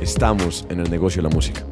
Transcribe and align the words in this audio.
Estamos 0.00 0.64
en 0.70 0.78
el 0.78 0.90
negocio 0.90 1.20
de 1.20 1.28
la 1.28 1.34
música. 1.34 1.64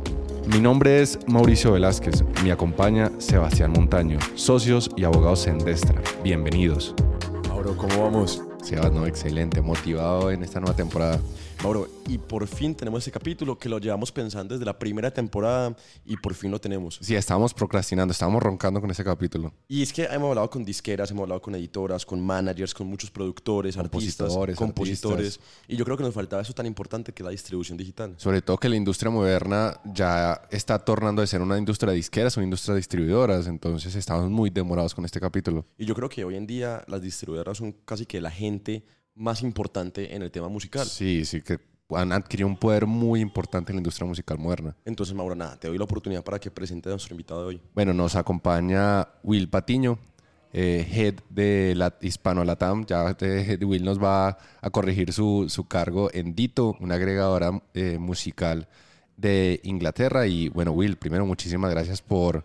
Mi 0.49 0.59
nombre 0.59 1.01
es 1.01 1.17
Mauricio 1.29 1.73
Velázquez, 1.73 2.25
me 2.43 2.51
acompaña 2.51 3.13
Sebastián 3.19 3.71
Montaño, 3.71 4.19
socios 4.35 4.91
y 4.97 5.05
abogados 5.05 5.47
en 5.47 5.59
Destra. 5.59 6.03
Bienvenidos. 6.25 6.93
Mauro, 7.49 7.77
¿cómo 7.77 8.03
vamos? 8.03 8.43
Sebas, 8.65 8.93
no, 8.93 9.07
excelente, 9.07 9.63
motivado 9.63 10.33
en 10.33 10.43
esta 10.43 10.59
nueva 10.59 10.75
temporada. 10.75 11.21
Mauro, 11.63 11.89
y 12.07 12.19
por 12.19 12.47
fin 12.47 12.75
tenemos 12.75 13.03
ese 13.03 13.11
capítulo 13.11 13.59
que 13.59 13.69
lo 13.69 13.79
llevamos 13.79 14.13
pensando 14.13 14.55
desde 14.55 14.65
la 14.65 14.79
primera 14.79 15.11
temporada 15.11 15.75
y 16.05 16.17
por 16.17 16.35
fin 16.35 16.51
lo 16.51 16.61
tenemos. 16.61 16.99
Sí, 17.01 17.15
estábamos 17.15 17.55
procrastinando, 17.55 18.13
estábamos 18.13 18.43
roncando 18.43 18.81
con 18.81 18.91
ese 18.91 19.03
capítulo. 19.03 19.53
Y 19.67 19.83
es 19.83 19.93
que 19.93 20.05
hemos 20.05 20.29
hablado 20.29 20.49
con 20.51 20.65
disqueras, 20.65 21.11
hemos 21.11 21.23
hablado 21.23 21.41
con 21.41 21.55
editoras, 21.55 22.07
con 22.07 22.25
managers, 22.25 22.75
con 22.75 22.87
muchos 22.87 23.11
productores, 23.11 23.77
artistas, 23.77 24.37
compositores. 24.55 25.41
Y 25.67 25.77
yo 25.77 25.85
creo 25.85 25.97
que 25.97 26.05
nos 26.05 26.15
faltaba 26.15 26.43
eso 26.43 26.53
tan 26.53 26.67
importante 26.67 27.13
que 27.13 27.23
la 27.23 27.31
distribución 27.31 27.77
digital. 27.77 28.15
Sobre 28.17 28.43
todo 28.43 28.59
que 28.59 28.69
la 28.69 28.77
industria 28.77 29.11
moderna 29.11 29.81
ya 29.85 30.43
está 30.51 30.79
tornando 30.79 31.23
de 31.23 31.27
ser 31.27 31.41
una 31.41 31.59
industria 31.59 31.91
de 31.91 31.97
disqueras, 31.97 32.37
una 32.37 32.45
industria 32.45 32.75
de 32.75 32.79
distribuidoras. 32.79 33.47
Entonces 33.47 33.95
estamos 33.95 34.31
muy 34.31 34.51
demorados 34.51 34.95
con 34.95 35.05
este 35.05 35.21
capítulo. 35.21 35.65
Y 35.79 35.87
yo 35.87 35.95
creo 35.95 36.09
que 36.09 36.25
hoy 36.25 36.37
en 36.37 36.47
día 36.47 36.85
las 36.87 37.03
distribuidoras 37.03 37.59
son 37.59 37.73
casi 37.85 38.07
que 38.07 38.21
la 38.21 38.31
gente 38.31 38.85
más 39.17 39.43
importante 39.43 40.15
en 40.15 40.23
el 40.23 40.31
tema 40.31 40.49
musical. 40.49 40.87
Sí, 40.87 41.25
sí, 41.25 41.43
que 41.43 41.59
han 41.91 42.13
adquirido 42.13 42.49
un 42.49 42.57
poder 42.57 42.87
muy 42.87 43.21
importante 43.21 43.73
en 43.73 43.77
la 43.77 43.81
industria 43.81 44.07
musical 44.07 44.39
moderna. 44.39 44.77
Entonces, 44.85 45.15
Mauro, 45.15 45.35
nada, 45.35 45.59
te 45.59 45.69
doy 45.69 45.79
la 45.79 45.85
oportunidad 45.85 46.25
para 46.25 46.39
que 46.39 46.51
presente 46.51 46.89
a 46.89 46.93
nuestro 46.93 47.15
invitado 47.15 47.41
de 47.41 47.47
hoy. 47.47 47.63
Bueno, 47.75 47.93
nos 47.93 48.17
acompaña 48.17 49.07
Will 49.23 49.49
Patiño, 49.49 49.99
eh, 50.53 50.87
head 50.91 51.15
de 51.31 51.75
la 51.77 51.97
Hispano 52.01 52.45
Latam. 52.45 52.85
Ya 52.87 53.17
Will 53.61 53.85
nos 53.85 54.03
va 54.03 54.39
a 54.61 54.71
corregir 54.71 55.13
su, 55.13 55.47
su 55.49 55.67
cargo 55.69 56.11
en 56.13 56.35
Dito, 56.35 56.77
una 56.81 56.97
agregadora 56.97 57.63
eh, 57.75 57.99
musical 57.99 58.69
de 59.17 59.61
Inglaterra. 59.63 60.27
Y 60.27 60.49
bueno, 60.49 60.73
Will, 60.73 60.97
primero 60.97 61.25
muchísimas 61.25 61.71
gracias 61.71 62.03
por, 62.03 62.45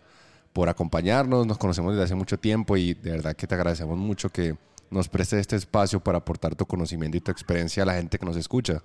por 0.54 0.70
acompañarnos. 0.70 1.48
Nos 1.48 1.58
conocemos 1.58 1.94
desde 1.94 2.06
hace 2.06 2.16
mucho 2.16 2.38
tiempo 2.38 2.78
y 2.78 2.94
de 2.94 3.12
verdad 3.12 3.36
que 3.36 3.48
te 3.48 3.56
agradecemos 3.56 3.98
mucho 3.98 4.30
que 4.30 4.56
nos 4.92 5.08
prestes 5.08 5.40
este 5.40 5.56
espacio 5.56 6.00
para 6.00 6.20
aportar 6.20 6.56
tu 6.56 6.66
conocimiento 6.66 7.18
y 7.18 7.22
tu 7.22 7.32
experiencia 7.32 7.84
a 7.84 7.86
la 7.86 7.94
gente 7.94 8.20
que 8.20 8.26
nos 8.26 8.38
escucha. 8.38 8.82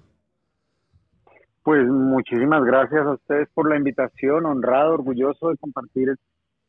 Pues 1.63 1.85
muchísimas 1.87 2.65
gracias 2.65 3.05
a 3.05 3.15
ustedes 3.15 3.49
por 3.53 3.69
la 3.69 3.77
invitación, 3.77 4.47
honrado, 4.47 4.95
orgulloso 4.95 5.49
de 5.49 5.57
compartir 5.57 6.15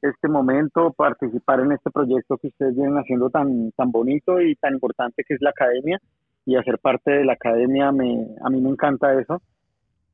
este 0.02 0.28
momento, 0.28 0.92
participar 0.92 1.60
en 1.60 1.74
este 1.74 1.92
proyecto 1.92 2.38
que 2.38 2.48
ustedes 2.48 2.76
vienen 2.76 2.96
haciendo 2.96 3.30
tan, 3.30 3.72
tan 3.74 3.92
bonito 3.92 4.42
y 4.42 4.56
tan 4.56 4.74
importante 4.74 5.24
que 5.24 5.36
es 5.36 5.42
la 5.42 5.52
academia 5.52 6.00
y 6.46 6.56
hacer 6.56 6.80
parte 6.80 7.12
de 7.12 7.26
la 7.26 7.34
academia, 7.34 7.92
me, 7.92 8.28
a 8.44 8.50
mí 8.50 8.60
me 8.60 8.70
encanta 8.70 9.20
eso. 9.20 9.42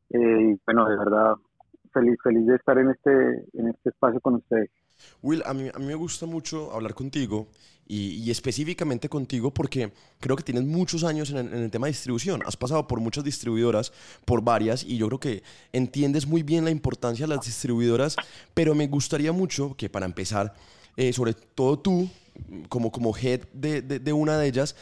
Eh, 0.10 0.54
y 0.54 0.60
bueno, 0.66 0.90
de 0.90 0.98
verdad, 0.98 1.36
feliz, 1.94 2.18
feliz 2.22 2.46
de 2.46 2.56
estar 2.56 2.78
en 2.78 2.90
este, 2.90 3.12
en 3.54 3.70
este 3.70 3.90
espacio 3.90 4.20
con 4.20 4.36
ustedes. 4.36 4.70
Will, 5.22 5.44
a 5.46 5.54
mí, 5.54 5.70
a 5.74 5.80
mí 5.80 5.86
me 5.86 5.96
gusta 5.96 6.26
mucho 6.26 6.74
hablar 6.74 6.94
contigo 6.94 7.48
y, 7.88 8.32
específicamente 8.32 9.10
contigo 9.10 9.54
porque 9.54 9.92
creo 10.20 10.36
que 10.36 10.44
tienes 10.44 10.64
muchos 10.64 11.04
años 11.04 11.30
en 11.32 11.54
el, 11.54 11.72
tema 11.72 11.88
de 11.88 11.92
distribución. 11.92 12.42
Has 12.46 12.58
pasado 12.58 12.88
por 12.88 13.00
muchas 13.00 13.24
distribuidoras, 13.24 13.92
por 14.26 14.42
varias, 14.42 14.84
y 14.84 14.98
yo 14.98 15.08
creo 15.08 15.20
que 15.20 15.44
entiendes 15.72 16.26
muy 16.26 16.44
bien 16.44 16.64
la 16.66 16.72
importancia 16.72 17.28
de 17.28 17.36
las 17.36 17.46
distribuidoras, 17.46 18.16
pero 18.54 18.74
me 18.76 18.88
gustaría 18.88 19.32
mucho 19.32 19.76
que 19.76 19.90
para 19.90 20.06
empezar, 20.06 20.54
eh, 20.96 21.14
sobre 21.14 21.34
todo 21.34 21.80
tú, 21.80 22.10
como, 22.70 22.92
como 22.92 23.16
head 23.16 23.42
de, 23.54 23.82
de 23.82 24.14
una 24.14 24.38
de 24.38 24.48
ellas, 24.48 24.76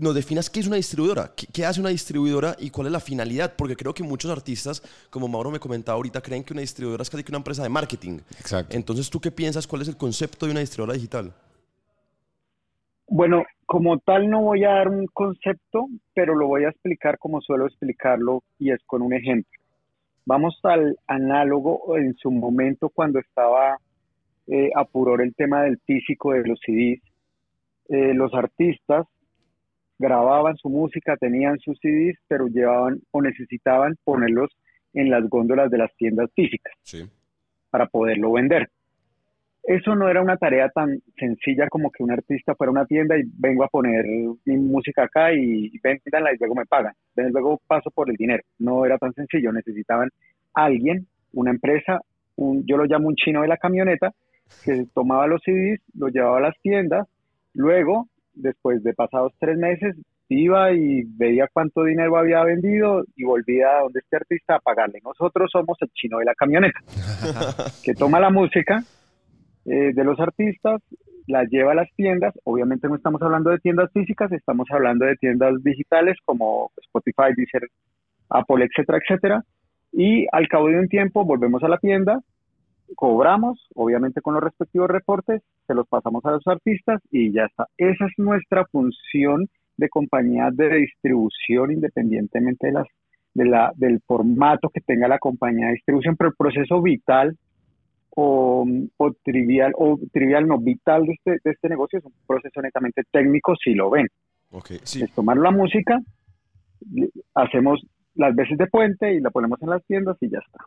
nos 0.00 0.14
definas 0.14 0.48
qué 0.50 0.60
es 0.60 0.66
una 0.66 0.76
distribuidora, 0.76 1.32
¿Qué, 1.34 1.64
hace 1.64 1.80
una 1.80 1.88
distribuidora 1.90 2.56
y 2.58 2.70
cuál 2.70 2.86
es 2.86 2.92
la 2.92 3.00
finalidad, 3.00 3.54
porque 3.56 3.76
creo 3.76 3.94
que 3.94 4.02
muchos 4.02 4.30
artistas, 4.30 4.82
como 5.10 5.28
Mauro 5.28 5.50
me 5.50 5.60
comentaba 5.60 5.96
ahorita, 5.96 6.20
creen 6.20 6.44
que 6.44 6.52
una 6.52 6.60
distribuidora 6.60 7.02
es 7.02 7.10
casi 7.10 7.24
que 7.24 7.32
una 7.32 7.38
empresa 7.38 7.62
de 7.62 7.68
marketing. 7.68 8.20
Exacto. 8.38 8.76
Entonces, 8.76 9.10
¿tú 9.10 9.20
qué 9.20 9.30
piensas? 9.30 9.66
¿Cuál 9.66 9.82
es 9.82 9.88
el 9.88 9.96
concepto 9.96 10.46
de 10.46 10.52
una 10.52 10.60
distribuidora 10.60 10.94
digital? 10.94 11.34
Bueno, 13.08 13.44
como 13.64 13.98
tal 13.98 14.28
no 14.28 14.42
voy 14.42 14.64
a 14.64 14.74
dar 14.74 14.88
un 14.88 15.06
concepto, 15.06 15.88
pero 16.14 16.34
lo 16.34 16.46
voy 16.46 16.64
a 16.64 16.68
explicar 16.68 17.18
como 17.18 17.40
suelo 17.40 17.66
explicarlo 17.66 18.42
y 18.58 18.70
es 18.70 18.82
con 18.84 19.00
un 19.00 19.14
ejemplo. 19.14 19.58
Vamos 20.26 20.60
al 20.62 20.98
análogo 21.06 21.96
en 21.96 22.14
su 22.16 22.30
momento 22.30 22.90
cuando 22.90 23.18
estaba 23.18 23.78
eh, 24.46 24.70
apuror 24.74 25.22
el 25.22 25.34
tema 25.34 25.62
del 25.62 25.78
físico 25.86 26.32
de 26.32 26.46
los 26.46 26.60
CDs. 26.60 27.02
Eh, 27.88 28.12
los 28.12 28.34
artistas 28.34 29.06
grababan 29.98 30.56
su 30.56 30.68
música, 30.68 31.16
tenían 31.16 31.58
sus 31.60 31.78
CDs, 31.80 32.18
pero 32.28 32.46
llevaban 32.46 33.00
o 33.10 33.22
necesitaban 33.22 33.96
ponerlos 34.04 34.50
en 34.92 35.08
las 35.08 35.26
góndolas 35.30 35.70
de 35.70 35.78
las 35.78 35.94
tiendas 35.96 36.30
físicas 36.34 36.74
para 37.70 37.86
poderlo 37.86 38.32
vender. 38.32 38.68
Eso 39.68 39.94
no 39.94 40.08
era 40.08 40.22
una 40.22 40.38
tarea 40.38 40.70
tan 40.70 40.98
sencilla 41.18 41.68
como 41.68 41.90
que 41.90 42.02
un 42.02 42.10
artista 42.10 42.54
fuera 42.54 42.70
a 42.70 42.72
una 42.72 42.86
tienda 42.86 43.18
y 43.18 43.22
vengo 43.36 43.64
a 43.64 43.68
poner 43.68 44.06
mi 44.46 44.56
música 44.56 45.02
acá 45.04 45.34
y 45.34 45.70
véndanla 45.82 46.32
y 46.32 46.38
luego 46.38 46.54
me 46.54 46.64
pagan. 46.64 46.94
Luego 47.14 47.60
paso 47.66 47.90
por 47.90 48.08
el 48.08 48.16
dinero. 48.16 48.42
No 48.58 48.86
era 48.86 48.96
tan 48.96 49.12
sencillo. 49.12 49.52
Necesitaban 49.52 50.08
alguien, 50.54 51.06
una 51.34 51.50
empresa, 51.50 52.00
un, 52.36 52.64
yo 52.66 52.78
lo 52.78 52.86
llamo 52.86 53.08
un 53.08 53.16
chino 53.16 53.42
de 53.42 53.48
la 53.48 53.58
camioneta, 53.58 54.12
que 54.64 54.86
tomaba 54.94 55.26
los 55.26 55.42
CDs, 55.44 55.82
los 55.92 56.12
llevaba 56.14 56.38
a 56.38 56.48
las 56.48 56.58
tiendas, 56.62 57.06
luego 57.52 58.08
después 58.32 58.82
de 58.82 58.94
pasados 58.94 59.34
tres 59.38 59.58
meses, 59.58 59.94
iba 60.30 60.72
y 60.72 61.02
veía 61.04 61.46
cuánto 61.52 61.84
dinero 61.84 62.16
había 62.16 62.42
vendido 62.42 63.04
y 63.16 63.24
volvía 63.24 63.76
a 63.76 63.82
donde 63.82 64.00
este 64.00 64.16
artista 64.16 64.54
a 64.54 64.60
pagarle. 64.60 65.00
Nosotros 65.04 65.50
somos 65.52 65.76
el 65.82 65.90
chino 65.90 66.20
de 66.20 66.24
la 66.24 66.34
camioneta, 66.34 66.80
que 67.84 67.92
toma 67.92 68.18
la 68.18 68.30
música 68.30 68.82
eh, 69.70 69.92
de 69.94 70.04
los 70.04 70.18
artistas, 70.18 70.80
la 71.26 71.44
lleva 71.44 71.72
a 71.72 71.74
las 71.74 71.92
tiendas. 71.94 72.34
Obviamente 72.44 72.88
no 72.88 72.96
estamos 72.96 73.20
hablando 73.22 73.50
de 73.50 73.58
tiendas 73.58 73.90
físicas, 73.92 74.32
estamos 74.32 74.66
hablando 74.70 75.04
de 75.04 75.16
tiendas 75.16 75.62
digitales 75.62 76.16
como 76.24 76.70
Spotify, 76.82 77.34
Deezer, 77.36 77.68
Apple, 78.30 78.64
etcétera, 78.64 78.98
etcétera. 78.98 79.44
Y 79.92 80.26
al 80.32 80.48
cabo 80.48 80.68
de 80.68 80.78
un 80.78 80.88
tiempo 80.88 81.24
volvemos 81.24 81.62
a 81.62 81.68
la 81.68 81.78
tienda, 81.78 82.20
cobramos, 82.94 83.68
obviamente 83.74 84.20
con 84.22 84.34
los 84.34 84.42
respectivos 84.42 84.88
reportes, 84.88 85.42
se 85.66 85.74
los 85.74 85.86
pasamos 85.86 86.24
a 86.24 86.32
los 86.32 86.46
artistas 86.46 87.00
y 87.10 87.32
ya 87.32 87.44
está. 87.44 87.66
Esa 87.76 88.06
es 88.06 88.12
nuestra 88.16 88.64
función 88.66 89.48
de 89.76 89.88
compañía 89.88 90.48
de 90.52 90.76
distribución 90.76 91.72
independientemente 91.72 92.68
de 92.68 92.72
las 92.72 92.86
de 93.34 93.44
la, 93.44 93.72
del 93.76 94.00
formato 94.00 94.68
que 94.68 94.80
tenga 94.80 95.06
la 95.06 95.18
compañía 95.18 95.66
de 95.66 95.74
distribución, 95.74 96.16
pero 96.16 96.30
el 96.30 96.36
proceso 96.36 96.82
vital 96.82 97.36
o, 98.20 99.12
trivial, 99.22 99.72
o 99.76 99.98
trivial 100.12 100.48
no 100.48 100.58
vital 100.58 101.04
de 101.04 101.12
este, 101.12 101.30
de 101.44 101.50
este 101.52 101.68
negocio 101.68 102.00
es 102.00 102.04
un 102.04 102.12
proceso 102.26 102.60
netamente 102.60 103.02
técnico 103.12 103.54
si 103.62 103.74
lo 103.74 103.90
ven. 103.90 104.08
Okay, 104.50 104.78
Es 104.78 105.12
tomar 105.14 105.36
la 105.36 105.50
música, 105.50 106.00
hacemos 107.34 107.86
las 108.14 108.34
veces 108.34 108.58
de 108.58 108.66
puente 108.66 109.14
y 109.14 109.20
la 109.20 109.30
ponemos 109.30 109.60
en 109.62 109.70
las 109.70 109.84
tiendas 109.84 110.16
y 110.20 110.30
ya 110.30 110.38
está. 110.38 110.64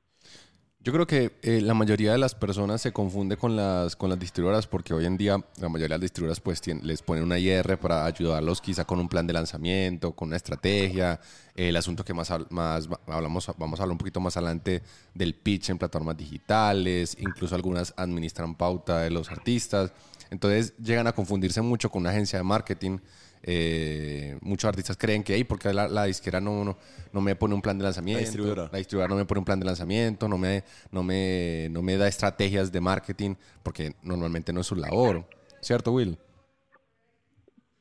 Yo 0.84 0.92
creo 0.92 1.06
que 1.06 1.38
eh, 1.44 1.62
la 1.62 1.76
mayoría 1.76 2.12
de 2.12 2.18
las 2.18 2.34
personas 2.34 2.82
se 2.82 2.92
confunde 2.92 3.38
con 3.38 3.56
las, 3.56 3.96
con 3.96 4.10
las 4.10 4.18
distribuidoras 4.18 4.66
porque 4.66 4.96
hoy 4.96 5.06
en 5.06 5.16
día 5.16 5.38
la 5.60 5.70
mayoría 5.70 5.86
de 5.86 6.00
las 6.00 6.02
distribuidoras 6.02 6.40
pues 6.40 6.60
les 6.66 7.04
ponen 7.04 7.24
una 7.24 7.38
IR 7.38 7.78
para 7.78 8.04
ayudarlos 8.04 8.62
quizá 8.62 8.84
con 8.84 9.00
un 9.00 9.08
plan 9.08 9.28
de 9.28 9.34
lanzamiento, 9.34 10.14
con 10.14 10.30
una 10.30 10.38
estrategia, 10.38 11.20
el 11.54 11.76
asunto 11.76 12.04
que 12.04 12.16
más, 12.16 12.34
más 12.50 12.90
hablamos, 13.06 13.52
vamos 13.60 13.80
a 13.80 13.84
hablar 13.84 13.92
un 13.92 14.00
poquito 14.00 14.20
más 14.20 14.36
adelante 14.38 14.82
del 15.14 15.36
pitch 15.36 15.70
en 15.70 15.78
plataformas 15.78 16.18
digitales, 16.18 17.16
incluso 17.20 17.54
algunas 17.54 17.94
administran 17.96 18.56
pauta 18.56 19.02
de 19.02 19.12
los 19.12 19.30
artistas, 19.30 19.94
entonces 20.32 20.74
llegan 20.78 21.06
a 21.06 21.12
confundirse 21.12 21.62
mucho 21.62 21.92
con 21.92 22.02
una 22.02 22.10
agencia 22.10 22.40
de 22.40 22.44
marketing 22.44 22.98
eh, 23.44 24.38
muchos 24.42 24.68
artistas 24.68 24.98
creen 24.98 25.24
que, 25.24 25.44
porque 25.46 25.74
la, 25.74 26.06
disquera 26.06 26.40
no, 26.40 26.78
no, 27.12 27.22
me 27.22 27.36
pone 27.36 27.56
un 27.56 27.62
plan 27.62 27.78
de 27.78 27.84
lanzamiento, 27.84 28.20
la 28.20 28.78
distribuidora. 28.78 29.08
no 29.08 29.16
me 29.16 29.26
pone 29.26 29.40
un 29.40 29.46
plan 29.46 29.60
de 29.60 29.66
lanzamiento, 29.66 30.28
no 30.28 30.38
me, 30.38 30.64
no, 30.92 31.04
me, 31.04 31.68
no 31.72 31.82
me 31.82 31.98
da 31.98 32.08
estrategias 32.08 32.72
de 32.72 32.82
marketing, 32.82 33.36
porque 33.64 33.94
normalmente 34.04 34.54
no 34.54 34.62
es 34.62 34.68
su 34.68 34.76
labor. 34.76 35.26
¿Cierto, 35.60 35.92
Will? 35.94 36.18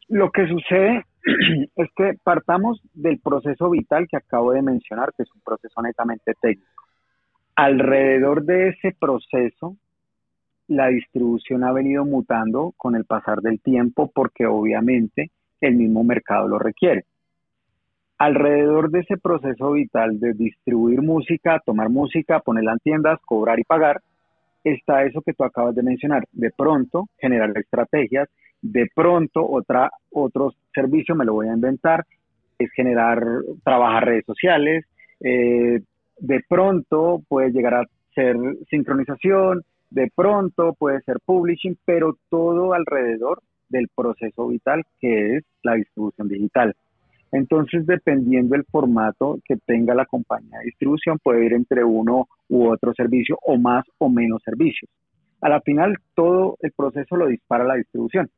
Lo 0.09 0.31
que 0.31 0.47
sucede 0.49 1.05
es 1.77 1.89
que 1.95 2.19
partamos 2.23 2.81
del 2.95 3.19
proceso 3.21 3.71
vital 3.71 4.09
que 4.09 4.17
acabo 4.17 4.53
de 4.53 4.63
mencionar, 4.63 5.13
que 5.17 5.25
es 5.25 5.35
un 5.35 5.41
proceso 5.43 5.81
netamente 5.83 6.35
técnico. 6.41 6.85
Alrededor 7.55 8.45
de 8.45 8.69
ese 8.71 8.97
proceso, 8.99 9.77
la 10.69 10.87
distribución 10.87 11.65
ha 11.65 11.73
venido 11.73 12.05
mutando 12.05 12.73
con 12.77 12.95
el 12.97 13.05
pasar 13.05 13.41
del 13.43 13.61
tiempo 13.61 14.11
porque 14.15 14.47
obviamente 14.47 15.31
el 15.61 15.75
mismo 15.77 16.05
mercado 16.05 16.49
lo 16.49 16.59
requiere. 16.59 17.05
Alrededor 18.19 18.91
de 18.91 19.01
ese 19.01 19.17
proceso 19.17 19.73
vital 19.73 20.21
de 20.21 20.35
distribuir 20.35 21.01
música, 21.01 21.61
tomar 21.65 21.89
música, 21.89 22.41
ponerla 22.41 22.73
en 22.73 22.79
tiendas, 22.81 23.19
cobrar 23.25 23.59
y 23.59 23.65
pagar, 23.65 24.01
está 24.63 25.05
eso 25.05 25.23
que 25.23 25.33
tú 25.33 25.45
acabas 25.45 25.75
de 25.75 25.83
mencionar. 25.83 26.25
De 26.33 26.51
pronto, 26.51 27.09
generar 27.19 27.57
estrategias, 27.57 28.29
de 28.61 28.89
pronto 28.95 29.49
otra, 29.49 29.91
otro 30.11 30.53
servicio 30.75 31.15
me 31.15 31.25
lo 31.25 31.35
voy 31.35 31.49
a 31.49 31.55
inventar, 31.55 32.05
es 32.59 32.71
generar, 32.73 33.23
trabajar 33.65 34.05
redes 34.05 34.27
sociales, 34.27 34.85
eh, 35.21 35.81
de 36.19 36.45
pronto 36.47 37.23
puede 37.27 37.53
llegar 37.53 37.75
a 37.75 37.87
ser 38.15 38.37
sincronización, 38.69 39.63
de 39.89 40.11
pronto 40.15 40.75
puede 40.75 41.01
ser 41.03 41.17
publishing, 41.25 41.77
pero 41.85 42.17
todo 42.29 42.75
alrededor 42.75 43.43
del 43.71 43.89
proceso 43.95 44.49
vital 44.49 44.85
que 45.01 45.37
es 45.37 45.45
la 45.63 45.75
distribución 45.75 46.29
digital. 46.29 46.77
Entonces, 47.33 47.87
dependiendo 47.87 48.55
del 48.55 48.65
formato 48.65 49.39
que 49.45 49.57
tenga 49.57 49.95
la 49.95 50.05
compañía 50.05 50.59
de 50.59 50.65
distribución, 50.67 51.19
puede 51.23 51.47
ir 51.47 51.53
entre 51.53 51.85
uno 51.85 52.29
u 52.49 52.69
otro 52.69 52.93
servicio 52.95 53.39
o 53.43 53.57
más 53.57 53.85
o 53.99 54.09
menos 54.11 54.43
servicios. 54.45 54.91
A 55.41 55.49
la 55.49 55.61
final, 55.61 55.97
todo 56.15 56.57
el 56.61 56.73
proceso 56.73 57.17
lo 57.17 57.29
dispara 57.29 57.65
la 57.65 57.77
distribución. 57.77 58.29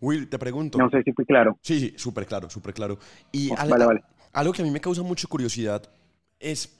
Will, 0.00 0.28
te 0.28 0.38
pregunto. 0.38 0.78
No 0.78 0.88
sé 0.90 1.02
si 1.02 1.12
fui 1.12 1.24
claro. 1.24 1.58
Sí, 1.60 1.80
sí, 1.80 1.94
súper 1.96 2.24
claro, 2.26 2.48
súper 2.48 2.72
claro. 2.72 2.98
Y 3.32 3.50
Oh, 3.50 3.56
algo, 3.58 3.70
vale, 3.72 3.86
vale. 3.86 4.00
algo 4.32 4.52
que 4.52 4.62
a 4.62 4.64
mí 4.64 4.70
me 4.70 4.80
causa 4.80 5.02
mucha 5.02 5.26
curiosidad 5.26 5.82
es, 6.38 6.78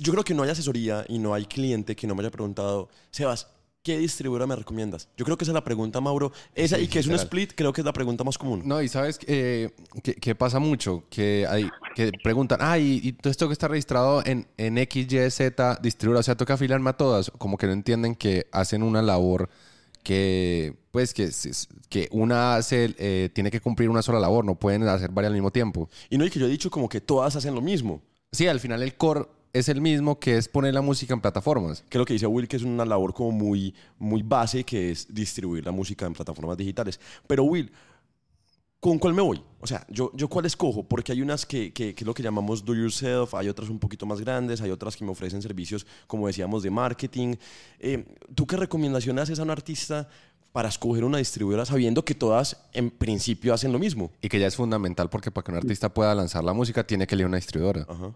yo 0.00 0.12
creo 0.12 0.24
que 0.24 0.34
no 0.34 0.42
hay 0.42 0.50
asesoría 0.50 1.04
y 1.08 1.20
no 1.20 1.32
hay 1.34 1.44
cliente 1.44 1.94
que 1.94 2.08
no 2.08 2.16
me 2.16 2.22
haya 2.22 2.30
preguntado, 2.32 2.88
Sebas, 3.10 3.48
¿qué 3.84 3.98
distribuidora 3.98 4.46
me 4.46 4.56
recomiendas? 4.56 5.08
Yo 5.16 5.24
creo 5.24 5.36
que 5.36 5.44
esa 5.44 5.52
es 5.52 5.54
la 5.54 5.62
pregunta, 5.62 6.00
Mauro. 6.00 6.32
Esa 6.54 6.78
Sí, 6.78 6.84
y 6.84 6.88
que 6.88 6.98
es 6.98 7.06
un 7.06 7.14
split, 7.14 7.52
creo 7.54 7.72
que 7.72 7.82
es 7.82 7.84
la 7.84 7.92
pregunta 7.92 8.24
más 8.24 8.38
común. 8.38 8.62
No, 8.64 8.82
y 8.82 8.88
sabes 8.88 9.20
eh, 9.26 9.70
que, 10.02 10.14
que 10.14 10.34
pasa 10.34 10.58
mucho, 10.58 11.04
que 11.10 11.46
hay 11.48 11.70
que 11.94 12.10
preguntan, 12.24 12.58
ah, 12.60 12.78
y, 12.78 13.00
y 13.02 13.12
todo 13.12 13.30
esto 13.30 13.46
que 13.46 13.52
está 13.52 13.68
registrado 13.68 14.24
en, 14.24 14.48
en 14.56 14.78
X, 14.78 15.06
Y, 15.12 15.30
Z, 15.30 15.78
distribuidora, 15.82 16.20
o 16.20 16.22
sea, 16.24 16.34
toca 16.34 16.54
afiliarme 16.54 16.90
a 16.90 16.94
todas, 16.94 17.30
como 17.38 17.56
que 17.56 17.66
no 17.66 17.72
entienden 17.72 18.16
que 18.16 18.46
hacen 18.50 18.82
una 18.82 19.02
labor 19.02 19.48
que, 20.02 20.76
pues, 20.90 21.14
que, 21.14 21.30
que 21.88 22.08
una 22.10 22.56
hace, 22.56 22.94
eh, 22.98 23.28
tiene 23.32 23.50
que 23.50 23.60
cumplir 23.60 23.90
una 23.90 24.02
sola 24.02 24.18
labor, 24.18 24.44
no 24.44 24.54
pueden 24.54 24.82
hacer 24.88 25.10
varias 25.10 25.28
al 25.28 25.34
mismo 25.34 25.50
tiempo. 25.50 25.88
Y 26.08 26.18
no, 26.18 26.24
y 26.24 26.30
que 26.30 26.40
yo 26.40 26.46
he 26.46 26.50
dicho 26.50 26.70
como 26.70 26.88
que 26.88 27.00
todas 27.00 27.36
hacen 27.36 27.54
lo 27.54 27.60
mismo. 27.60 28.02
Sí, 28.32 28.48
al 28.48 28.60
final 28.60 28.82
el 28.82 28.96
core 28.96 29.26
es 29.54 29.68
el 29.68 29.80
mismo, 29.80 30.18
que 30.18 30.36
es 30.36 30.48
poner 30.48 30.74
la 30.74 30.82
música 30.82 31.14
en 31.14 31.20
plataformas. 31.20 31.84
Creo 31.88 32.04
que 32.04 32.12
dice 32.12 32.26
Will 32.26 32.48
que 32.48 32.56
es 32.56 32.64
una 32.64 32.84
labor 32.84 33.14
como 33.14 33.30
muy, 33.30 33.72
muy 33.98 34.22
base, 34.22 34.64
que 34.64 34.90
es 34.90 35.06
distribuir 35.14 35.64
la 35.64 35.70
música 35.70 36.04
en 36.06 36.12
plataformas 36.12 36.56
digitales. 36.56 36.98
Pero 37.28 37.44
Will, 37.44 37.70
¿con 38.80 38.98
cuál 38.98 39.14
me 39.14 39.22
voy? 39.22 39.40
O 39.60 39.66
sea, 39.68 39.86
¿yo, 39.88 40.10
yo 40.12 40.28
cuál 40.28 40.46
escojo? 40.46 40.82
Porque 40.82 41.12
hay 41.12 41.22
unas 41.22 41.46
que, 41.46 41.72
que, 41.72 41.94
que 41.94 42.02
es 42.02 42.06
lo 42.06 42.12
que 42.12 42.22
llamamos 42.24 42.64
do 42.64 42.74
yourself, 42.74 43.32
hay 43.32 43.48
otras 43.48 43.68
un 43.68 43.78
poquito 43.78 44.06
más 44.06 44.20
grandes, 44.20 44.60
hay 44.60 44.72
otras 44.72 44.96
que 44.96 45.04
me 45.04 45.12
ofrecen 45.12 45.40
servicios, 45.40 45.86
como 46.08 46.26
decíamos, 46.26 46.64
de 46.64 46.70
marketing. 46.70 47.36
Eh, 47.78 48.04
¿Tú 48.34 48.48
qué 48.48 48.56
recomendación 48.56 49.20
haces 49.20 49.38
a 49.38 49.44
un 49.44 49.50
artista 49.50 50.08
para 50.50 50.68
escoger 50.68 51.04
una 51.04 51.18
distribuidora 51.18 51.64
sabiendo 51.64 52.04
que 52.04 52.16
todas 52.16 52.56
en 52.72 52.90
principio 52.90 53.54
hacen 53.54 53.70
lo 53.70 53.78
mismo? 53.78 54.10
Y 54.20 54.28
que 54.28 54.40
ya 54.40 54.48
es 54.48 54.56
fundamental 54.56 55.08
porque 55.10 55.30
para 55.30 55.44
que 55.44 55.52
un 55.52 55.58
artista 55.58 55.94
pueda 55.94 56.12
lanzar 56.12 56.42
la 56.42 56.52
música 56.52 56.84
tiene 56.84 57.06
que 57.06 57.14
elegir 57.14 57.28
una 57.28 57.36
distribuidora. 57.36 57.86
Ajá. 57.88 58.12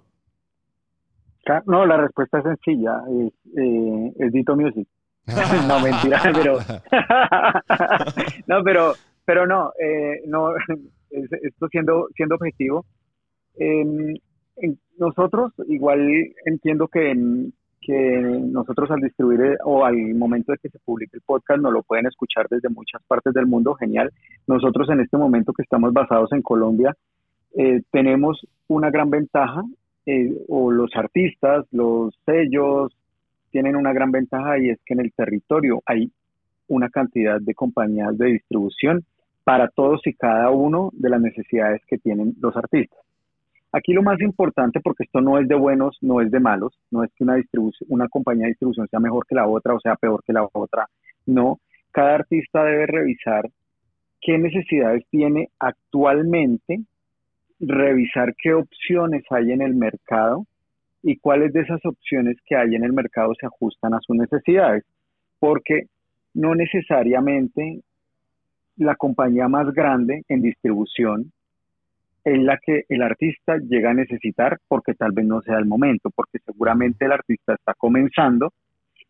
No, 1.67 1.87
la 1.87 1.97
respuesta 1.97 2.39
es 2.39 2.45
sencilla, 2.45 3.01
es, 3.09 3.33
eh, 3.57 4.31
Dito 4.31 4.57
Music. 4.57 4.89
no, 5.69 5.81
mentira, 5.81 6.21
pero... 6.35 6.59
no, 8.47 8.63
pero, 8.65 8.93
pero 9.25 9.47
no, 9.47 9.73
eh, 9.81 10.23
no, 10.27 10.57
es- 10.57 11.33
esto 11.43 11.69
siendo, 11.69 12.09
siendo 12.15 12.35
objetivo, 12.37 12.85
em, 13.59 14.15
nosotros 14.99 15.53
igual 15.69 16.09
entiendo 16.45 16.89
que, 16.89 17.11
en- 17.11 17.53
que 17.81 18.21
nosotros 18.21 18.91
al 18.91 19.01
distribuir 19.01 19.41
eh, 19.41 19.57
o 19.65 19.85
al 19.85 19.97
momento 20.15 20.53
de 20.53 20.59
que 20.59 20.69
se 20.69 20.79
publique 20.81 21.17
el 21.17 21.23
podcast 21.25 21.61
no 21.61 21.71
lo 21.71 21.83
pueden 21.83 22.07
escuchar 22.07 22.47
desde 22.51 22.69
muchas 22.69 23.03
partes 23.07 23.33
del 23.33 23.47
mundo, 23.47 23.75
genial. 23.75 24.11
Nosotros 24.47 24.89
en 24.91 25.01
este 25.01 25.17
momento 25.17 25.53
que 25.53 25.63
estamos 25.63 25.93
basados 25.93 26.31
en 26.33 26.43
Colombia, 26.43 26.95
eh, 27.57 27.83
tenemos 27.91 28.47
una 28.67 28.91
gran 28.91 29.09
ventaja, 29.11 29.63
eh, 30.11 30.33
o 30.49 30.71
los 30.71 30.91
artistas, 30.97 31.67
los 31.71 32.19
sellos, 32.25 32.97
tienen 33.51 33.77
una 33.77 33.93
gran 33.93 34.11
ventaja 34.11 34.59
y 34.59 34.71
es 34.71 34.79
que 34.87 34.95
en 34.95 35.01
el 35.01 35.13
territorio 35.13 35.83
hay 35.85 36.11
una 36.67 36.89
cantidad 36.89 37.39
de 37.39 37.55
compañías 37.55 38.17
de 38.17 38.29
distribución 38.29 39.05
para 39.45 39.69
todos 39.69 40.01
y 40.07 40.15
cada 40.15 40.51
uno 40.51 40.89
de 40.95 41.11
las 41.11 41.21
necesidades 41.21 41.83
que 41.87 41.99
tienen 41.99 42.35
los 42.41 42.57
artistas. 42.57 42.99
Aquí 43.71 43.93
lo 43.93 44.03
más 44.03 44.19
importante, 44.23 44.81
porque 44.81 45.05
esto 45.05 45.21
no 45.21 45.39
es 45.39 45.47
de 45.47 45.57
buenos, 45.57 45.99
no 46.01 46.23
es 46.23 46.31
de 46.31 46.41
malos, 46.41 46.73
no 46.91 47.05
es 47.05 47.11
que 47.13 47.25
una, 47.25 47.37
una 47.89 48.09
compañía 48.09 48.45
de 48.45 48.53
distribución 48.53 48.89
sea 48.89 49.01
mejor 49.01 49.27
que 49.27 49.35
la 49.35 49.47
otra 49.47 49.75
o 49.75 49.81
sea 49.81 49.97
peor 49.97 50.23
que 50.27 50.33
la 50.33 50.49
otra, 50.51 50.89
no. 51.27 51.61
Cada 51.91 52.15
artista 52.15 52.65
debe 52.65 52.87
revisar 52.87 53.51
qué 54.23 54.39
necesidades 54.39 55.05
tiene 55.11 55.51
actualmente, 55.59 56.81
revisar 57.61 58.35
qué 58.37 58.55
opciones 58.55 59.25
hay 59.31 59.53
en 59.53 59.63
el 59.63 59.75
mercado 59.75 60.47
y 61.03 61.17
cuáles 61.17 61.53
de 61.53 61.61
esas 61.61 61.85
opciones 61.85 62.37
que 62.45 62.57
hay 62.57 62.75
en 62.75 62.85
el 62.85 62.93
mercado 62.93 63.33
se 63.39 63.47
ajustan 63.47 63.95
a 63.95 64.01
sus 64.01 64.17
necesidades, 64.17 64.85
porque 65.39 65.85
no 66.35 66.55
necesariamente 66.55 67.81
la 68.77 68.95
compañía 68.95 69.49
más 69.49 69.73
grande 69.73 70.23
en 70.29 70.43
distribución 70.43 71.33
es 72.25 72.39
la 72.43 72.59
que 72.59 72.85
el 72.89 73.03
artista 73.03 73.57
llega 73.59 73.91
a 73.91 73.95
necesitar 73.95 74.59
porque 74.69 74.95
tal 74.95 75.13
vez 75.13 75.27
no 75.27 75.41
sea 75.43 75.59
el 75.59 75.67
momento, 75.67 76.11
porque 76.11 76.39
seguramente 76.45 77.05
el 77.05 77.13
artista 77.13 77.55
está 77.55 77.75
comenzando 77.75 78.53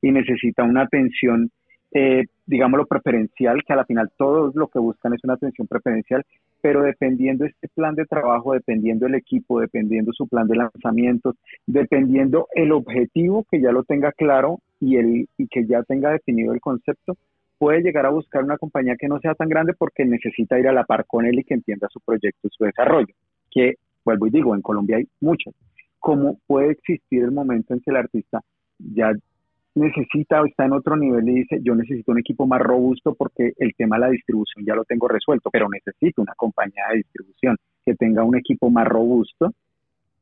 y 0.00 0.12
necesita 0.12 0.62
una 0.62 0.82
atención, 0.82 1.50
eh, 1.92 2.24
digámoslo, 2.46 2.86
preferencial, 2.86 3.62
que 3.64 3.72
a 3.72 3.76
la 3.76 3.84
final 3.84 4.10
todos 4.16 4.54
lo 4.54 4.68
que 4.68 4.78
buscan 4.78 5.14
es 5.14 5.24
una 5.24 5.34
atención 5.34 5.66
preferencial, 5.66 6.24
pero 6.60 6.82
dependiendo 6.82 7.44
este 7.44 7.68
plan 7.68 7.94
de 7.94 8.04
trabajo, 8.04 8.52
dependiendo 8.52 9.06
el 9.06 9.14
equipo, 9.14 9.60
dependiendo 9.60 10.12
su 10.12 10.26
plan 10.26 10.46
de 10.48 10.56
lanzamientos, 10.56 11.36
dependiendo 11.66 12.48
el 12.54 12.72
objetivo 12.72 13.44
que 13.50 13.60
ya 13.60 13.72
lo 13.72 13.84
tenga 13.84 14.12
claro 14.12 14.60
y, 14.80 14.96
el, 14.96 15.28
y 15.36 15.46
que 15.48 15.66
ya 15.66 15.82
tenga 15.82 16.10
definido 16.10 16.52
el 16.52 16.60
concepto, 16.60 17.16
puede 17.58 17.82
llegar 17.82 18.06
a 18.06 18.10
buscar 18.10 18.44
una 18.44 18.56
compañía 18.56 18.96
que 18.96 19.08
no 19.08 19.18
sea 19.20 19.34
tan 19.34 19.48
grande 19.48 19.74
porque 19.74 20.04
necesita 20.04 20.58
ir 20.58 20.68
a 20.68 20.72
la 20.72 20.84
par 20.84 21.04
con 21.06 21.26
él 21.26 21.38
y 21.38 21.44
que 21.44 21.54
entienda 21.54 21.88
su 21.90 22.00
proyecto 22.00 22.48
y 22.48 22.50
su 22.56 22.64
desarrollo, 22.64 23.14
que 23.50 23.74
vuelvo 24.04 24.26
y 24.26 24.30
digo, 24.30 24.54
en 24.54 24.62
Colombia 24.62 24.96
hay 24.96 25.08
muchas. 25.20 25.54
¿Cómo 25.98 26.38
puede 26.46 26.72
existir 26.72 27.24
el 27.24 27.32
momento 27.32 27.74
en 27.74 27.80
que 27.80 27.90
el 27.90 27.96
artista 27.96 28.40
ya 28.78 29.12
necesita 29.78 30.42
o 30.42 30.46
está 30.46 30.66
en 30.66 30.72
otro 30.72 30.96
nivel 30.96 31.28
y 31.28 31.34
dice, 31.36 31.60
yo 31.62 31.74
necesito 31.74 32.12
un 32.12 32.18
equipo 32.18 32.46
más 32.46 32.60
robusto 32.60 33.14
porque 33.14 33.52
el 33.56 33.74
tema 33.74 33.96
de 33.96 34.00
la 34.00 34.10
distribución 34.10 34.64
ya 34.66 34.74
lo 34.74 34.84
tengo 34.84 35.08
resuelto, 35.08 35.50
pero 35.50 35.68
necesito 35.68 36.22
una 36.22 36.34
compañía 36.36 36.84
de 36.90 36.98
distribución 36.98 37.56
que 37.84 37.94
tenga 37.94 38.24
un 38.24 38.36
equipo 38.36 38.70
más 38.70 38.86
robusto 38.86 39.52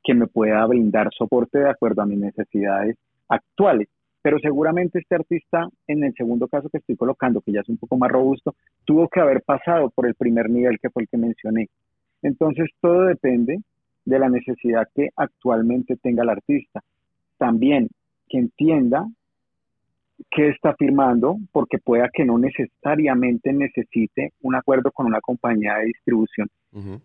que 0.05 0.15
me 0.15 0.27
pueda 0.27 0.65
brindar 0.67 1.11
soporte 1.13 1.59
de 1.59 1.71
acuerdo 1.71 2.03
a 2.03 2.07
mis 2.07 2.19
necesidades 2.19 2.97
actuales. 3.29 3.89
Pero 4.23 4.39
seguramente 4.39 4.99
este 4.99 5.15
artista, 5.15 5.69
en 5.87 6.05
el 6.05 6.13
segundo 6.15 6.49
caso 6.49 6.69
que 6.69 6.79
estoy 6.79 6.97
colocando, 6.97 7.41
que 7.41 7.53
ya 7.53 7.61
es 7.61 7.69
un 7.69 7.77
poco 7.77 7.97
más 7.97 8.11
robusto, 8.11 8.55
tuvo 8.85 9.09
que 9.09 9.21
haber 9.21 9.43
pasado 9.43 9.91
por 9.91 10.07
el 10.07 10.15
primer 10.15 10.51
nivel 10.51 10.79
que 10.81 10.91
fue 10.91 11.03
el 11.03 11.09
que 11.09 11.17
mencioné. 11.17 11.69
Entonces, 12.23 12.69
todo 12.81 13.05
depende 13.05 13.61
de 14.05 14.19
la 14.19 14.29
necesidad 14.29 14.89
que 14.95 15.11
actualmente 15.17 15.97
tenga 15.97 16.23
el 16.23 16.31
artista. 16.31 16.83
También 17.39 17.89
que 18.29 18.39
entienda 18.39 19.07
qué 20.31 20.49
está 20.49 20.75
firmando, 20.75 21.37
porque 21.53 21.79
pueda 21.79 22.09
que 22.13 22.25
no 22.25 22.39
necesariamente 22.39 23.53
necesite 23.53 24.33
un 24.43 24.55
acuerdo 24.55 24.91
con 24.91 25.07
una 25.07 25.21
compañía 25.21 25.77
de 25.77 25.87
distribución 25.87 26.49
Uh 26.73 26.79
-huh. 26.81 27.01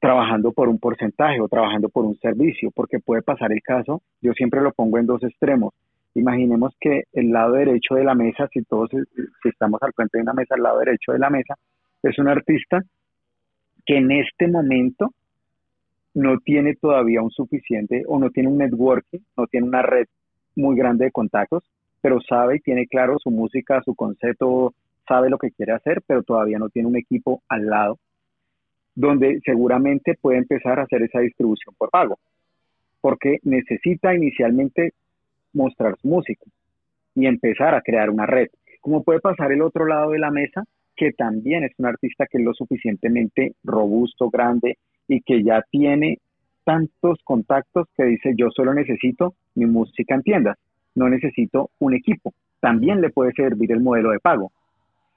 trabajando 0.00 0.52
por 0.52 0.68
un 0.68 0.78
porcentaje 0.78 1.40
o 1.40 1.48
trabajando 1.48 1.88
por 1.88 2.04
un 2.04 2.14
servicio, 2.18 2.70
porque 2.74 2.98
puede 2.98 3.22
pasar 3.22 3.52
el 3.52 3.62
caso, 3.62 4.02
yo 4.20 4.32
siempre 4.34 4.60
lo 4.60 4.70
pongo 4.72 4.98
en 4.98 5.06
dos 5.06 5.22
extremos. 5.22 5.72
Imaginemos 6.14 6.76
que 6.78 7.04
el 7.12 7.30
lado 7.30 7.54
derecho 7.54 7.94
de 7.94 8.04
la 8.04 8.14
mesa, 8.14 8.46
si 8.52 8.62
todos 8.64 8.90
si 8.90 9.48
estamos 9.48 9.82
al 9.82 9.92
frente 9.94 10.18
de 10.18 10.22
una 10.22 10.34
mesa, 10.34 10.54
el 10.56 10.62
lado 10.62 10.78
derecho 10.80 11.12
de 11.12 11.18
la 11.18 11.30
mesa, 11.30 11.54
es 12.02 12.18
un 12.18 12.28
artista 12.28 12.82
que 13.86 13.96
en 13.96 14.10
este 14.10 14.46
momento 14.46 15.10
no 16.14 16.38
tiene 16.38 16.74
todavía 16.76 17.22
un 17.22 17.30
suficiente 17.30 18.02
o 18.06 18.18
no 18.18 18.30
tiene 18.30 18.48
un 18.50 18.58
networking, 18.58 19.20
no 19.36 19.46
tiene 19.46 19.66
una 19.66 19.82
red 19.82 20.06
muy 20.54 20.76
grande 20.76 21.06
de 21.06 21.10
contactos, 21.10 21.64
pero 22.04 22.20
sabe 22.20 22.56
y 22.56 22.60
tiene 22.60 22.86
claro 22.86 23.16
su 23.18 23.30
música, 23.30 23.80
su 23.82 23.94
concepto, 23.94 24.74
sabe 25.08 25.30
lo 25.30 25.38
que 25.38 25.52
quiere 25.52 25.72
hacer, 25.72 26.02
pero 26.06 26.22
todavía 26.22 26.58
no 26.58 26.68
tiene 26.68 26.86
un 26.86 26.98
equipo 26.98 27.42
al 27.48 27.64
lado 27.64 27.98
donde 28.94 29.40
seguramente 29.42 30.14
puede 30.20 30.36
empezar 30.36 30.78
a 30.78 30.82
hacer 30.82 31.02
esa 31.02 31.20
distribución 31.20 31.74
por 31.78 31.88
pago, 31.88 32.18
porque 33.00 33.38
necesita 33.44 34.14
inicialmente 34.14 34.92
mostrar 35.54 35.96
su 35.96 36.08
música 36.08 36.44
y 37.14 37.24
empezar 37.24 37.74
a 37.74 37.80
crear 37.80 38.10
una 38.10 38.26
red. 38.26 38.48
Como 38.82 39.02
puede 39.02 39.20
pasar 39.20 39.50
el 39.52 39.62
otro 39.62 39.86
lado 39.86 40.10
de 40.10 40.18
la 40.18 40.30
mesa, 40.30 40.62
que 40.94 41.12
también 41.12 41.64
es 41.64 41.72
un 41.78 41.86
artista 41.86 42.26
que 42.26 42.36
es 42.36 42.44
lo 42.44 42.52
suficientemente 42.52 43.54
robusto, 43.64 44.28
grande 44.28 44.76
y 45.08 45.22
que 45.22 45.42
ya 45.42 45.62
tiene 45.70 46.18
tantos 46.64 47.18
contactos 47.24 47.88
que 47.96 48.04
dice 48.04 48.34
yo 48.36 48.50
solo 48.50 48.74
necesito 48.74 49.32
mi 49.54 49.64
música 49.64 50.14
en 50.14 50.22
tiendas, 50.22 50.58
no 50.94 51.08
necesito 51.08 51.70
un 51.78 51.94
equipo. 51.94 52.32
También 52.60 53.00
le 53.00 53.10
puede 53.10 53.32
servir 53.32 53.72
el 53.72 53.80
modelo 53.80 54.10
de 54.10 54.20
pago. 54.20 54.52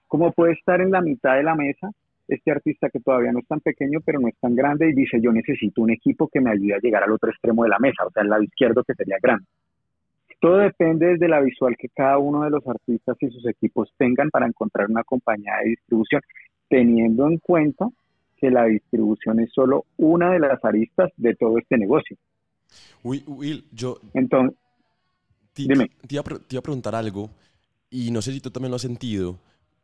Como 0.07 0.31
puede 0.31 0.53
estar 0.53 0.81
en 0.81 0.91
la 0.91 1.01
mitad 1.01 1.35
de 1.35 1.43
la 1.43 1.55
mesa, 1.55 1.91
este 2.27 2.51
artista 2.51 2.89
que 2.89 2.99
todavía 2.99 3.31
no 3.31 3.39
es 3.39 3.47
tan 3.47 3.59
pequeño, 3.61 3.99
pero 4.03 4.19
no 4.19 4.27
es 4.27 4.35
tan 4.39 4.55
grande 4.55 4.89
y 4.89 4.93
dice, 4.93 5.19
yo 5.21 5.31
necesito 5.31 5.81
un 5.81 5.91
equipo 5.91 6.27
que 6.27 6.41
me 6.41 6.51
ayude 6.51 6.75
a 6.75 6.79
llegar 6.79 7.03
al 7.03 7.11
otro 7.11 7.29
extremo 7.29 7.63
de 7.63 7.69
la 7.69 7.79
mesa, 7.79 8.05
o 8.05 8.11
sea, 8.11 8.23
el 8.23 8.29
lado 8.29 8.43
izquierdo 8.43 8.83
que 8.83 8.93
sería 8.93 9.17
grande. 9.21 9.45
Todo 10.39 10.57
depende 10.57 11.17
de 11.17 11.27
la 11.27 11.39
visual 11.39 11.75
que 11.77 11.89
cada 11.89 12.19
uno 12.19 12.43
de 12.43 12.51
los 12.51 12.67
artistas 12.67 13.17
y 13.21 13.29
sus 13.29 13.47
equipos 13.47 13.91
tengan 13.97 14.29
para 14.29 14.45
encontrar 14.45 14.89
una 14.89 15.03
compañía 15.03 15.53
de 15.63 15.69
distribución, 15.69 16.21
teniendo 16.69 17.27
en 17.27 17.37
cuenta 17.39 17.87
que 18.37 18.51
la 18.51 18.65
distribución 18.65 19.39
es 19.39 19.51
solo 19.51 19.85
una 19.97 20.31
de 20.31 20.39
las 20.39 20.63
aristas 20.63 21.11
de 21.17 21.33
todo 21.35 21.57
este 21.57 21.77
negocio. 21.77 22.17
Will, 23.03 23.63
yo... 23.71 23.97
Entonces, 24.13 24.57
dime. 25.65 25.89
Te 26.07 26.15
iba, 26.15 26.23
te 26.23 26.55
iba 26.55 26.59
a 26.59 26.63
preguntar 26.63 26.95
algo, 26.95 27.29
y 27.89 28.11
no 28.11 28.21
sé 28.21 28.33
si 28.33 28.41
tú 28.41 28.51
también 28.51 28.71
lo 28.71 28.75
has 28.77 28.81
sentido, 28.83 29.39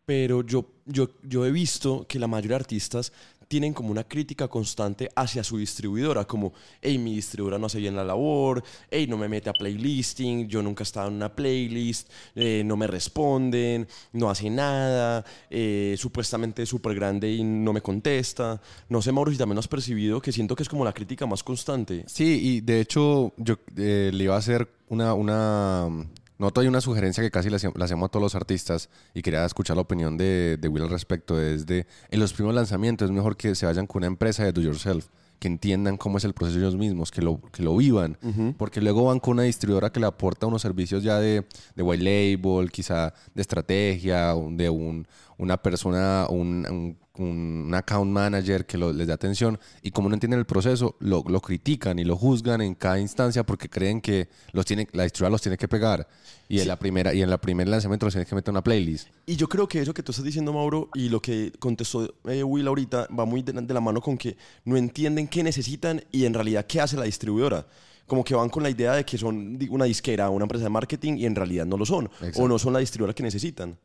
pero 0.05 0.43
yo, 0.43 0.67
yo, 0.85 1.09
yo 1.23 1.45
he 1.45 1.51
visto 1.51 2.05
que 2.07 2.19
la 2.19 2.27
mayoría 2.27 2.51
de 2.51 2.63
artistas 2.63 3.13
tienen 3.53 3.75
como 3.75 3.91
una 3.91 4.03
crítica 4.03 4.47
constante 4.47 5.11
hacia 5.15 5.43
su 5.43 5.59
distribuidora, 5.59 6.25
como, 6.25 6.53
hey, 6.81 6.97
mi 6.97 7.13
distribuidora 7.13 7.59
no 7.59 7.67
hace 7.67 7.77
bien 7.77 7.95
la 7.95 8.03
labor, 8.03 8.63
hey, 8.89 9.05
no 9.07 9.15
me 9.15 9.29
mete 9.29 9.47
a 9.47 9.53
playlisting, 9.53 10.47
yo 10.47 10.63
nunca 10.63 10.81
he 10.81 10.85
estado 10.85 11.09
en 11.09 11.13
una 11.17 11.35
playlist, 11.35 12.09
eh, 12.33 12.63
no 12.65 12.75
me 12.75 12.87
responden, 12.87 13.87
no 14.13 14.31
hace 14.31 14.49
nada, 14.49 15.23
eh, 15.51 15.93
supuestamente 15.99 16.63
es 16.63 16.69
súper 16.69 16.95
grande 16.95 17.31
y 17.31 17.43
no 17.43 17.73
me 17.73 17.81
contesta. 17.81 18.59
No 18.89 19.03
sé, 19.03 19.11
Mauro, 19.11 19.29
si 19.29 19.37
también 19.37 19.53
lo 19.53 19.59
has 19.59 19.67
percibido, 19.67 20.19
que 20.19 20.31
siento 20.31 20.55
que 20.55 20.63
es 20.63 20.69
como 20.69 20.83
la 20.83 20.91
crítica 20.91 21.27
más 21.27 21.43
constante. 21.43 22.05
Sí, 22.07 22.39
y 22.41 22.61
de 22.61 22.81
hecho 22.81 23.33
yo 23.37 23.59
eh, 23.77 24.09
le 24.11 24.23
iba 24.23 24.33
a 24.33 24.39
hacer 24.39 24.67
una, 24.89 25.13
una 25.13 26.07
Noto 26.37 26.61
hay 26.61 26.67
una 26.67 26.81
sugerencia 26.81 27.23
que 27.23 27.31
casi 27.31 27.49
le 27.49 27.55
hacemos, 27.55 27.75
a 27.79 28.07
todos 28.09 28.21
los 28.21 28.35
artistas 28.35 28.89
y 29.13 29.21
quería 29.21 29.45
escuchar 29.45 29.75
la 29.75 29.81
opinión 29.81 30.17
de, 30.17 30.57
de 30.59 30.67
Will 30.67 30.83
al 30.83 30.89
respecto. 30.89 31.37
Desde 31.37 31.87
en 32.09 32.19
los 32.19 32.33
primeros 32.33 32.55
lanzamientos 32.55 33.09
es 33.09 33.15
mejor 33.15 33.37
que 33.37 33.55
se 33.55 33.65
vayan 33.65 33.87
con 33.87 33.99
una 33.99 34.07
empresa 34.07 34.43
de 34.43 34.51
do 34.51 34.61
yourself 34.61 35.07
que 35.43 35.49
entiendan 35.49 35.97
cómo 35.97 36.17
es 36.17 36.23
el 36.23 36.33
proceso 36.33 36.57
ellos 36.57 36.77
mismos, 36.77 37.11
que 37.11 37.21
lo, 37.21 37.41
que 37.51 37.63
lo 37.63 37.75
vivan, 37.75 38.17
porque 38.57 38.79
luego 38.79 39.03
van 39.03 39.19
con 39.19 39.33
una 39.33 39.43
distribuidora 39.43 39.91
que 39.91 39.99
le 39.99 40.05
aporta 40.05 40.47
unos 40.47 40.61
servicios 40.61 41.03
ya 41.03 41.19
de, 41.19 41.45
de 41.75 41.83
white 41.83 42.01
label, 42.01 42.71
quizá 42.71 43.13
de 43.33 43.41
estrategia, 43.41 44.33
de 44.51 44.69
un, 44.69 45.05
una 45.43 45.57
persona, 45.61 46.25
un, 46.29 46.97
un, 47.17 47.71
account 47.73 48.09
manager 48.09 48.65
que 48.65 48.77
les 48.77 49.07
da 49.07 49.13
atención 49.13 49.59
y 49.81 49.91
como 49.91 50.07
no 50.07 50.15
entienden 50.15 50.39
el 50.39 50.45
proceso, 50.45 50.95
lo, 50.99 51.23
lo, 51.27 51.41
critican 51.41 51.99
y 51.99 52.05
lo 52.05 52.15
juzgan 52.15 52.61
en 52.61 52.75
cada 52.75 52.99
instancia 52.99 53.45
porque 53.45 53.69
creen 53.69 53.99
que 53.99 54.29
los 54.53 54.65
tiene, 54.65 54.87
la 54.93 55.03
distribuidora 55.03 55.31
los 55.31 55.41
tiene 55.41 55.57
que 55.57 55.67
pegar. 55.67 56.07
Y 56.47 56.59
en 56.59 56.67
la 56.67 56.77
primera 56.77 57.13
y 57.13 57.21
en 57.21 57.29
la 57.29 57.39
primer 57.39 57.67
lanzamiento 57.67 58.05
los 58.05 58.13
tiene 58.13 58.25
que 58.25 58.35
meter 58.35 58.49
en 58.49 58.53
una 58.53 58.63
playlist. 58.63 59.09
Y 59.25 59.35
yo 59.35 59.49
creo 59.49 59.67
que 59.67 59.81
eso 59.81 59.93
que 59.93 60.01
tú 60.01 60.11
estás 60.11 60.25
diciendo, 60.25 60.53
Mauro, 60.53 60.89
y 60.93 61.09
lo 61.09 61.21
que 61.21 61.51
contestó 61.59 62.13
eh, 62.25 62.43
Will 62.43 62.67
ahorita 62.67 63.07
va 63.07 63.25
muy 63.25 63.43
de, 63.43 63.53
la 63.73 63.81
mano 63.81 64.01
con 64.01 64.17
que 64.17 64.37
no 64.63 64.77
entienden 64.77 65.27
qué 65.27 65.43
necesitan 65.43 66.03
y 66.11 66.25
en 66.25 66.33
realidad 66.33 66.65
qué 66.65 66.79
hace 66.79 66.95
la 66.95 67.03
distribuidora. 67.03 67.67
Como 68.07 68.23
que 68.23 68.35
van 68.35 68.49
con 68.49 68.63
la 68.63 68.69
idea 68.69 68.93
de 68.93 69.05
que 69.05 69.17
son 69.17 69.57
una 69.69 69.85
disquera, 69.85 70.29
una 70.29 70.43
empresa 70.43 70.65
de 70.65 70.69
marketing 70.69 71.17
y 71.17 71.25
en 71.25 71.35
realidad 71.35 71.65
no 71.65 71.77
lo 71.77 71.85
son. 71.85 72.09
O 72.35 72.47
no 72.47 72.59
son 72.59 72.73
la 72.73 72.79
distribuidora 72.79 73.13
que 73.13 73.23
necesitan. 73.23 73.77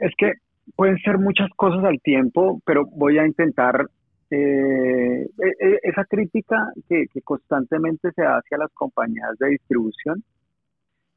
Es 0.00 0.12
que 0.16 0.32
pueden 0.76 0.98
ser 0.98 1.18
muchas 1.18 1.50
cosas 1.56 1.84
al 1.84 2.00
tiempo, 2.00 2.60
pero 2.64 2.84
voy 2.86 3.18
a 3.18 3.26
intentar 3.26 3.86
eh, 4.30 5.26
e, 5.26 5.66
e, 5.66 5.78
esa 5.82 6.04
crítica 6.04 6.72
que, 6.88 7.06
constantemente 7.22 8.10
se 8.12 8.22
hace 8.22 8.54
a 8.54 8.58
las 8.58 8.72
compañías 8.72 9.36
de 9.38 9.50
distribución 9.50 10.24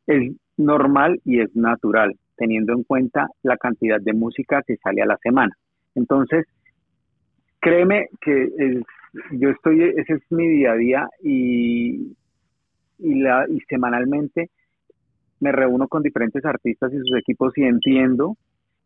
es 0.08 0.36
normal 0.58 1.20
y 1.24 1.40
es 1.40 1.56
natural, 1.56 2.14
teniendo 2.36 2.74
en 2.74 2.84
cuenta 2.84 3.28
la 3.44 3.58
cantidad 3.58 4.00
de 4.02 4.14
música 4.14 4.62
que 4.68 4.78
sale 4.78 5.02
a 5.02 5.06
la 5.08 5.18
semana. 5.18 5.56
Entonces, 5.96 6.46
créeme 7.60 8.08
que 8.22 8.82
yo 9.32 9.50
estoy, 9.50 9.82
ese 9.82 10.14
es 10.14 10.22
mi 10.30 10.48
día 10.50 10.74
a 10.74 10.76
día 10.76 11.10
y, 11.24 12.16
y, 13.00 13.16
la, 13.16 13.46
y 13.50 13.60
semanalmente 13.62 14.50
me 15.40 15.52
reúno 15.52 15.88
con 15.88 16.04
diferentes 16.04 16.44
artistas 16.46 16.92
y 16.94 16.98
sus 16.98 17.18
equipos 17.18 17.54
y 17.58 17.64
entiendo 17.64 18.36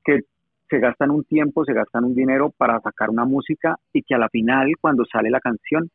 que 0.10 0.22
se 0.70 0.80
gastan 0.80 1.12
un 1.12 1.24
tiempo, 1.24 1.66
se 1.66 1.74
gastan 1.74 2.06
un 2.06 2.16
dinero 2.16 2.52
para 2.56 2.80
sacar 2.80 3.10
una 3.10 3.26
música 3.26 3.76
y 3.94 4.04
que 4.04 4.16
a 4.16 4.18
la 4.18 4.30
final, 4.30 4.72
cuando 4.80 5.04
sale 5.06 5.30
la 5.30 5.40
canción, 5.40 5.90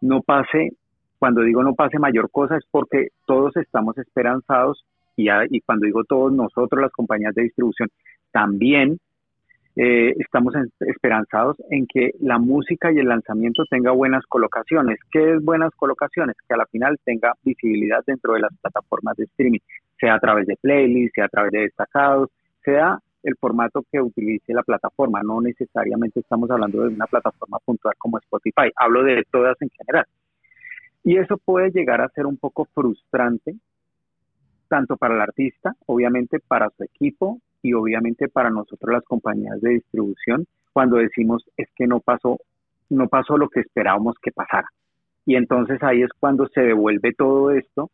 no 0.00 0.22
pase, 0.22 0.70
cuando 1.18 1.42
digo 1.42 1.62
no 1.62 1.74
pase 1.74 1.98
mayor 1.98 2.30
cosa, 2.30 2.56
es 2.56 2.64
porque 2.70 3.08
todos 3.26 3.56
estamos 3.56 3.96
esperanzados 3.98 4.84
y, 5.16 5.28
y 5.50 5.60
cuando 5.60 5.86
digo 5.86 6.04
todos 6.04 6.32
nosotros, 6.32 6.80
las 6.80 6.92
compañías 6.92 7.34
de 7.34 7.42
distribución, 7.42 7.88
también 8.32 8.98
eh, 9.74 10.14
estamos 10.18 10.54
esperanzados 10.80 11.56
en 11.70 11.86
que 11.86 12.10
la 12.20 12.38
música 12.38 12.92
y 12.92 12.98
el 12.98 13.08
lanzamiento 13.08 13.64
tenga 13.70 13.90
buenas 13.90 14.24
colocaciones. 14.26 14.98
¿Qué 15.10 15.34
es 15.34 15.44
buenas 15.44 15.72
colocaciones? 15.76 16.36
Que 16.46 16.54
a 16.54 16.58
la 16.58 16.66
final 16.66 16.98
tenga 17.04 17.32
visibilidad 17.42 18.00
dentro 18.06 18.34
de 18.34 18.40
las 18.40 18.52
plataformas 18.60 19.16
de 19.16 19.24
streaming, 19.24 19.60
sea 19.98 20.14
a 20.14 20.20
través 20.20 20.46
de 20.46 20.56
playlists, 20.60 21.14
sea 21.14 21.24
a 21.24 21.28
través 21.28 21.52
de 21.52 21.60
destacados, 21.60 22.28
sea 22.64 22.98
el 23.22 23.36
formato 23.36 23.84
que 23.90 24.00
utilice 24.00 24.52
la 24.52 24.62
plataforma. 24.62 25.22
No 25.22 25.40
necesariamente 25.40 26.20
estamos 26.20 26.50
hablando 26.50 26.82
de 26.82 26.94
una 26.94 27.06
plataforma 27.06 27.58
puntual 27.64 27.94
como 27.98 28.18
Spotify, 28.18 28.70
hablo 28.76 29.02
de 29.02 29.24
todas 29.30 29.60
en 29.60 29.70
general. 29.70 30.06
Y 31.04 31.18
eso 31.18 31.36
puede 31.38 31.70
llegar 31.70 32.00
a 32.00 32.08
ser 32.10 32.26
un 32.26 32.36
poco 32.36 32.66
frustrante, 32.72 33.56
tanto 34.68 34.96
para 34.96 35.14
el 35.14 35.20
artista, 35.20 35.74
obviamente 35.86 36.38
para 36.40 36.70
su 36.70 36.84
equipo 36.84 37.40
y 37.60 37.74
obviamente 37.74 38.28
para 38.28 38.50
nosotros 38.50 38.92
las 38.92 39.04
compañías 39.04 39.60
de 39.60 39.70
distribución, 39.70 40.46
cuando 40.72 40.96
decimos 40.96 41.44
es 41.56 41.68
que 41.76 41.86
no 41.86 42.00
pasó, 42.00 42.38
no 42.88 43.08
pasó 43.08 43.36
lo 43.36 43.48
que 43.48 43.60
esperábamos 43.60 44.16
que 44.22 44.32
pasara. 44.32 44.68
Y 45.26 45.36
entonces 45.36 45.82
ahí 45.82 46.02
es 46.02 46.10
cuando 46.18 46.48
se 46.48 46.62
devuelve 46.62 47.12
todo 47.12 47.50
esto 47.50 47.90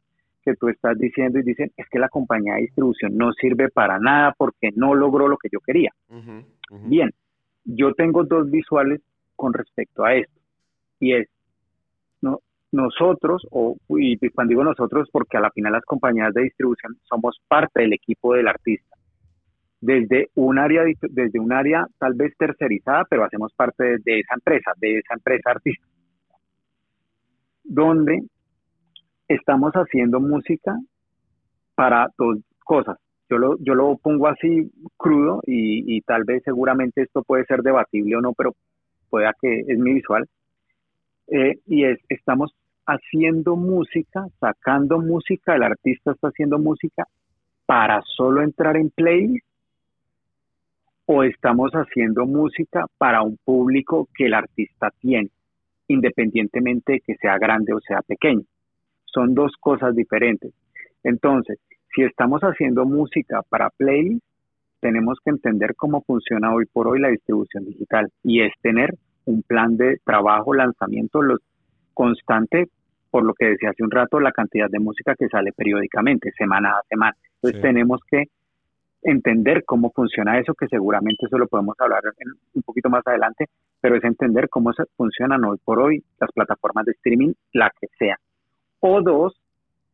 que 0.48 0.56
tú 0.56 0.68
estás 0.68 0.98
diciendo 0.98 1.38
y 1.38 1.42
dicen, 1.42 1.70
es 1.76 1.86
que 1.90 1.98
la 1.98 2.08
compañía 2.08 2.54
de 2.54 2.62
distribución 2.62 3.16
no 3.16 3.32
sirve 3.34 3.68
para 3.68 3.98
nada 3.98 4.34
porque 4.36 4.70
no 4.74 4.94
logró 4.94 5.28
lo 5.28 5.36
que 5.36 5.48
yo 5.52 5.60
quería. 5.60 5.92
Bien, 6.86 7.10
yo 7.64 7.92
tengo 7.92 8.24
dos 8.24 8.50
visuales 8.50 9.02
con 9.36 9.52
respecto 9.52 10.04
a 10.04 10.14
esto. 10.14 10.40
Y 11.00 11.12
es, 11.12 11.28
no, 12.22 12.40
nosotros, 12.72 13.46
o, 13.50 13.76
y 13.90 14.16
cuando 14.30 14.50
digo 14.50 14.64
nosotros, 14.64 15.08
porque 15.12 15.36
a 15.36 15.40
la 15.40 15.50
final 15.50 15.72
las 15.72 15.84
compañías 15.84 16.32
de 16.32 16.44
distribución 16.44 16.96
somos 17.02 17.38
parte 17.46 17.82
del 17.82 17.92
equipo 17.92 18.34
del 18.34 18.48
artista. 18.48 18.96
Desde 19.80 20.30
un 20.34 20.58
área, 20.58 20.82
desde 21.02 21.38
un 21.38 21.52
área 21.52 21.86
tal 21.98 22.14
vez 22.14 22.34
tercerizada, 22.38 23.04
pero 23.08 23.24
hacemos 23.24 23.52
parte 23.52 23.84
de, 23.84 23.98
de 24.02 24.20
esa 24.20 24.34
empresa, 24.34 24.72
de 24.78 24.98
esa 24.98 25.14
empresa 25.14 25.50
artista. 25.50 25.86
Donde 27.64 28.22
estamos 29.28 29.72
haciendo 29.74 30.20
música 30.20 30.76
para 31.74 32.08
dos 32.16 32.38
cosas. 32.64 32.98
Yo 33.30 33.36
lo, 33.36 33.58
yo 33.58 33.74
lo 33.74 33.96
pongo 33.98 34.26
así 34.26 34.72
crudo 34.96 35.42
y, 35.46 36.00
tal 36.02 36.24
vez 36.24 36.42
seguramente 36.44 37.02
esto 37.02 37.22
puede 37.22 37.44
ser 37.44 37.62
debatible 37.62 38.16
o 38.16 38.20
no, 38.22 38.32
pero 38.32 38.54
pueda 39.10 39.34
que 39.40 39.60
es 39.60 39.78
mi 39.78 39.94
visual. 39.94 40.26
Eh, 41.28 41.58
y 41.66 41.84
es, 41.84 41.98
estamos 42.08 42.54
haciendo 42.86 43.54
música, 43.54 44.26
sacando 44.40 44.98
música, 44.98 45.54
el 45.54 45.62
artista 45.62 46.12
está 46.12 46.28
haciendo 46.28 46.58
música 46.58 47.06
para 47.66 48.00
solo 48.16 48.42
entrar 48.42 48.78
en 48.78 48.88
playlist 48.88 49.46
o 51.04 51.22
estamos 51.22 51.70
haciendo 51.72 52.24
música 52.24 52.86
para 52.96 53.22
un 53.22 53.36
público 53.44 54.08
que 54.14 54.26
el 54.26 54.34
artista 54.34 54.90
tiene, 55.00 55.28
independientemente 55.86 56.94
de 56.94 57.00
que 57.00 57.14
sea 57.16 57.36
grande 57.36 57.74
o 57.74 57.80
sea 57.80 58.00
pequeño 58.00 58.44
son 59.18 59.34
dos 59.34 59.52
cosas 59.58 59.96
diferentes. 59.96 60.54
Entonces, 61.02 61.58
si 61.92 62.02
estamos 62.02 62.40
haciendo 62.42 62.84
música 62.84 63.42
para 63.48 63.70
playlist, 63.70 64.24
tenemos 64.80 65.18
que 65.24 65.30
entender 65.30 65.74
cómo 65.74 66.02
funciona 66.02 66.54
hoy 66.54 66.66
por 66.72 66.86
hoy 66.86 67.00
la 67.00 67.08
distribución 67.08 67.64
digital 67.64 68.08
y 68.22 68.42
es 68.42 68.52
tener 68.62 68.94
un 69.24 69.42
plan 69.42 69.76
de 69.76 69.98
trabajo, 70.04 70.54
lanzamiento 70.54 71.20
los, 71.20 71.40
constante, 71.94 72.68
por 73.10 73.24
lo 73.24 73.34
que 73.34 73.46
decía 73.46 73.70
hace 73.70 73.82
un 73.82 73.90
rato, 73.90 74.20
la 74.20 74.30
cantidad 74.30 74.70
de 74.70 74.78
música 74.78 75.16
que 75.16 75.26
sale 75.26 75.50
periódicamente, 75.52 76.30
semana 76.38 76.70
a 76.78 76.82
semana. 76.88 77.16
Entonces 77.42 77.60
tenemos 77.60 78.00
que 78.08 78.26
entender 79.02 79.64
cómo 79.64 79.90
funciona 79.90 80.38
eso, 80.38 80.54
que 80.54 80.68
seguramente 80.68 81.26
eso 81.26 81.38
lo 81.38 81.48
podemos 81.48 81.74
hablar 81.80 82.02
un 82.54 82.62
poquito 82.62 82.88
más 82.88 83.04
adelante, 83.04 83.46
pero 83.80 83.96
es 83.96 84.04
entender 84.04 84.48
cómo 84.48 84.72
se 84.72 84.84
funcionan 84.96 85.44
hoy 85.44 85.58
por 85.64 85.80
hoy 85.80 86.04
las 86.20 86.30
plataformas 86.30 86.84
de 86.84 86.92
streaming, 86.92 87.32
la 87.52 87.72
que 87.80 87.88
sea. 87.98 88.16
O 88.80 89.02
dos, 89.02 89.34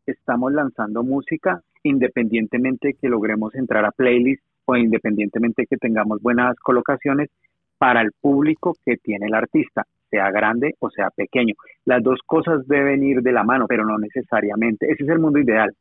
estamos 0.04 0.52
lanzando 0.52 1.02
música 1.02 1.62
independientemente 1.84 2.94
que 3.00 3.08
logremos 3.08 3.54
entrar 3.54 3.84
a 3.86 3.92
playlists 3.92 4.44
o 4.66 4.76
independientemente 4.76 5.66
que 5.66 5.78
tengamos 5.78 6.20
buenas 6.20 6.58
colocaciones 6.60 7.30
para 7.78 8.02
el 8.02 8.12
público 8.12 8.76
que 8.84 8.96
tiene 8.98 9.26
el 9.26 9.34
artista, 9.34 9.84
sea 10.10 10.30
grande 10.30 10.74
o 10.80 10.90
sea 10.90 11.08
pequeño. 11.10 11.54
Las 11.86 12.02
dos 12.02 12.20
cosas 12.26 12.66
deben 12.66 13.02
ir 13.02 13.22
de 13.22 13.32
la 13.32 13.42
mano, 13.42 13.66
pero 13.66 13.86
no 13.86 13.96
necesariamente. 13.98 14.90
Ese 14.90 15.04
es 15.04 15.08
el 15.08 15.18
mundo 15.18 15.38
ideal, 15.38 15.74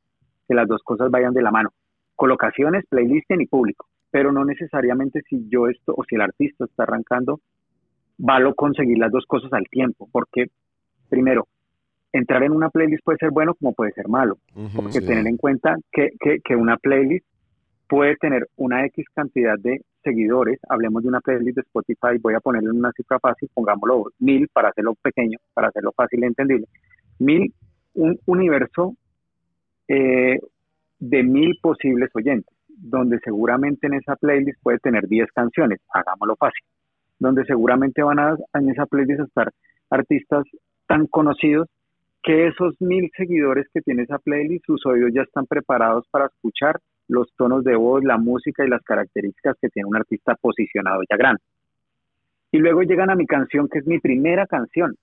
que 0.47 0.55
las 0.55 0.67
dos 0.67 0.81
cosas 0.83 1.11
vayan 1.11 1.33
de 1.33 1.41
la 1.41 1.51
mano. 1.51 1.71
Colocaciones, 2.15 2.85
playlisting 2.87 3.41
y 3.41 3.47
público. 3.47 3.85
pero 4.11 4.31
no 4.31 4.45
necesariamente 4.45 5.21
si 5.27 5.49
yo 5.49 5.67
esto 5.67 5.91
o 5.97 6.03
si 6.03 6.13
el 6.13 6.21
artista 6.21 6.65
está 6.65 6.83
arrancando, 6.83 7.39
va 8.19 8.37
a 8.37 8.53
conseguir 8.53 8.99
las 8.99 9.11
dos 9.11 9.25
cosas 9.25 9.51
al 9.53 9.67
tiempo, 9.69 10.07
porque 10.11 10.45
primero, 11.09 11.47
entrar 12.13 12.43
en 12.43 12.51
una 12.51 12.69
playlist 12.69 13.03
puede 13.03 13.17
ser 13.17 13.31
bueno 13.31 13.55
como 13.55 13.73
puede 13.73 13.91
ser 13.91 14.07
malo, 14.07 14.37
porque 14.75 15.01
tener 15.01 15.25
en 15.27 15.35
cuenta 15.35 15.75
que, 15.91 16.11
que, 16.43 16.55
una 16.55 16.77
playlist 16.77 17.25
puede 17.89 18.15
tener 18.17 18.47
una 18.55 18.85
X 18.85 19.05
cantidad 19.13 19.57
de 19.57 19.81
seguidores, 20.03 20.59
hablemos 20.69 21.01
de 21.01 21.09
una 21.09 21.21
playlist 21.21 21.55
de 21.55 21.61
Spotify, 21.61 22.19
voy 22.21 22.35
a 22.35 22.39
ponerle 22.39 22.69
una 22.69 22.91
cifra 22.91 23.19
fácil, 23.19 23.49
pongámoslo 23.53 24.11
mil 24.19 24.47
para 24.49 24.69
hacerlo 24.69 24.93
pequeño, 25.01 25.39
para 25.53 25.69
hacerlo 25.69 25.91
fácil 25.95 26.21
y 26.21 26.25
entendible, 26.25 26.67
mil, 27.17 27.51
un 27.95 28.19
universo 28.27 28.95
eh, 29.87 30.39
de 30.99 31.23
mil 31.23 31.57
posibles 31.61 32.11
oyentes, 32.13 32.55
donde 32.67 33.19
seguramente 33.23 33.87
en 33.87 33.95
esa 33.95 34.15
playlist 34.15 34.61
puede 34.61 34.77
tener 34.79 35.07
10 35.07 35.31
canciones, 35.31 35.79
hagámoslo 35.91 36.35
fácil, 36.35 36.63
donde 37.17 37.43
seguramente 37.45 38.03
van 38.03 38.19
a 38.19 38.35
en 38.53 38.69
esa 38.69 38.85
playlist 38.85 39.21
a 39.21 39.23
estar 39.23 39.51
artistas 39.89 40.45
tan 40.87 41.07
conocidos 41.07 41.67
que 42.23 42.47
esos 42.47 42.79
mil 42.79 43.11
seguidores 43.15 43.67
que 43.73 43.81
tiene 43.81 44.03
esa 44.03 44.17
playlist, 44.17 44.65
sus 44.65 44.85
oídos 44.85 45.11
ya 45.13 45.23
están 45.23 45.45
preparados 45.45 46.07
para 46.09 46.27
escuchar 46.27 46.79
los 47.09 47.27
tonos 47.35 47.63
de 47.65 47.75
voz, 47.75 48.03
la 48.03 48.17
música 48.17 48.65
y 48.65 48.69
las 48.69 48.81
características 48.81 49.57
que 49.61 49.69
tiene 49.69 49.87
un 49.87 49.97
artista 49.97 50.35
posicionado 50.35 51.01
ya 51.09 51.17
grande. 51.17 51.41
Y 52.51 52.59
luego 52.59 52.83
llegan 52.83 53.09
a 53.09 53.15
mi 53.15 53.25
canción, 53.25 53.67
que 53.67 53.79
es 53.79 53.87
mi 53.87 53.99
primera 53.99 54.47
canción. 54.47 54.95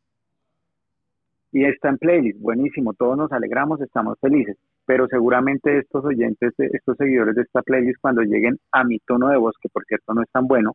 Y 1.53 1.65
está 1.65 1.89
en 1.89 1.99
playlist, 1.99 2.41
buenísimo, 2.41 2.95
todos 2.95 3.19
nos 3.19 3.33
alegramos, 3.33 3.81
estamos 3.81 4.19
felices. 4.21 4.57
Pero 4.87 5.07
seguramente 5.09 5.79
estos 5.79 6.05
oyentes, 6.05 6.55
estos 6.57 6.97
seguidores 6.97 7.35
de 7.35 7.43
esta 7.43 7.61
playlist, 7.63 8.01
cuando 8.01 8.23
lleguen 8.23 8.59
a 8.73 8.85
mi 8.85 8.99
tono 9.01 9.29
de 9.29 9.37
voz, 9.37 9.57
que 9.61 9.69
por 9.69 9.85
cierto 9.85 10.15
no 10.15 10.23
es 10.23 10.31
tan 10.31 10.47
bueno, 10.47 10.75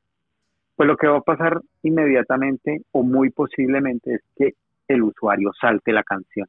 pues 0.75 0.87
lo 0.87 0.97
que 0.97 1.07
va 1.07 1.17
a 1.17 1.21
pasar 1.21 1.61
inmediatamente 1.81 2.81
o 2.91 3.03
muy 3.03 3.29
posiblemente 3.29 4.15
es 4.15 4.21
que 4.35 4.53
el 4.87 5.03
usuario 5.03 5.51
salte 5.59 5.91
la 5.91 6.03
canción. 6.03 6.47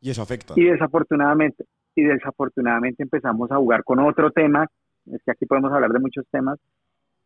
Y 0.00 0.10
eso 0.10 0.22
afecta. 0.22 0.54
Y 0.56 0.64
desafortunadamente, 0.64 1.64
y 1.94 2.04
desafortunadamente 2.04 3.02
empezamos 3.02 3.50
a 3.50 3.56
jugar 3.56 3.84
con 3.84 3.98
otro 4.00 4.30
tema, 4.30 4.66
es 5.06 5.22
que 5.24 5.30
aquí 5.30 5.46
podemos 5.46 5.72
hablar 5.72 5.90
de 5.90 6.00
muchos 6.00 6.26
temas, 6.30 6.58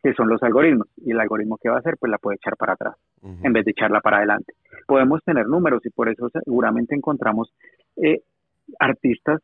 que 0.02 0.14
son 0.14 0.28
los 0.28 0.42
algoritmos. 0.42 0.86
Y 0.96 1.10
el 1.12 1.20
algoritmo 1.20 1.58
que 1.58 1.68
va 1.68 1.76
a 1.76 1.80
hacer, 1.80 1.96
pues 1.98 2.10
la 2.10 2.18
puede 2.18 2.36
echar 2.36 2.56
para 2.56 2.74
atrás, 2.74 2.96
en 3.22 3.52
vez 3.52 3.64
de 3.64 3.72
echarla 3.72 4.00
para 4.00 4.18
adelante. 4.18 4.54
Podemos 4.86 5.22
tener 5.24 5.46
números 5.46 5.84
y 5.84 5.90
por 5.90 6.08
eso 6.08 6.30
seguramente 6.30 6.94
encontramos 6.94 7.52
eh, 7.96 8.22
artistas 8.78 9.40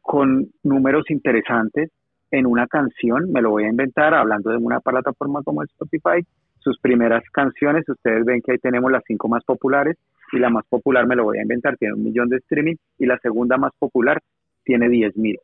con 0.00 0.50
números 0.62 1.10
interesantes 1.10 1.90
en 2.30 2.46
una 2.46 2.66
canción, 2.66 3.30
me 3.30 3.42
lo 3.42 3.50
voy 3.50 3.64
a 3.64 3.68
inventar, 3.68 4.14
hablando 4.14 4.50
de 4.50 4.56
una 4.56 4.80
plataforma 4.80 5.42
como 5.42 5.62
Spotify, 5.64 6.26
sus 6.62 6.78
primeras 6.78 7.22
canciones, 7.30 7.88
ustedes 7.88 8.24
ven 8.24 8.40
que 8.40 8.52
ahí 8.52 8.58
tenemos 8.58 8.90
las 8.90 9.02
cinco 9.06 9.28
más 9.28 9.44
populares 9.44 9.96
y 10.32 10.38
la 10.38 10.50
más 10.50 10.64
popular 10.66 11.06
me 11.06 11.16
lo 11.16 11.24
voy 11.24 11.38
a 11.38 11.42
inventar, 11.42 11.76
tiene 11.76 11.94
un 11.94 12.04
millón 12.04 12.28
de 12.28 12.38
streaming 12.38 12.76
y 12.98 13.06
la 13.06 13.18
segunda 13.18 13.58
más 13.58 13.72
popular 13.78 14.20
tiene 14.64 14.88
10 14.88 15.16
mil. 15.16 15.38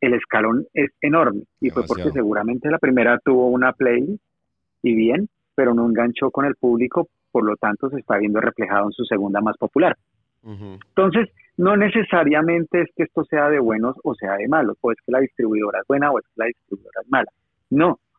El 0.00 0.14
escalón 0.14 0.66
es 0.74 0.90
enorme 1.00 1.44
y 1.60 1.70
fue 1.70 1.84
porque 1.86 2.10
seguramente 2.10 2.70
la 2.70 2.78
primera 2.78 3.18
tuvo 3.24 3.48
una 3.48 3.72
play 3.72 4.18
y 4.82 4.94
bien, 4.94 5.28
pero 5.54 5.72
no 5.72 5.86
enganchó 5.86 6.30
con 6.30 6.44
el 6.44 6.56
público, 6.56 7.08
por 7.32 7.44
lo 7.44 7.56
tanto 7.56 7.88
se 7.88 8.00
está 8.00 8.18
viendo 8.18 8.40
reflejado 8.40 8.86
en 8.86 8.92
su 8.92 9.04
segunda 9.04 9.40
más 9.40 9.56
popular. 9.56 9.96
Entonces, 10.44 11.30
no 11.56 11.76
necesariamente 11.76 12.82
es 12.82 12.90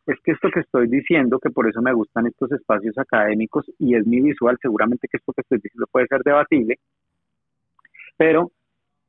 es 0.06 0.20
que 0.20 0.32
esto 0.32 0.50
que 0.50 0.60
estoy 0.60 0.88
diciendo, 0.88 1.38
que 1.38 1.50
por 1.50 1.68
eso 1.68 1.82
me 1.82 1.92
gustan 1.92 2.26
estos 2.26 2.52
espacios 2.52 2.96
académicos 2.96 3.66
y 3.78 3.96
es 3.96 4.06
mi 4.06 4.20
visual, 4.20 4.56
seguramente 4.60 5.08
que 5.08 5.16
esto 5.16 5.32
que 5.32 5.40
estoy 5.40 5.58
diciendo 5.58 5.86
puede 5.90 6.06
ser 6.06 6.22
debatible, 6.22 6.78
pero 8.16 8.50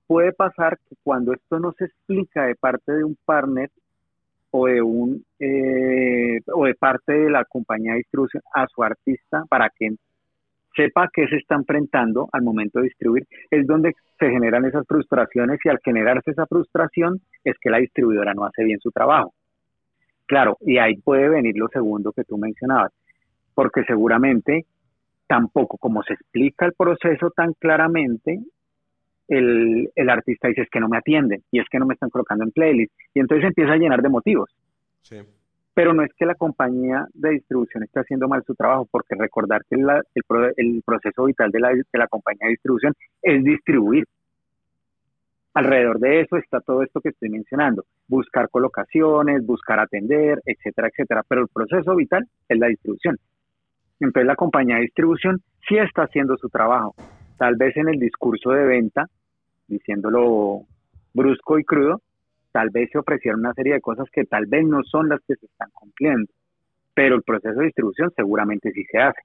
puede 0.08 0.34
pasar 0.34 0.78
que 0.90 0.96
cuando 1.04 1.34
esto 1.34 1.60
no 1.60 1.74
se 1.74 1.86
explica 1.86 2.46
de 2.46 2.56
parte 2.56 2.94
de 2.94 3.04
un 3.04 3.18
partner 3.26 3.70
o 4.52 4.68
de 4.68 4.82
un 4.82 5.24
eh, 5.40 6.40
o 6.54 6.66
de 6.66 6.76
parte 6.76 7.14
de 7.14 7.30
la 7.30 7.46
compañía 7.46 7.92
de 7.92 8.00
distribución 8.00 8.42
a 8.56 8.66
su 8.68 8.82
artista 8.82 9.44
para 9.50 9.70
que 9.70 9.96
sepa 10.76 11.10
qué 11.12 11.28
se 11.28 11.38
está 11.38 11.56
enfrentando 11.56 12.30
al 12.32 12.44
momento 12.44 12.80
de 12.80 12.86
distribuir, 12.86 13.28
es 13.50 13.66
donde 13.66 13.94
se 14.20 14.30
generan 14.30 14.66
esas 14.66 14.86
frustraciones 14.88 15.60
y 15.64 15.70
al 15.70 15.80
generarse 15.84 16.32
esa 16.32 16.46
frustración 16.46 17.20
es 17.44 17.56
que 17.60 17.70
la 17.70 17.80
distribuidora 17.80 18.34
no 18.34 18.46
hace 18.46 18.64
bien 18.64 18.80
su 18.80 18.92
trabajo. 18.92 19.34
Claro, 20.28 20.58
y 20.62 20.78
ahí 20.78 20.98
puede 20.98 21.30
venir 21.30 21.56
lo 21.58 21.70
segundo 21.70 22.12
que 22.12 22.26
tú 22.26 22.38
mencionabas, 22.38 22.92
porque 23.56 23.84
seguramente 23.86 24.66
tampoco 25.26 25.78
como 25.78 26.04
se 26.04 26.14
explica 26.14 26.66
el 26.66 26.74
proceso 26.74 27.32
tan 27.32 27.54
claramente, 27.54 28.40
el, 29.30 29.90
el, 29.96 30.10
artista 30.10 30.48
dice 30.48 30.62
es 30.62 30.70
que 30.70 30.80
no 30.80 30.88
me 30.88 30.98
atienden 30.98 31.44
y 31.52 31.60
es 31.60 31.66
que 31.70 31.80
no 31.80 31.86
me 31.86 31.94
están 31.94 32.10
colocando 32.10 32.46
en 32.46 32.52
playlist 32.52 32.94
y 33.14 33.20
entonces 33.20 33.48
empieza 33.48 33.74
a 33.74 33.78
llenar 33.78 34.02
de 34.02 34.10
motivos. 34.10 34.50
Sí. 35.02 35.18
Pero 35.74 35.94
no 35.94 36.04
es 36.04 36.12
que 36.18 36.26
la 36.26 36.36
compañía 36.36 37.06
de 37.14 37.32
distribución 37.32 37.84
esté 37.84 38.00
haciendo 38.00 38.28
mal 38.28 38.44
su 38.46 38.56
trabajo, 38.56 38.88
porque 38.90 39.16
recordar 39.16 39.64
que 39.70 39.76
el, 39.76 39.86
el, 40.58 40.82
proceso 40.84 41.26
vital 41.26 41.52
de 41.52 41.60
la, 41.60 41.70
de 41.70 41.84
la 41.94 42.08
compañía 42.08 42.48
de 42.48 42.52
distribución 42.52 42.94
es 43.22 43.44
distribuir. 43.44 44.06
Alrededor 45.58 45.98
de 45.98 46.22
eso 46.22 46.38
está 46.38 46.62
todo 46.62 46.84
esto 46.84 47.02
que 47.02 47.10
estoy 47.10 47.30
mencionando, 47.30 47.84
buscar 48.08 48.48
colocaciones, 48.48 49.44
buscar 49.44 49.80
atender, 49.80 50.40
etcétera, 50.46 50.90
etcétera. 50.90 51.24
Pero 51.28 51.42
el 51.42 51.48
proceso 51.48 51.96
vital 51.96 52.28
es 52.48 52.60
la 52.60 52.68
distribución. 52.68 53.18
Entonces 54.00 54.28
la 54.28 54.36
compañía 54.36 54.76
de 54.76 54.84
distribución 54.84 55.42
sí 55.68 55.76
está 55.78 56.04
haciendo 56.04 56.38
su 56.38 56.48
trabajo. 56.50 56.94
Tal 57.40 57.56
vez 57.56 57.76
en 57.76 57.90
el 57.90 58.00
discurso 58.00 58.52
de 58.52 58.66
venta, 58.68 59.08
diciéndolo 59.68 60.62
brusco 61.16 61.58
y 61.58 61.64
crudo, 61.64 62.04
tal 62.52 62.70
vez 62.70 62.92
se 62.92 63.00
ofrecieron 63.00 63.40
una 63.40 63.56
serie 63.56 63.74
de 63.74 63.82
cosas 63.82 64.06
que 64.14 64.26
tal 64.26 64.46
vez 64.46 64.64
no 64.64 64.84
son 64.84 65.10
las 65.10 65.22
que 65.28 65.38
se 65.38 65.48
están 65.48 65.72
cumpliendo. 65.74 66.32
Pero 66.94 67.16
el 67.16 67.24
proceso 67.24 67.58
de 67.58 67.66
distribución 67.66 68.14
seguramente 68.16 68.72
sí 68.74 68.84
se 68.92 69.00
hace. 69.00 69.22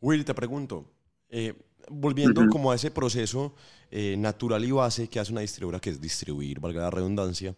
Will, 0.00 0.24
te 0.24 0.32
pregunto, 0.32 0.86
eh, 1.28 1.52
volviendo 1.90 2.46
como 2.48 2.70
a 2.70 2.74
ese 2.74 2.90
proceso 2.90 3.54
eh, 3.90 4.16
natural 4.18 4.64
y 4.64 4.70
base 4.70 5.08
que 5.08 5.20
hace 5.20 5.32
una 5.32 5.40
distribuidora, 5.40 5.80
que 5.80 5.90
es 5.90 6.00
distribuir, 6.00 6.60
valga 6.60 6.82
la 6.82 6.90
redundancia. 6.90 7.54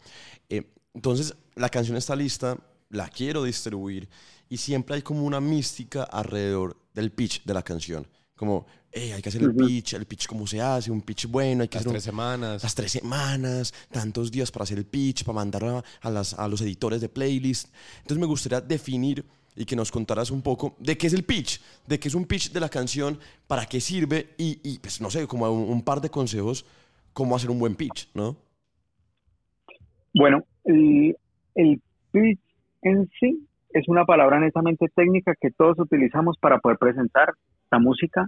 Eh, 0.48 0.62
entonces, 0.94 1.34
la 1.54 1.68
canción 1.68 1.96
está 1.96 2.16
lista, 2.16 2.58
la 2.90 3.08
quiero 3.08 3.44
distribuir 3.44 4.08
y 4.48 4.56
siempre 4.56 4.96
hay 4.96 5.02
como 5.02 5.24
una 5.24 5.40
mística 5.40 6.04
alrededor 6.04 6.76
del 6.94 7.10
pitch 7.12 7.44
de 7.44 7.54
la 7.54 7.62
canción. 7.62 8.06
Como, 8.34 8.66
hay 8.94 9.22
que 9.22 9.28
hacer 9.28 9.42
el 9.42 9.54
pitch, 9.54 9.94
el 9.94 10.06
pitch 10.06 10.26
cómo 10.26 10.46
se 10.46 10.60
hace, 10.60 10.90
un 10.90 11.00
pitch 11.00 11.26
bueno, 11.26 11.62
hay 11.62 11.68
que 11.68 11.76
las 11.76 11.82
hacer 11.82 11.92
tres 11.92 12.04
semanas. 12.04 12.62
Las 12.62 12.74
tres 12.74 12.92
semanas, 12.92 13.74
tantos 13.90 14.30
días 14.30 14.50
para 14.50 14.64
hacer 14.64 14.78
el 14.78 14.86
pitch, 14.86 15.24
para 15.24 15.36
mandarlo 15.36 15.82
a, 16.00 16.10
las, 16.10 16.34
a 16.34 16.46
los 16.48 16.60
editores 16.60 17.00
de 17.00 17.08
playlist. 17.08 17.68
Entonces 17.98 18.18
me 18.18 18.26
gustaría 18.26 18.60
definir 18.60 19.24
y 19.56 19.64
que 19.64 19.74
nos 19.74 19.90
contaras 19.90 20.30
un 20.30 20.42
poco 20.42 20.76
de 20.78 20.96
qué 20.96 21.06
es 21.06 21.14
el 21.14 21.24
pitch, 21.24 21.60
de 21.86 21.98
qué 21.98 22.08
es 22.08 22.14
un 22.14 22.26
pitch 22.26 22.52
de 22.52 22.60
la 22.60 22.68
canción, 22.68 23.18
para 23.46 23.66
qué 23.66 23.80
sirve 23.80 24.28
y, 24.36 24.78
pues 24.78 25.00
no 25.00 25.10
sé, 25.10 25.26
como 25.26 25.50
un, 25.50 25.82
par 25.82 26.00
de 26.00 26.10
consejos 26.10 26.66
cómo 27.12 27.34
hacer 27.34 27.50
un 27.50 27.58
buen 27.58 27.74
pitch, 27.74 28.10
¿no? 28.14 28.36
Bueno, 30.14 30.44
el, 30.64 31.16
el 31.54 31.80
pitch 32.12 32.40
en 32.82 33.08
sí 33.18 33.46
es 33.70 33.88
una 33.88 34.04
palabra 34.04 34.38
netamente 34.38 34.86
técnica 34.94 35.34
que 35.40 35.50
todos 35.50 35.78
utilizamos 35.78 36.36
para 36.38 36.58
poder 36.58 36.78
presentar 36.78 37.32
la 37.70 37.78
música 37.78 38.26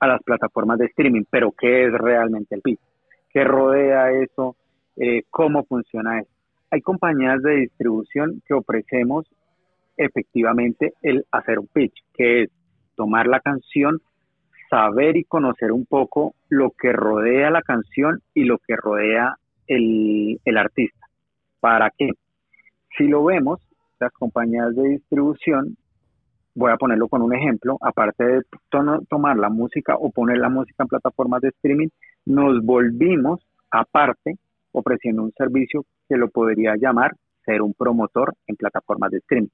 a 0.00 0.06
las 0.06 0.22
plataformas 0.22 0.78
de 0.78 0.86
streaming, 0.86 1.24
pero 1.30 1.52
¿qué 1.52 1.86
es 1.86 1.92
realmente 1.92 2.54
el 2.54 2.62
pitch? 2.62 2.80
¿Qué 3.30 3.44
rodea 3.44 4.12
eso? 4.12 4.56
Eh, 4.96 5.22
¿Cómo 5.30 5.64
funciona 5.64 6.20
eso? 6.20 6.30
Hay 6.70 6.80
compañías 6.80 7.42
de 7.42 7.56
distribución 7.56 8.42
que 8.46 8.54
ofrecemos 8.54 9.26
efectivamente 9.96 10.94
el 11.02 11.24
hacer 11.30 11.58
un 11.58 11.68
pitch, 11.68 11.94
que 12.14 12.42
es 12.42 12.50
tomar 12.96 13.26
la 13.26 13.40
canción, 13.40 14.00
saber 14.70 15.16
y 15.16 15.24
conocer 15.24 15.72
un 15.72 15.86
poco 15.86 16.34
lo 16.48 16.70
que 16.70 16.92
rodea 16.92 17.50
la 17.50 17.62
canción 17.62 18.20
y 18.34 18.44
lo 18.44 18.58
que 18.58 18.76
rodea 18.76 19.36
el, 19.66 20.38
artista. 20.56 21.06
¿Para 21.60 21.90
qué? 21.96 22.10
Si 22.96 23.06
lo 23.06 23.24
vemos, 23.24 23.60
las 24.00 24.12
compañías 24.12 24.74
de 24.74 24.88
distribución, 24.90 25.76
voy 26.54 26.70
a 26.70 26.76
ponerlo 26.76 27.08
con 27.08 27.22
un 27.22 27.34
ejemplo, 27.34 27.76
aparte 27.80 28.24
de 28.24 28.42
tomar 29.08 29.36
la 29.36 29.48
música 29.48 29.96
o 29.96 30.10
poner 30.10 30.38
la 30.38 30.48
música 30.48 30.84
en 30.84 30.88
plataformas 30.88 31.40
de 31.40 31.48
streaming, 31.48 31.88
nos 32.26 32.64
volvimos 32.64 33.46
aparte 33.70 34.36
ofreciendo 34.72 35.22
un 35.22 35.32
servicio 35.32 35.84
que 36.08 36.16
lo 36.16 36.28
podría 36.28 36.74
llamar 36.76 37.12
ser 37.44 37.62
un 37.62 37.74
promotor 37.74 38.34
en 38.46 38.56
plataformas 38.56 39.10
de 39.10 39.18
streaming. 39.18 39.48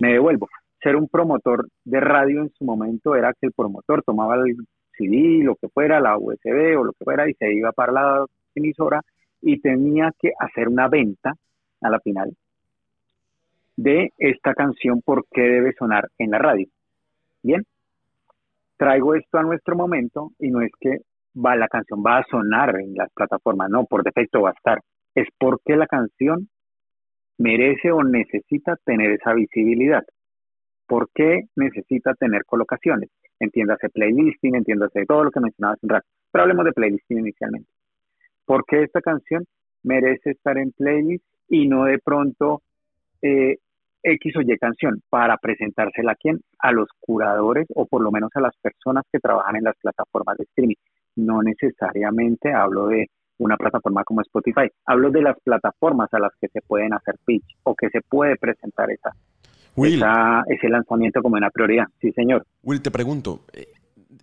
Me 0.00 0.12
devuelvo. 0.12 0.48
Ser 0.82 0.96
un 0.96 1.08
promotor 1.08 1.66
de 1.84 2.00
radio 2.00 2.42
en 2.42 2.50
su 2.50 2.64
momento 2.64 3.14
era 3.14 3.32
que 3.32 3.46
el 3.46 3.52
promotor 3.52 4.02
tomaba 4.02 4.36
el 4.36 4.56
CD, 4.96 5.42
lo 5.42 5.56
que 5.56 5.68
fuera, 5.68 6.00
la 6.00 6.16
USB 6.18 6.78
o 6.78 6.84
lo 6.84 6.92
que 6.92 7.04
fuera, 7.04 7.28
y 7.28 7.34
se 7.34 7.52
iba 7.52 7.72
para 7.72 7.92
la 7.92 8.26
emisora 8.54 9.00
y 9.40 9.60
tenía 9.60 10.12
que 10.18 10.32
hacer 10.38 10.68
una 10.68 10.88
venta 10.88 11.34
a 11.80 11.90
la 11.90 12.00
final 12.00 12.34
de 13.76 14.12
esta 14.16 14.54
canción, 14.54 15.02
por 15.02 15.26
qué 15.30 15.42
debe 15.42 15.74
sonar 15.78 16.08
en 16.18 16.30
la 16.30 16.38
radio. 16.38 16.66
Bien, 17.42 17.62
traigo 18.76 19.14
esto 19.14 19.38
a 19.38 19.42
nuestro 19.42 19.76
momento 19.76 20.32
y 20.38 20.50
no 20.50 20.62
es 20.62 20.72
que 20.80 20.98
va, 21.36 21.54
la 21.56 21.68
canción 21.68 22.02
va 22.04 22.18
a 22.18 22.24
sonar 22.30 22.80
en 22.80 22.94
las 22.94 23.10
plataformas, 23.12 23.70
no, 23.70 23.84
por 23.84 24.02
defecto 24.02 24.42
va 24.42 24.50
a 24.50 24.54
estar. 24.54 24.80
Es 25.14 25.28
porque 25.38 25.76
la 25.76 25.86
canción 25.86 26.48
merece 27.38 27.90
o 27.90 28.02
necesita 28.02 28.76
tener 28.84 29.12
esa 29.12 29.34
visibilidad. 29.34 30.04
¿Por 30.86 31.08
qué 31.14 31.44
necesita 31.56 32.14
tener 32.14 32.44
colocaciones? 32.44 33.10
Entiéndase 33.40 33.88
playlisting, 33.90 34.54
entiéndase 34.54 35.04
todo 35.06 35.24
lo 35.24 35.30
que 35.30 35.40
mencionabas 35.40 35.78
en 35.82 35.88
rato. 35.88 36.06
Pero 36.30 36.42
hablemos 36.42 36.64
de 36.64 36.72
playlisting 36.72 37.18
inicialmente. 37.18 37.68
¿Por 38.44 38.64
qué 38.64 38.84
esta 38.84 39.00
canción 39.00 39.44
merece 39.82 40.30
estar 40.30 40.56
en 40.56 40.72
playlist 40.72 41.24
y 41.48 41.68
no 41.68 41.84
de 41.84 41.98
pronto 41.98 42.62
eh, 43.20 43.56
X 44.02 44.36
o 44.36 44.40
Y 44.40 44.56
canción? 44.58 45.02
Para 45.10 45.36
presentársela 45.36 46.12
a 46.12 46.16
quién? 46.16 46.40
A 46.60 46.72
los 46.72 46.88
curadores 47.00 47.66
o 47.74 47.86
por 47.86 48.02
lo 48.02 48.12
menos 48.12 48.30
a 48.34 48.40
las 48.40 48.56
personas 48.58 49.04
que 49.12 49.18
trabajan 49.18 49.56
en 49.56 49.64
las 49.64 49.76
plataformas 49.82 50.38
de 50.38 50.44
streaming. 50.44 50.76
No 51.16 51.42
necesariamente 51.42 52.52
hablo 52.52 52.86
de 52.86 53.08
una 53.38 53.56
plataforma 53.56 54.04
como 54.04 54.20
Spotify. 54.22 54.68
Hablo 54.84 55.10
de 55.10 55.22
las 55.22 55.36
plataformas 55.42 56.12
a 56.12 56.18
las 56.18 56.32
que 56.40 56.48
se 56.48 56.60
pueden 56.62 56.92
hacer 56.94 57.16
pitch 57.24 57.56
o 57.64 57.74
que 57.74 57.90
se 57.90 58.00
puede 58.02 58.36
presentar 58.36 58.88
esa, 58.90 59.12
ese 60.46 60.68
lanzamiento 60.68 61.22
como 61.22 61.36
una 61.36 61.50
prioridad. 61.50 61.86
Sí, 62.00 62.12
señor. 62.12 62.46
Will, 62.62 62.80
te 62.80 62.90
pregunto, 62.90 63.44
eh, 63.52 63.66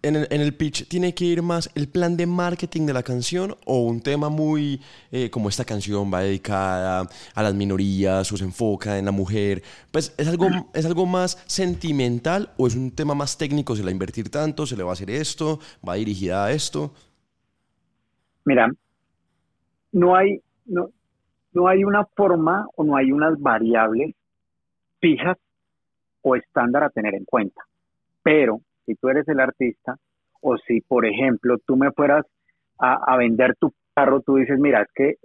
¿en 0.02 0.16
el, 0.16 0.54
pitch 0.56 0.88
tiene 0.88 1.14
que 1.14 1.26
ir 1.26 1.42
más 1.42 1.70
el 1.76 1.88
plan 1.88 2.18
de 2.18 2.26
marketing 2.26 2.86
de 2.86 2.94
la 2.94 3.04
canción 3.04 3.56
o 3.66 3.84
un 3.84 4.02
tema 4.02 4.30
muy 4.30 4.82
eh, 5.12 5.30
como 5.30 5.50
esta 5.50 5.64
canción 5.64 6.12
va 6.12 6.22
dedicada 6.22 7.08
a 7.36 7.44
las 7.44 7.54
minorías 7.54 8.32
o 8.32 8.38
se 8.38 8.44
enfoca 8.44 8.98
en 8.98 9.06
la 9.06 9.12
mujer? 9.12 9.62
Pues 9.92 10.16
¿es 10.18 10.28
algo, 10.28 10.48
¿es 10.74 10.86
algo 10.86 11.06
más 11.06 11.44
sentimental 11.46 12.50
o 12.58 12.68
es 12.68 12.76
un 12.76 12.92
tema 12.92 13.14
más 13.14 13.38
técnico? 13.38 13.76
¿Se 13.76 13.82
le 13.82 13.86
va 13.86 13.90
a 13.90 13.94
invertir 13.94 14.30
tanto? 14.30 14.66
¿Se 14.66 14.76
le 14.76 14.84
va 14.84 14.90
a 14.90 14.94
hacer 14.94 15.12
esto? 15.12 15.60
¿Va 15.88 15.96
dirigida 15.96 16.46
a 16.46 16.52
esto? 16.52 16.94
Mira, 18.46 18.70
no 19.94 20.16
hay, 20.16 20.42
no, 20.66 20.90
no 21.54 21.68
hay 21.68 21.84
una 21.84 22.06
forma 22.06 22.68
o 22.76 22.84
no 22.84 22.98
hay 22.98 23.12
unas 23.12 23.40
variables 23.40 24.16
fijas 25.00 25.38
o 26.22 26.36
estándar 26.36 26.84
a 26.84 26.90
tener 26.90 27.16
en 27.16 27.26
cuenta. 27.26 27.62
Pero 28.22 28.62
si 28.86 28.96
tú 28.96 29.10
eres 29.10 29.28
el 29.28 29.40
artista 29.40 29.96
o 30.42 30.58
si, 30.58 30.82
por 30.82 31.06
ejemplo, 31.06 31.58
tú 31.66 31.78
me 31.78 31.92
fueras 31.92 32.26
a, 32.80 33.16
vender 33.16 33.56
tu 33.56 33.72
carro, 33.94 34.20
tú 34.22 34.36
dices, 34.36 34.60
mira, 34.60 34.82
es 34.82 34.90
que 34.94 35.16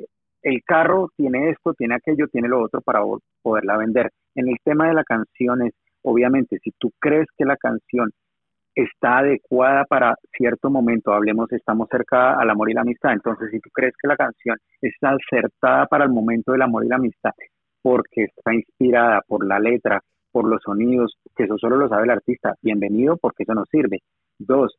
el 0.42 0.62
carro 0.62 1.08
tiene 1.16 1.50
esto, 1.50 1.74
tiene 1.74 1.96
aquello, 1.96 2.28
tiene 2.28 2.46
lo 2.46 2.62
otro 2.62 2.80
para 2.82 3.00
poderla 3.42 3.76
vender. 3.76 4.12
En 4.36 4.48
el 4.48 4.56
tema 4.62 4.86
de 4.86 4.94
la 4.94 5.02
canción 5.02 5.66
es, 5.66 5.72
obviamente, 6.02 6.58
si 6.62 6.70
tú 6.78 6.92
crees 7.00 7.26
que 7.36 7.44
la 7.44 7.56
canción 7.56 8.12
está 8.78 9.18
adecuada 9.18 9.84
para 9.86 10.14
cierto 10.36 10.70
momento, 10.70 11.12
hablemos, 11.12 11.50
estamos 11.52 11.88
cerca 11.90 12.38
al 12.38 12.48
amor 12.48 12.70
y 12.70 12.74
la 12.74 12.82
amistad, 12.82 13.12
entonces 13.12 13.50
si 13.50 13.58
tú 13.58 13.70
crees 13.72 13.92
que 14.00 14.06
la 14.06 14.16
canción 14.16 14.56
está 14.80 15.10
acertada 15.10 15.86
para 15.86 16.04
el 16.04 16.10
momento 16.10 16.52
del 16.52 16.62
amor 16.62 16.84
y 16.84 16.88
la 16.88 16.96
amistad, 16.96 17.32
porque 17.82 18.24
está 18.24 18.54
inspirada 18.54 19.20
por 19.26 19.44
la 19.44 19.58
letra, 19.58 20.00
por 20.30 20.48
los 20.48 20.62
sonidos, 20.62 21.16
que 21.34 21.44
eso 21.44 21.58
solo 21.58 21.76
lo 21.76 21.88
sabe 21.88 22.04
el 22.04 22.10
artista, 22.10 22.54
bienvenido 22.62 23.16
porque 23.16 23.42
eso 23.42 23.54
nos 23.54 23.68
sirve. 23.68 23.98
Dos, 24.38 24.78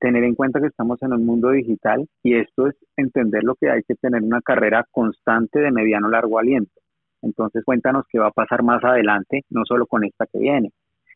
tener 0.00 0.24
en 0.24 0.34
cuenta 0.34 0.60
que 0.60 0.66
estamos 0.66 1.00
en 1.02 1.12
un 1.12 1.24
mundo 1.24 1.50
digital 1.50 2.04
y 2.24 2.34
esto 2.34 2.66
es 2.66 2.74
entender 2.96 3.44
lo 3.44 3.54
que 3.54 3.70
hay 3.70 3.82
que 3.86 3.94
tener 3.94 4.24
una 4.24 4.40
carrera 4.40 4.84
constante 4.90 5.60
de 5.60 5.70
mediano 5.70 6.08
largo 6.08 6.40
aliento. 6.40 6.80
Entonces 7.22 7.62
cuéntanos 7.64 8.06
qué 8.10 8.18
va 8.18 8.26
a 8.26 8.32
pasar 8.32 8.64
más 8.64 8.82
adelante, 8.82 9.42
no 9.50 9.62
solo 9.64 9.86
con 9.86 10.02
esta 10.02 10.26
que 10.26 10.40
viene, 10.40 10.70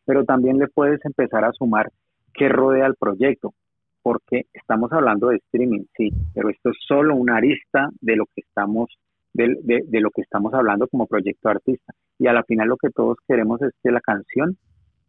pero 0.05 0.23
también 0.23 0.59
le 0.59 0.69
puedes 0.69 1.03
empezar 1.03 1.43
a 1.43 1.51
sumar 1.51 1.91
qué 2.33 2.49
rodea 2.49 2.87
el 2.87 2.95
proyecto, 2.95 3.53
porque 4.01 4.45
estamos 4.53 4.91
hablando 4.91 5.29
de 5.29 5.37
streaming, 5.37 5.85
sí, 5.95 6.09
pero 6.33 6.49
esto 6.49 6.69
es 6.69 6.77
solo 6.87 7.15
una 7.15 7.37
arista 7.37 7.89
de 8.01 8.15
lo 8.15 8.25
que 8.25 8.41
estamos 8.41 8.89
de, 9.33 9.55
de, 9.63 10.01
lo 10.01 10.11
que 10.11 10.21
estamos 10.21 10.53
hablando 10.53 10.87
como 10.87 11.07
proyecto 11.07 11.49
artista. 11.49 11.93
Y 12.19 12.27
a 12.27 12.33
la 12.33 12.43
final 12.43 12.67
lo 12.67 12.77
que 12.77 12.89
todos 12.89 13.17
queremos 13.27 13.61
es 13.61 13.71
que 13.81 13.91
la 13.91 14.01
canción 14.01 14.57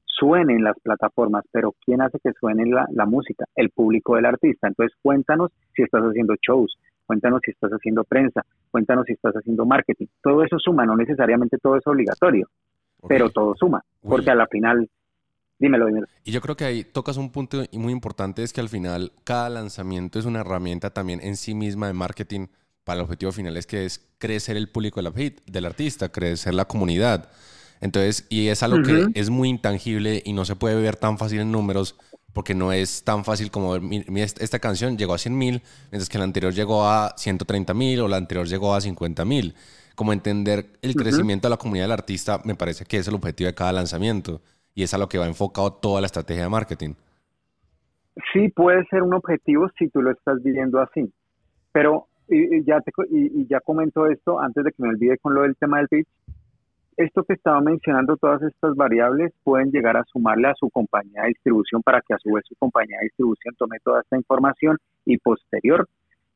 suene 0.05 0.55
en 0.55 0.63
las 0.63 0.79
plataformas, 0.81 1.45
pero 1.51 1.75
¿quién 1.85 2.03
hace 2.03 2.19
que 2.23 2.33
suene 2.39 2.67
la, 2.67 2.87
la 2.93 3.07
música? 3.07 3.47
El 3.57 3.71
público 3.71 4.15
del 4.15 4.27
artista. 4.27 4.69
Entonces 4.69 4.97
cuéntanos 5.03 5.51
si 5.75 5.83
estás 5.83 6.03
haciendo 6.03 6.35
shows, 6.41 6.77
cuéntanos 7.07 7.41
si 7.45 7.51
estás 7.51 7.73
haciendo 7.73 8.05
prensa, 8.05 8.43
cuéntanos 8.71 9.07
si 9.07 9.15
estás 9.15 9.35
haciendo 9.35 9.67
marketing. 9.67 10.07
Todo 10.23 10.45
eso 10.45 10.59
suma, 10.59 10.87
no 10.87 10.97
necesariamente 10.97 11.59
todo 11.59 11.77
es 11.77 11.87
obligatorio, 11.87 12.47
pero 13.09 13.31
todo 13.31 13.55
suma, 13.57 13.83
porque 14.01 14.31
a 14.31 14.37
la 14.37 14.47
final 14.47 14.89
Dímelo, 15.63 15.87
dímelo. 15.87 16.09
Y 16.25 16.33
yo 16.33 16.41
creo 16.41 16.57
que 16.57 16.65
ahí 16.65 16.83
tocas 16.83 17.17
un 17.17 17.31
punto 17.31 17.63
muy 17.71 17.93
importante, 17.93 18.43
es 18.43 18.53
que 18.53 18.61
al 18.61 18.69
final 18.69 19.13
cada 19.23 19.49
lanzamiento 19.49 20.19
es 20.19 20.25
una 20.25 20.41
herramienta 20.41 20.91
también 20.91 21.21
en 21.23 21.37
sí 21.37 21.55
misma 21.55 21.87
de 21.87 21.93
marketing 21.93 22.49
para 22.83 22.97
el 22.99 23.05
objetivo 23.05 23.31
final, 23.31 23.57
es 23.57 23.69
que 23.69 23.85
es 23.85 24.01
crecer 24.19 24.57
el 24.57 24.69
público 24.69 25.01
del 25.01 25.65
artista, 25.65 26.09
crecer 26.09 26.55
la 26.55 26.65
comunidad. 26.65 27.29
Entonces, 27.81 28.27
y 28.29 28.49
es 28.49 28.65
algo 28.65 28.83
que 28.83 29.07
es 29.15 29.31
muy 29.31 29.51
intangible 29.51 30.21
y 30.25 30.33
no 30.33 30.45
se 30.45 30.57
puede 30.57 30.75
ver 30.75 30.97
tan 30.97 31.17
fácil 31.17 31.39
en 31.39 31.53
números 31.53 31.95
porque 32.33 32.57
no 32.57 32.73
es 32.73 33.05
tan 33.05 33.25
fácil 33.25 33.53
como 33.53 33.77
esta 33.77 34.59
canción 34.59 34.99
llegó 34.99 35.15
a 35.15 35.19
100 35.19 35.39
mil, 35.39 35.63
mientras 35.93 36.09
que 36.09 36.19
la 36.19 36.25
anterior 36.25 36.53
llegó 36.53 36.89
a 36.89 37.15
130 37.17 37.73
mil 37.73 38.01
o 38.01 38.09
la 38.09 38.17
anterior 38.17 38.49
llegó 38.49 38.75
a 38.75 38.81
50 38.81 39.25
mil. 39.25 39.55
Como 39.95 40.13
entender 40.13 40.73
el 40.83 40.97
crecimiento 40.97 41.47
de 41.47 41.51
la 41.51 41.57
comunidad 41.57 41.85
del 41.85 41.93
artista 41.93 42.41
me 42.43 42.57
parece 42.57 42.85
que 42.85 42.97
es 42.97 43.07
el 43.07 43.15
objetivo 43.15 43.47
de 43.47 43.55
cada 43.55 43.73
lanzamiento 43.73 44.41
y 44.75 44.83
es 44.83 44.95
a 44.95 44.99
lo 44.99 45.09
que 45.09 45.19
va 45.19 45.27
enfocado 45.27 45.73
toda 45.73 46.01
la 46.01 46.07
estrategia 46.07 46.45
de 46.45 46.49
marketing. 46.49 46.95
Sí, 48.33 48.49
puede 48.51 48.85
ser 48.87 49.03
un 49.03 49.15
objetivo 49.15 49.69
si 49.79 49.89
tú 49.89 50.03
lo 50.03 50.11
estás 50.11 50.43
viviendo 50.43 50.81
así, 50.81 51.13
pero 51.73 52.07
y, 52.29 52.65
ya 52.65 52.81
te, 52.81 52.93
y, 53.11 53.47
ya 53.47 53.61
comento 53.61 54.07
esto 54.07 54.39
antes 54.41 54.65
de 54.65 54.71
que 54.71 54.83
me 54.83 54.91
olvide 54.91 55.19
con 55.19 55.35
lo 55.35 55.43
del 55.43 55.57
tema 55.57 55.79
del 55.79 55.89
pitch. 55.89 56.09
Esto 56.97 57.25
que 57.25 57.33
estaba 57.35 57.61
mencionando, 57.61 58.17
todas 58.17 58.43
estas 58.43 58.77
variables 58.77 59.33
pueden 59.45 59.71
llegar 59.71 59.97
a 59.97 60.05
sumarle 60.05 60.49
a 60.49 60.55
su 60.55 60.69
compañía 60.69 61.23
de 61.23 61.29
distribución 61.29 61.83
para 61.83 62.03
que 62.03 62.13
a 62.13 62.19
su 62.19 62.31
vez 62.33 62.45
su 62.47 62.55
compañía 62.57 62.99
de 62.99 63.05
distribución 63.05 63.55
tome 63.57 63.79
toda 63.83 64.03
esta 64.03 64.17
información 64.17 64.79
y 65.07 65.17
posterior 65.19 65.89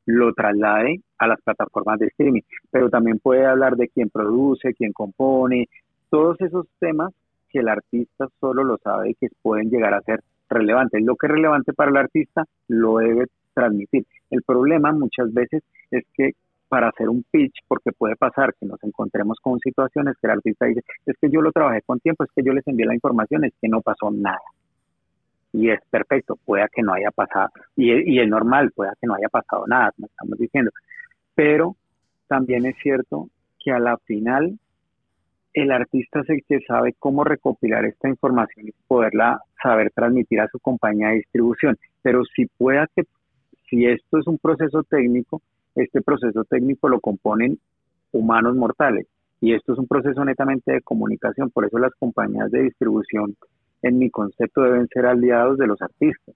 lo 0.07 0.33
traslade 0.33 1.01
a 1.19 1.27
las 1.27 1.41
plataformas 1.43 1.99
de 1.99 2.07
streaming. 2.07 2.43
Pero 2.71 2.89
también 2.89 3.19
puede 3.19 3.45
hablar 3.45 3.77
de 3.77 3.89
quién 3.89 4.09
produce, 4.09 4.73
quién 4.75 4.93
compone, 4.93 5.69
todos 6.09 6.41
esos 6.41 6.67
temas 6.79 7.13
que 7.51 7.61
el 7.61 7.69
artista 7.69 8.27
solo 8.41 8.65
lo 8.65 8.79
sabe 8.79 9.11
y 9.11 9.15
que 9.15 9.29
pueden 9.43 9.71
llegar 9.71 9.95
a 9.95 10.03
ser 10.03 10.21
relevantes. 10.49 11.03
Lo 11.03 11.17
que 11.17 11.27
es 11.27 11.33
relevante 11.33 11.73
para 11.73 11.91
el 11.91 11.97
artista 11.97 12.45
lo 12.69 12.99
debe 12.99 13.27
transmitir. 13.55 14.07
El 14.31 14.43
problema 14.43 14.93
muchas 14.93 15.33
veces 15.33 15.63
es 15.91 16.05
que 16.15 16.33
para 16.69 16.89
hacer 16.89 17.09
un 17.09 17.25
pitch, 17.31 17.61
porque 17.69 17.93
puede 17.93 18.17
pasar 18.17 18.55
que 18.59 18.67
nos 18.67 18.83
encontremos 18.83 19.39
con 19.41 19.59
situaciones 19.61 20.17
que 20.21 20.27
el 20.27 20.33
artista 20.33 20.67
dice, 20.67 20.83
es 21.07 21.17
que 21.21 21.31
yo 21.31 21.41
lo 21.41 21.53
trabajé 21.53 21.83
con 21.83 22.01
tiempo, 22.01 22.25
es 22.25 22.31
que 22.35 22.43
yo 22.43 22.53
les 22.53 22.67
envié 22.67 22.87
la 22.87 22.95
información, 22.95 23.45
es 23.45 23.53
que 23.61 23.69
no 23.69 23.81
pasó 23.81 24.11
nada. 24.11 24.41
Y 25.53 25.71
es 25.71 25.81
perfecto, 25.89 26.37
pueda 26.45 26.69
que 26.69 26.83
no 26.83 26.93
haya 26.93 27.11
pasado, 27.13 27.49
y, 27.77 27.93
y 28.13 28.21
es 28.21 28.29
normal, 28.29 28.73
pueda 28.73 28.95
que 29.01 29.07
no 29.07 29.15
haya 29.15 29.29
pasado 29.29 29.65
nada, 29.67 29.93
como 29.93 30.09
estamos 30.09 30.39
diciendo. 30.39 30.71
Pero 31.35 31.77
también 32.27 32.67
es 32.67 32.77
cierto 32.83 33.29
que 33.59 33.73
a 33.73 33.79
la 33.79 33.97
final 33.99 34.59
el 35.57 35.73
artista 35.73 36.21
es 36.21 36.29
el 36.29 36.45
que 36.47 36.61
sabe 36.61 36.95
cómo 36.99 37.25
recopilar 37.25 37.87
esta 37.87 38.11
información 38.11 38.69
y 38.69 38.75
poderla 38.87 39.41
saber 39.63 39.91
transmitir 39.91 40.39
a 40.41 40.49
su 40.49 40.59
compañía 40.59 41.09
de 41.09 41.17
distribución. 41.17 41.79
Pero 42.03 42.25
si 42.27 42.45
pueda 42.45 42.87
que, 42.95 43.05
si 43.71 43.87
esto 43.87 44.19
es 44.19 44.27
un 44.27 44.37
proceso 44.37 44.83
técnico, 44.83 45.41
este 45.75 46.03
proceso 46.03 46.45
técnico 46.45 46.91
lo 46.91 47.01
componen 47.01 47.59
humanos 48.13 48.55
mortales. 48.55 49.07
Y 49.41 49.55
esto 49.55 49.73
es 49.73 49.79
un 49.79 49.87
proceso 49.87 50.23
netamente 50.27 50.73
de 50.73 50.83
comunicación. 50.83 51.51
Por 51.51 51.65
eso 51.65 51.79
las 51.79 51.95
compañías 51.95 52.51
de 52.51 52.65
distribución, 52.65 53.35
en 53.81 53.99
mi 53.99 54.11
concepto, 54.11 54.61
deben 54.61 54.89
ser 54.89 55.07
aliados 55.07 55.57
de 55.57 55.67
los 55.69 55.81
artistas. 55.81 56.35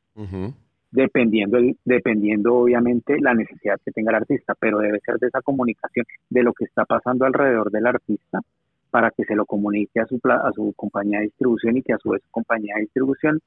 Dependiendo, 0.93 1.59
dependiendo 1.85 2.55
obviamente 2.55 3.21
la 3.21 3.35
necesidad 3.35 3.79
que 3.85 3.93
tenga 3.93 4.13
el 4.13 4.17
artista, 4.17 4.55
pero 4.59 4.79
debe 4.79 4.99
ser 5.01 5.19
de 5.19 5.27
esa 5.27 5.43
comunicación, 5.43 6.07
de 6.31 6.43
lo 6.43 6.55
que 6.55 6.65
está 6.65 6.87
pasando 6.87 7.27
alrededor 7.27 7.71
del 7.71 7.87
artista, 7.87 8.41
para 8.91 9.11
que 9.11 9.25
se 9.25 9.35
lo 9.35 9.47
comunique 9.47 10.01
a 10.01 10.07
su, 10.07 10.21
a 10.25 10.53
su 10.53 10.73
compañía 10.75 11.19
de 11.19 11.27
distribución 11.27 11.77
y 11.77 11.83
que 11.83 11.93
a 11.93 11.99
su 11.99 12.11
vez 12.11 12.23
su 12.23 12.31
compañía 12.31 12.75
de 12.77 12.83
distribución 12.83 13.41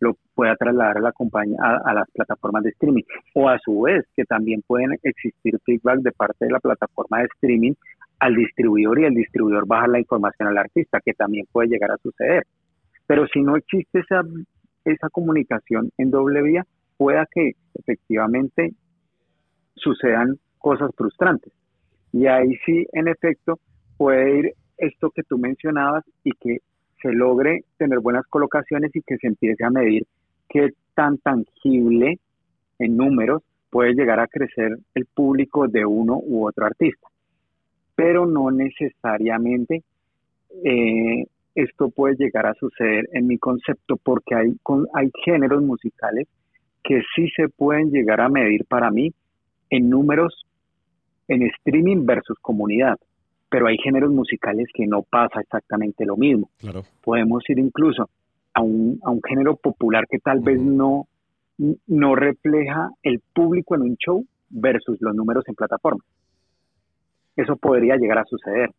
lo 0.00 0.16
pueda 0.34 0.54
trasladar 0.56 0.98
a 0.98 1.00
la 1.00 1.12
compañía 1.12 1.58
a, 1.60 1.92
las 1.92 2.08
plataformas 2.10 2.62
de 2.62 2.70
streaming. 2.70 3.02
O 3.34 3.48
a 3.48 3.58
su 3.58 3.80
vez 3.82 4.04
que 4.14 4.24
también 4.24 4.62
pueden 4.66 4.92
existir 5.02 5.58
feedback 5.64 6.00
de 6.00 6.12
parte 6.12 6.44
de 6.44 6.52
la 6.52 6.60
plataforma 6.60 7.18
de 7.18 7.24
streaming 7.34 7.72
al 8.20 8.34
distribuidor 8.34 9.00
y 9.00 9.04
el 9.04 9.14
distribuidor 9.14 9.66
baja 9.66 9.88
la 9.88 9.98
información 9.98 10.48
al 10.48 10.58
artista 10.58 11.00
que 11.04 11.14
también 11.14 11.46
puede 11.50 11.68
llegar 11.68 11.90
a 11.90 11.98
suceder. 11.98 12.44
Pero 13.06 13.26
si 13.26 13.40
no 13.40 13.56
existe 13.56 14.00
esa 14.00 14.22
esa 14.84 15.08
comunicación 15.10 15.90
en 15.98 16.10
doble 16.10 16.42
vía 16.42 16.66
pueda 16.96 17.26
que 17.30 17.52
efectivamente 17.74 18.72
sucedan 19.74 20.38
cosas 20.58 20.90
frustrantes. 20.96 21.52
Y 22.12 22.26
ahí 22.26 22.56
sí 22.64 22.86
en 22.92 23.08
efecto 23.08 23.58
puede 23.96 24.38
ir 24.38 24.54
esto 24.78 25.10
que 25.10 25.22
tú 25.22 25.38
mencionabas 25.38 26.04
y 26.24 26.32
que 26.32 26.58
se 27.02 27.12
logre 27.12 27.64
tener 27.76 28.00
buenas 28.00 28.26
colocaciones 28.26 28.94
y 28.94 29.02
que 29.02 29.16
se 29.18 29.26
empiece 29.26 29.64
a 29.64 29.70
medir 29.70 30.06
qué 30.48 30.70
tan 30.94 31.18
tangible 31.18 32.18
en 32.78 32.96
números 32.96 33.42
puede 33.70 33.94
llegar 33.94 34.20
a 34.20 34.26
crecer 34.26 34.78
el 34.94 35.06
público 35.06 35.68
de 35.68 35.84
uno 35.84 36.18
u 36.22 36.46
otro 36.46 36.66
artista. 36.66 37.08
Pero 37.94 38.26
no 38.26 38.50
necesariamente 38.50 39.82
eh, 40.64 41.26
esto 41.54 41.90
puede 41.90 42.16
llegar 42.16 42.46
a 42.46 42.54
suceder 42.54 43.08
en 43.12 43.26
mi 43.26 43.38
concepto 43.38 43.96
porque 43.96 44.34
hay, 44.34 44.56
hay 44.94 45.10
géneros 45.24 45.62
musicales 45.62 46.28
que 46.82 47.02
sí 47.14 47.28
se 47.36 47.48
pueden 47.48 47.90
llegar 47.90 48.20
a 48.20 48.28
medir 48.28 48.64
para 48.64 48.90
mí 48.90 49.12
en 49.70 49.90
números 49.90 50.46
en 51.26 51.42
streaming 51.42 52.06
versus 52.06 52.38
comunidad, 52.40 52.98
pero 53.48 53.66
hay 53.66 53.78
géneros 53.78 54.10
musicales 54.10 54.68
que 54.74 54.86
no 54.86 55.02
pasa 55.02 55.40
exactamente 55.40 56.04
lo 56.04 56.16
mismo. 56.16 56.50
Claro. 56.58 56.82
Podemos 57.02 57.42
ir 57.48 57.58
incluso 57.58 58.08
a 58.54 58.62
un, 58.62 59.00
a 59.02 59.10
un 59.10 59.20
género 59.22 59.56
popular 59.56 60.06
que 60.08 60.18
tal 60.18 60.40
vez 60.40 60.60
no, 60.60 61.06
no 61.86 62.14
refleja 62.14 62.90
el 63.02 63.20
público 63.32 63.74
en 63.74 63.82
un 63.82 63.96
show 63.96 64.24
versus 64.50 64.98
los 65.00 65.14
números 65.14 65.44
en 65.46 65.54
plataforma. 65.54 66.02
Eso 67.36 67.56
podría 67.56 67.96
llegar 67.96 68.18
a 68.18 68.24
suceder. 68.24 68.70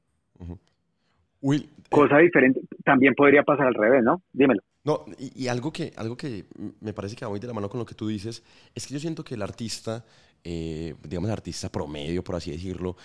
Will, 1.41 1.61
eh, 1.63 1.79
Cosa 1.89 2.19
diferente, 2.19 2.61
también 2.83 3.15
podría 3.15 3.41
pasar 3.43 3.67
al 3.67 3.73
revés, 3.73 4.03
¿no? 4.03 4.21
Dímelo. 4.31 4.61
No, 4.83 5.05
y, 5.17 5.47
algo, 5.47 5.71
que, 5.71 5.91
algo 5.97 6.15
que 6.15 6.45
me 6.81 6.93
parece 6.93 7.15
que 7.15 7.25
va 7.25 7.31
muy 7.31 7.39
de 7.39 7.47
la 7.47 7.53
mano 7.53 7.67
con 7.67 7.79
lo 7.79 7.85
que 7.85 7.95
tú 7.95 8.07
dices, 8.07 8.43
es 8.75 8.87
que 8.87 8.93
yo 8.93 8.99
siento 8.99 9.23
que 9.23 9.35
el 9.35 9.41
artista, 9.41 10.05
eh, 10.43 10.95
digamos 11.03 11.29
el 11.29 11.33
artista 11.33 11.69
promedio, 11.69 12.23
por 12.23 12.35
así 12.35 12.51
decirlo, 12.51 12.95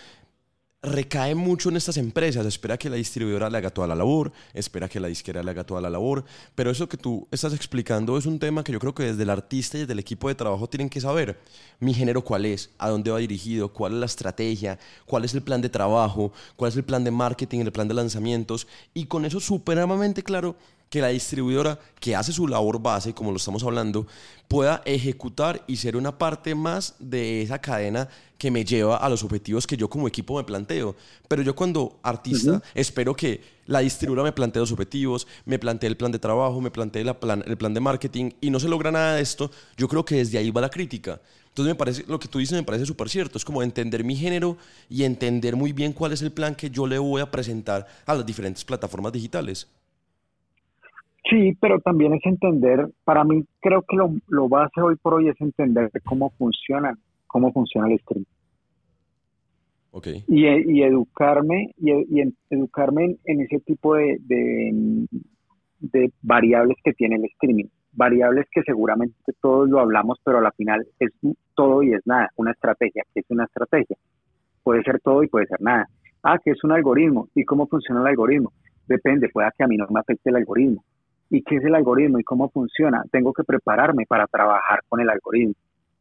recae 0.85 1.35
mucho 1.35 1.71
en 1.71 1.77
estas 1.77 1.97
empresas, 1.97 2.45
espera 2.47 2.77
que 2.77 2.91
la 2.91 2.97
distribuidora 2.97 3.49
le 3.49 3.59
haga 3.59 3.71
toda 3.71 3.89
la 3.89 3.95
labor, 3.95 4.33
espera 4.53 4.89
que 4.89 5.01
la 5.01 5.09
disquera 5.09 5.43
le 5.43 5.51
haga 5.51 5.65
toda 5.65 5.81
la 5.81 5.89
labor, 5.89 6.25
pero 6.55 6.71
eso 6.71 6.89
que 6.89 6.97
tú 6.97 7.27
estás 7.31 7.55
explicando 7.55 8.19
es 8.19 8.27
un 8.27 8.39
tema 8.39 8.63
que 8.63 8.73
yo 8.73 8.79
creo 8.79 8.95
que 8.95 9.05
desde 9.05 9.23
el 9.23 9.31
artista 9.31 9.79
y 9.79 9.81
desde 9.81 9.95
el 9.95 9.99
equipo 9.99 10.29
de 10.29 10.35
trabajo 10.35 10.69
tienen 10.69 10.91
que 10.91 11.01
saber. 11.01 11.39
Mi 11.81 11.95
género 11.95 12.23
cuál 12.23 12.45
es, 12.45 12.71
a 12.79 12.91
dónde 12.91 13.11
va 13.11 13.19
dirigido, 13.19 13.73
cuál 13.73 13.95
es 13.95 13.99
la 13.99 14.07
estrategia, 14.07 14.79
cuál 15.07 15.25
es 15.25 15.35
el 15.35 15.43
plan 15.43 15.61
de 15.61 15.71
trabajo, 15.71 16.33
cuál 16.57 16.71
es 16.71 16.77
el 16.77 16.85
plan 16.85 17.03
de 17.03 17.11
marketing, 17.11 17.61
el 17.61 17.73
plan 17.73 17.89
de 17.89 17.95
lanzamientos, 17.95 18.67
y 18.93 19.07
con 19.07 19.25
eso 19.25 19.41
supremamente 19.41 20.23
claro 20.23 20.57
que 20.89 21.01
la 21.01 21.09
distribuidora 21.09 21.79
que 21.99 22.15
hace 22.15 22.33
su 22.33 22.47
labor 22.47 22.81
base, 22.81 23.15
como 23.15 23.31
lo 23.31 23.37
estamos 23.37 23.65
hablando, 23.65 24.07
pueda 24.49 24.83
ejecutar 24.85 25.65
y 25.67 25.77
ser 25.77 25.97
una 25.97 26.19
parte 26.19 26.55
más 26.55 26.95
de 26.99 27.43
esa 27.43 27.61
cadena 27.61 28.09
que 28.39 28.51
me 28.51 28.65
lleva 28.65 28.97
a 28.97 29.09
los 29.09 29.25
objetivos 29.25 29.67
que 29.67 29.77
yo 29.77 29.89
como 29.89 30.07
equipo 30.07 30.37
me 30.37 30.45
planteo. 30.45 30.95
Pero 31.29 31.43
yo 31.43 31.57
cuando 31.57 31.99
artista 32.03 32.63
espero 32.75 33.15
que 33.17 33.41
la 33.67 33.81
distribuidora 33.81 34.25
me 34.25 34.33
plantee 34.33 34.61
los 34.61 34.73
objetivos, 34.73 35.27
me 35.47 35.59
plantee 35.59 35.89
el 35.89 35.97
plan 35.97 36.13
de 36.13 36.19
trabajo, 36.19 36.61
me 36.61 36.71
plantee 36.71 37.03
el 37.03 37.57
plan 37.57 37.75
de 37.75 37.81
marketing 37.81 38.31
y 38.41 38.51
no 38.51 38.61
se 38.61 38.69
logra 38.69 38.91
nada 38.91 39.17
de 39.17 39.23
esto, 39.23 39.51
yo 39.77 39.89
creo 39.89 40.05
que 40.05 40.17
desde 40.17 40.39
ahí 40.39 40.51
va 40.51 40.61
la 40.61 40.71
crítica. 40.71 41.21
Entonces 41.49 41.73
me 41.73 41.77
parece, 41.77 42.05
lo 42.07 42.19
que 42.19 42.29
tú 42.29 42.39
dices 42.39 42.59
me 42.59 42.65
parece 42.65 42.85
súper 42.85 43.09
cierto, 43.09 43.39
es 43.39 43.45
como 43.45 43.63
entender 43.63 44.05
mi 44.05 44.17
género 44.17 44.59
y 44.89 45.05
entender 45.05 45.57
muy 45.57 45.73
bien 45.73 45.93
cuál 45.93 46.13
es 46.13 46.21
el 46.21 46.33
plan 46.33 46.55
que 46.55 46.69
yo 46.69 46.87
le 46.87 46.99
voy 46.99 47.23
a 47.23 47.31
presentar 47.31 47.87
a 48.07 48.15
las 48.15 48.27
diferentes 48.27 48.65
plataformas 48.65 49.13
digitales. 49.13 49.69
Sí, 51.29 51.57
pero 51.59 51.81
también 51.81 52.13
es 52.13 52.21
entender, 52.25 52.87
para 53.05 53.25
mí 53.25 53.45
creo 53.61 53.83
que 53.83 53.97
lo, 53.97 54.13
lo 54.29 54.49
base 54.49 54.81
hoy 54.81 54.97
por 54.97 55.15
hoy 55.15 55.29
es 55.29 55.41
entender 55.41 55.91
cómo 56.05 56.31
funciona, 56.31 56.99
cómo 57.27 57.51
funciona 57.51 57.89
el 57.89 57.95
streaming. 57.95 58.27
Okay. 59.91 60.25
Y, 60.27 60.47
y, 60.47 60.83
educarme, 60.83 61.71
y, 61.79 61.93
y 61.93 62.35
educarme 62.51 63.17
en, 63.25 63.41
ese 63.41 63.61
tipo 63.61 63.95
de, 63.95 64.19
de, 64.27 65.07
de, 65.79 66.13
variables 66.21 66.77
que 66.85 66.93
tiene 66.93 67.17
el 67.17 67.25
streaming. 67.27 67.67
Variables 67.93 68.47
que 68.51 68.63
seguramente 68.63 69.15
todos 69.41 69.69
lo 69.69 69.79
hablamos, 69.79 70.19
pero 70.25 70.39
a 70.39 70.43
la 70.43 70.51
final 70.51 70.85
es 70.99 71.11
todo 71.55 71.83
y 71.85 71.95
es 71.95 72.05
nada. 72.07 72.29
Una 72.37 72.51
estrategia, 72.51 73.05
que 73.15 73.21
es 73.21 73.27
una 73.31 73.45
estrategia? 73.45 73.97
Puede 74.65 74.83
ser 74.83 75.01
todo 75.01 75.23
y 75.23 75.29
puede 75.29 75.47
ser 75.47 75.61
nada. 75.61 75.89
Ah, 76.25 76.39
que 76.45 76.51
es 76.51 76.65
un 76.65 76.73
algoritmo. 76.73 77.29
¿Y 77.35 77.45
cómo 77.45 77.69
funciona 77.69 78.01
el 78.01 78.09
algoritmo? 78.09 78.53
Depende, 78.89 79.29
pueda 79.29 79.53
que 79.57 79.63
a 79.63 79.69
mí 79.69 79.77
no 79.77 79.87
me 79.91 80.01
afecte 80.01 80.29
el 80.31 80.37
algoritmo 80.37 80.85
y 81.35 81.43
qué 81.43 81.57
es 81.57 81.65
el 81.65 81.75
algoritmo 81.75 82.21
y 82.21 82.23
cómo 82.23 82.49
funciona, 82.49 83.03
tengo 83.11 83.33
que 83.33 83.43
prepararme 83.43 84.07
para 84.07 84.29
trabajar 84.29 84.81
con 84.89 85.01
el 85.01 85.11
algoritmo, 85.11 85.55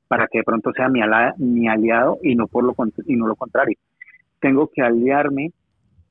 para 0.08 0.28
que 0.28 0.38
de 0.40 0.44
pronto 0.44 0.72
sea 0.74 0.90
mi, 0.90 1.00
mi 1.38 1.68
aliado 1.68 2.20
y 2.22 2.36
no, 2.36 2.48
por 2.48 2.64
lo, 2.64 2.76
contrario. 2.76 3.78
Tengo 4.40 4.70
que 4.72 4.84
aliarme 4.84 5.52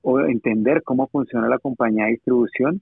o 0.02 0.18
entender 0.22 0.82
cómo 0.82 1.06
funciona 1.06 1.48
la 1.48 1.61
compañía 1.61 2.06
de 2.06 2.12
distribución 2.12 2.80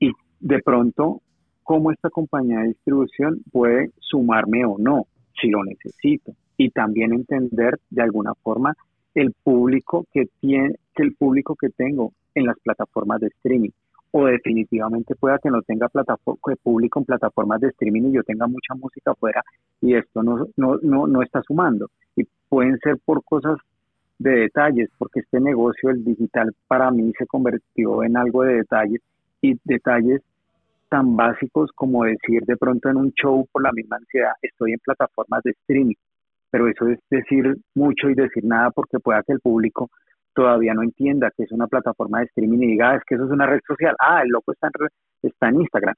y 0.00 0.12
de 0.40 0.62
pronto 0.62 1.20
cómo 1.62 1.92
esta 1.92 2.08
compañía 2.08 2.60
de 2.60 2.68
distribución 2.68 3.42
puede 3.52 3.90
sumarme 4.00 4.64
o 4.64 4.78
no, 4.78 5.06
si 5.38 5.50
lo 5.50 5.62
necesito. 5.64 6.32
Y 6.56 6.70
también 6.70 7.12
entender 7.12 7.78
de 7.90 8.02
alguna 8.02 8.32
forma 8.42 8.74
el 9.14 9.34
público 9.44 10.06
que 10.14 10.28
tiene, 10.40 10.76
el 10.94 11.14
público 11.14 11.56
que 11.56 11.68
tengo 11.68 12.12
en 12.34 12.46
las 12.46 12.58
plataformas 12.60 13.20
de 13.20 13.26
streaming 13.26 13.70
o 14.12 14.26
definitivamente 14.26 15.14
pueda 15.14 15.38
que 15.38 15.50
no 15.50 15.62
tenga 15.62 15.88
público 16.62 16.98
en 16.98 17.04
plataformas 17.04 17.60
de 17.60 17.68
streaming 17.68 18.10
y 18.10 18.12
yo 18.12 18.22
tenga 18.22 18.46
mucha 18.46 18.74
música 18.74 19.12
afuera 19.12 19.42
y 19.80 19.94
esto 19.94 20.22
no, 20.22 20.46
no, 20.56 20.78
no, 20.82 21.06
no 21.06 21.22
está 21.22 21.42
sumando. 21.42 21.88
Y 22.14 22.24
pueden 22.48 22.78
ser 22.78 22.98
por 23.04 23.24
cosas 23.24 23.56
de 24.18 24.30
detalles, 24.30 24.90
porque 24.98 25.20
este 25.20 25.40
negocio, 25.40 25.90
el 25.90 26.04
digital, 26.04 26.54
para 26.68 26.90
mí 26.90 27.12
se 27.18 27.26
convirtió 27.26 28.04
en 28.04 28.16
algo 28.16 28.42
de 28.44 28.56
detalles 28.56 29.00
y 29.40 29.58
detalles 29.64 30.20
tan 30.88 31.16
básicos 31.16 31.70
como 31.74 32.04
decir 32.04 32.42
de 32.46 32.56
pronto 32.58 32.90
en 32.90 32.98
un 32.98 33.12
show 33.12 33.46
por 33.50 33.62
la 33.62 33.72
misma 33.72 33.96
ansiedad, 33.96 34.32
estoy 34.42 34.72
en 34.72 34.78
plataformas 34.78 35.42
de 35.42 35.52
streaming, 35.52 35.94
pero 36.50 36.68
eso 36.68 36.86
es 36.86 36.98
decir 37.10 37.56
mucho 37.74 38.10
y 38.10 38.14
decir 38.14 38.44
nada 38.44 38.70
porque 38.70 39.00
pueda 39.00 39.22
que 39.22 39.32
el 39.32 39.40
público 39.40 39.88
todavía 40.34 40.74
no 40.74 40.82
entienda 40.82 41.30
que 41.36 41.44
es 41.44 41.52
una 41.52 41.66
plataforma 41.66 42.20
de 42.20 42.26
streaming 42.26 42.58
y 42.58 42.66
diga, 42.72 42.90
ah, 42.90 42.96
es 42.96 43.02
que 43.06 43.14
eso 43.14 43.24
es 43.24 43.30
una 43.30 43.46
red 43.46 43.60
social, 43.66 43.94
ah, 43.98 44.22
el 44.22 44.28
loco 44.28 44.52
está 44.52 44.68
en, 44.68 44.88
está 45.22 45.48
en 45.48 45.60
Instagram. 45.60 45.94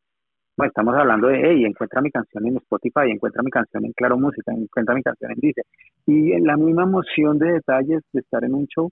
Bueno, 0.56 0.68
estamos 0.68 0.94
hablando 0.94 1.28
de, 1.28 1.40
hey, 1.42 1.64
encuentra 1.64 2.00
mi 2.00 2.10
canción 2.10 2.46
en 2.46 2.56
Spotify, 2.58 3.10
encuentra 3.10 3.42
mi 3.42 3.50
canción 3.50 3.84
en 3.84 3.92
Claro 3.92 4.16
Música, 4.16 4.52
encuentra 4.52 4.94
mi 4.94 5.02
canción 5.02 5.32
en 5.32 5.40
Dice. 5.40 5.62
Y 6.06 6.32
en 6.32 6.44
la 6.44 6.56
misma 6.56 6.84
emoción 6.84 7.38
de 7.38 7.54
detalles 7.54 8.02
de 8.12 8.20
estar 8.20 8.44
en 8.44 8.54
un 8.54 8.66
show 8.66 8.88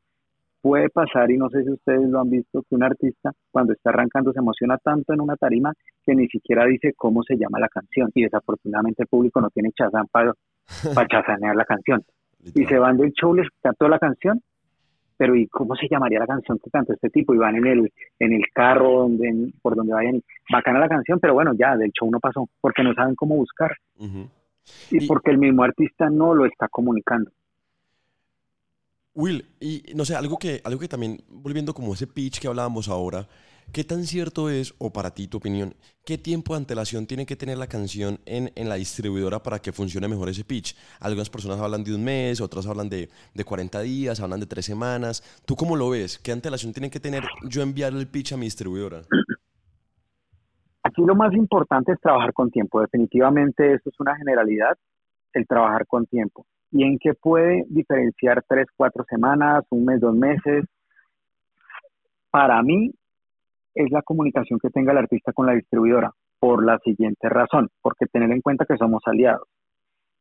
puede 0.61 0.89
pasar, 0.91 1.31
y 1.31 1.37
no 1.37 1.49
sé 1.51 1.63
si 1.63 1.71
ustedes 1.71 2.09
lo 2.09 2.21
han 2.21 2.31
visto, 2.31 2.63
que 2.69 2.75
un 2.75 2.83
artista 2.83 3.31
cuando 3.51 3.73
está 3.73 3.91
arrancando 3.91 4.33
se 4.33 4.41
emociona 4.41 4.77
tanto 4.79 5.13
en 5.13 5.21
una 5.21 5.37
tarima 5.37 5.73
que 6.05 6.15
ni 6.15 6.27
siquiera 6.29 6.65
dice 6.67 6.95
cómo 6.97 7.23
se 7.23 7.37
llama 7.37 7.61
la 7.61 7.69
canción. 7.69 8.11
Y 8.15 8.23
desafortunadamente 8.23 9.03
el 9.03 9.09
público 9.09 9.41
no 9.41 9.51
tiene 9.51 9.71
chazán 9.71 10.07
para, 10.11 10.33
para 10.95 11.07
chazanear 11.09 11.55
la 11.55 11.65
canción. 11.65 12.03
y 12.43 12.65
se 12.65 12.79
van 12.79 12.97
del 12.97 13.13
show, 13.13 13.35
les 13.35 13.47
cantó 13.61 13.89
la 13.89 14.01
canción 14.01 14.41
pero 15.17 15.37
¿y 15.37 15.47
cómo 15.49 15.75
se 15.77 15.89
llamaría 15.89 16.19
la 16.19 16.27
canción 16.27 16.59
que 16.59 16.71
cantó 16.71 16.93
este 16.93 17.11
tipo? 17.11 17.35
Y 17.35 17.39
van 17.39 17.57
en 17.57 17.67
el, 17.67 17.93
en 18.19 18.33
el 18.33 18.45
carro, 18.53 19.01
donde, 19.01 19.53
por 19.63 19.77
donde 19.77 19.93
vayan, 19.93 20.23
bacana 20.51 20.79
la 20.79 20.89
canción, 20.89 21.19
pero 21.21 21.35
bueno, 21.35 21.53
ya 21.55 21.77
del 21.77 21.93
show 21.93 22.11
no 22.11 22.21
pasó, 22.21 22.49
porque 22.61 22.83
no 22.83 22.95
saben 22.95 23.15
cómo 23.15 23.37
buscar. 23.37 23.77
y, 24.91 25.07
porque 25.07 25.31
el 25.31 25.39
mismo 25.39 25.63
artista 25.63 26.09
no 26.11 26.35
lo 26.35 26.47
está 26.47 26.69
comunicando. 26.69 27.31
Will, 29.15 29.45
y 29.61 29.93
no 29.95 30.05
sé, 30.05 30.17
algo 30.17 30.39
que, 30.39 30.61
algo 30.65 30.81
que 30.81 30.89
también, 30.89 31.19
volviendo 31.29 31.75
como 31.75 31.93
ese 31.93 32.07
pitch 32.07 32.41
que 32.41 32.49
hablábamos 32.49 32.89
ahora, 32.89 33.27
¿Qué 33.71 33.85
tan 33.85 34.05
cierto 34.05 34.51
es, 34.51 34.75
o 34.79 34.93
para 34.93 35.13
ti 35.15 35.29
tu 35.29 35.39
opinión, 35.39 35.75
qué 36.05 36.19
tiempo 36.19 36.53
de 36.55 36.59
antelación 36.59 37.07
tiene 37.07 37.25
que 37.25 37.37
tener 37.37 37.57
la 37.57 37.67
canción 37.67 38.19
en, 38.27 38.51
en, 38.55 38.69
la 38.69 38.75
distribuidora 38.75 39.43
para 39.43 39.61
que 39.61 39.73
funcione 39.73 40.09
mejor 40.09 40.29
ese 40.29 40.45
pitch? 40.45 40.77
Algunas 41.01 41.31
personas 41.31 41.61
hablan 41.61 41.85
de 41.85 41.95
un 41.95 42.05
mes, 42.05 42.41
otras 42.41 42.67
hablan 42.67 42.89
de, 42.89 43.09
de 43.35 43.45
40 43.45 43.81
días, 43.81 44.21
hablan 44.21 44.41
de 44.41 44.47
tres 44.47 44.67
semanas. 44.67 45.23
¿Tú 45.47 45.55
cómo 45.57 45.77
lo 45.77 45.91
ves? 45.91 46.19
¿Qué 46.19 46.33
antelación 46.33 46.73
tiene 46.73 46.91
que 46.91 47.01
tener 47.01 47.23
yo 47.49 47.63
enviar 47.63 47.93
el 47.93 48.09
pitch 48.09 48.33
a 48.33 48.37
mi 48.37 48.47
distribuidora? 48.47 49.03
Aquí 50.83 51.03
lo 51.07 51.15
más 51.15 51.33
importante 51.33 51.93
es 51.93 52.01
trabajar 52.01 52.33
con 52.33 52.51
tiempo. 52.51 52.81
Definitivamente 52.81 53.75
eso 53.75 53.89
es 53.89 54.01
una 54.01 54.17
generalidad, 54.17 54.77
el 55.33 55.47
trabajar 55.47 55.87
con 55.87 56.07
tiempo. 56.07 56.45
¿Y 56.73 56.85
en 56.85 56.99
qué 56.99 57.15
puede 57.15 57.65
diferenciar 57.69 58.45
tres, 58.49 58.67
cuatro 58.77 59.05
semanas, 59.09 59.65
un 59.71 59.85
mes, 59.85 60.01
dos 60.01 60.15
meses? 60.15 60.65
Para 62.31 62.63
mí, 62.63 62.93
es 63.75 63.91
la 63.91 64.03
comunicación 64.03 64.59
que 64.61 64.71
tenga 64.71 64.93
el 64.93 64.99
artista 64.99 65.33
con 65.33 65.47
la 65.47 65.55
distribuidora, 65.55 66.11
por 66.39 66.65
la 66.65 66.79
siguiente 66.79 67.29
razón, 67.29 67.69
porque 67.81 68.07
tener 68.07 68.31
en 68.31 68.41
cuenta 68.41 68.67
que 68.67 68.77
somos 68.77 69.03
aliados. 69.07 69.49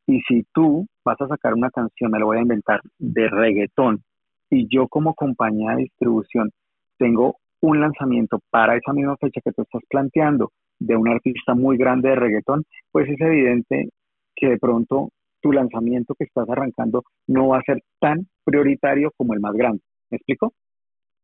Y 0.07 0.21
si 0.21 0.43
tú 0.53 0.85
vas 1.05 1.19
a 1.21 1.27
sacar 1.27 1.53
una 1.53 1.69
canción, 1.69 2.11
me 2.11 2.19
lo 2.19 2.27
voy 2.27 2.37
a 2.37 2.41
inventar, 2.41 2.81
de 2.97 3.29
reggaetón, 3.29 4.03
y 4.49 4.67
yo 4.69 4.87
como 4.87 5.13
compañía 5.13 5.71
de 5.71 5.83
distribución 5.83 6.51
tengo 6.97 7.37
un 7.61 7.79
lanzamiento 7.79 8.39
para 8.49 8.75
esa 8.75 8.93
misma 8.93 9.15
fecha 9.17 9.41
que 9.43 9.51
tú 9.51 9.61
estás 9.61 9.81
planteando 9.89 10.51
de 10.79 10.95
un 10.95 11.07
artista 11.07 11.53
muy 11.53 11.77
grande 11.77 12.09
de 12.09 12.15
reggaetón, 12.15 12.63
pues 12.91 13.07
es 13.07 13.21
evidente 13.21 13.89
que 14.35 14.49
de 14.49 14.57
pronto 14.57 15.09
tu 15.41 15.51
lanzamiento 15.51 16.15
que 16.15 16.25
estás 16.25 16.49
arrancando 16.49 17.03
no 17.27 17.49
va 17.49 17.59
a 17.59 17.63
ser 17.63 17.81
tan 17.99 18.27
prioritario 18.43 19.11
como 19.15 19.33
el 19.33 19.39
más 19.39 19.53
grande. 19.53 19.81
¿Me 20.09 20.17
explico? 20.17 20.53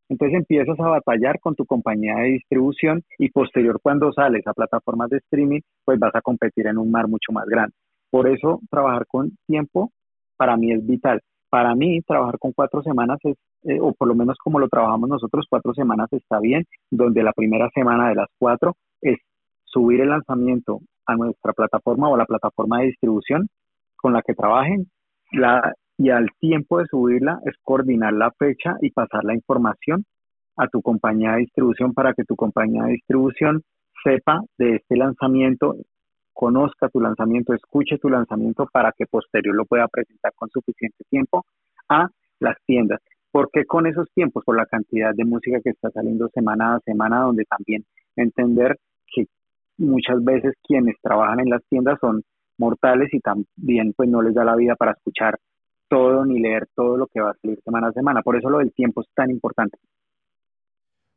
Entonces 0.09 0.37
empiezas 0.37 0.79
a 0.79 0.87
batallar 0.87 1.39
con 1.39 1.55
tu 1.55 1.65
compañía 1.65 2.15
de 2.15 2.33
distribución 2.33 3.03
y 3.17 3.29
posterior 3.29 3.79
cuando 3.81 4.11
sales 4.13 4.45
a 4.47 4.53
plataformas 4.53 5.09
de 5.09 5.17
streaming, 5.17 5.61
pues 5.83 5.99
vas 5.99 6.15
a 6.15 6.21
competir 6.21 6.67
en 6.67 6.77
un 6.77 6.89
mar 6.91 7.07
mucho 7.07 7.31
más 7.31 7.45
grande. 7.45 7.73
Por 8.09 8.27
eso 8.27 8.59
trabajar 8.69 9.05
con 9.07 9.31
tiempo 9.45 9.91
para 10.37 10.55
mí 10.55 10.71
es 10.71 10.85
vital. 10.85 11.21
Para 11.49 11.75
mí 11.75 12.01
trabajar 12.01 12.37
con 12.39 12.51
cuatro 12.53 12.81
semanas 12.83 13.19
es, 13.23 13.35
eh, 13.63 13.79
o 13.81 13.93
por 13.93 14.07
lo 14.07 14.15
menos 14.15 14.37
como 14.37 14.59
lo 14.59 14.67
trabajamos 14.67 15.09
nosotros, 15.09 15.45
cuatro 15.49 15.73
semanas 15.73 16.07
está 16.11 16.39
bien, 16.39 16.65
donde 16.89 17.23
la 17.23 17.33
primera 17.33 17.69
semana 17.73 18.09
de 18.09 18.15
las 18.15 18.27
cuatro 18.37 18.75
es 19.01 19.17
subir 19.65 20.01
el 20.01 20.09
lanzamiento 20.09 20.79
a 21.05 21.15
nuestra 21.15 21.53
plataforma 21.53 22.09
o 22.09 22.15
a 22.15 22.17
la 22.17 22.25
plataforma 22.25 22.79
de 22.79 22.87
distribución 22.87 23.47
con 23.95 24.13
la 24.13 24.21
que 24.21 24.33
trabajen, 24.33 24.87
la, 25.31 25.73
y 25.97 26.09
al 26.09 26.29
tiempo 26.39 26.79
de 26.79 26.85
subirla 26.85 27.39
es 27.45 27.55
coordinar 27.63 28.13
la 28.13 28.31
fecha 28.31 28.77
y 28.81 28.91
pasar 28.91 29.23
la 29.23 29.33
información 29.33 30.05
a 30.55 30.67
tu 30.67 30.81
compañía 30.81 31.31
de 31.33 31.39
distribución 31.39 31.93
para 31.93 32.13
que 32.13 32.23
tu 32.23 32.35
compañía 32.35 32.83
de 32.83 32.93
distribución 32.93 33.63
sepa 34.03 34.41
de 34.57 34.75
este 34.75 34.95
lanzamiento, 34.95 35.75
conozca 36.33 36.89
tu 36.89 36.99
lanzamiento, 36.99 37.53
escuche 37.53 37.97
tu 37.97 38.09
lanzamiento 38.09 38.67
para 38.71 38.91
que 38.91 39.07
posterior 39.07 39.55
lo 39.55 39.65
pueda 39.65 39.87
presentar 39.87 40.33
con 40.35 40.49
suficiente 40.49 41.03
tiempo 41.09 41.45
a 41.89 42.09
las 42.39 42.57
tiendas. 42.65 42.99
¿Por 43.31 43.49
qué 43.51 43.65
con 43.65 43.87
esos 43.87 44.07
tiempos? 44.13 44.43
Por 44.45 44.55
la 44.55 44.65
cantidad 44.65 45.13
de 45.13 45.25
música 45.25 45.59
que 45.63 45.71
está 45.71 45.89
saliendo 45.91 46.27
semana 46.29 46.75
a 46.75 46.79
semana, 46.81 47.21
donde 47.21 47.45
también 47.45 47.83
entender 48.15 48.77
que 49.13 49.25
muchas 49.77 50.23
veces 50.23 50.53
quienes 50.63 50.95
trabajan 51.01 51.39
en 51.39 51.49
las 51.49 51.63
tiendas 51.69 51.99
son 51.99 52.23
mortales 52.57 53.13
y 53.13 53.19
también 53.19 53.93
pues 53.95 54.09
no 54.09 54.21
les 54.21 54.33
da 54.33 54.43
la 54.43 54.55
vida 54.55 54.75
para 54.75 54.91
escuchar 54.91 55.37
todo 55.89 56.25
ni 56.25 56.39
leer 56.39 56.67
todo 56.75 56.97
lo 56.97 57.07
que 57.07 57.21
va 57.21 57.31
a 57.31 57.37
salir 57.41 57.59
semana 57.63 57.87
a 57.87 57.91
semana. 57.93 58.21
Por 58.21 58.37
eso 58.37 58.49
lo 58.49 58.59
del 58.59 58.73
tiempo 58.73 59.01
es 59.01 59.07
tan 59.15 59.29
importante. 59.31 59.77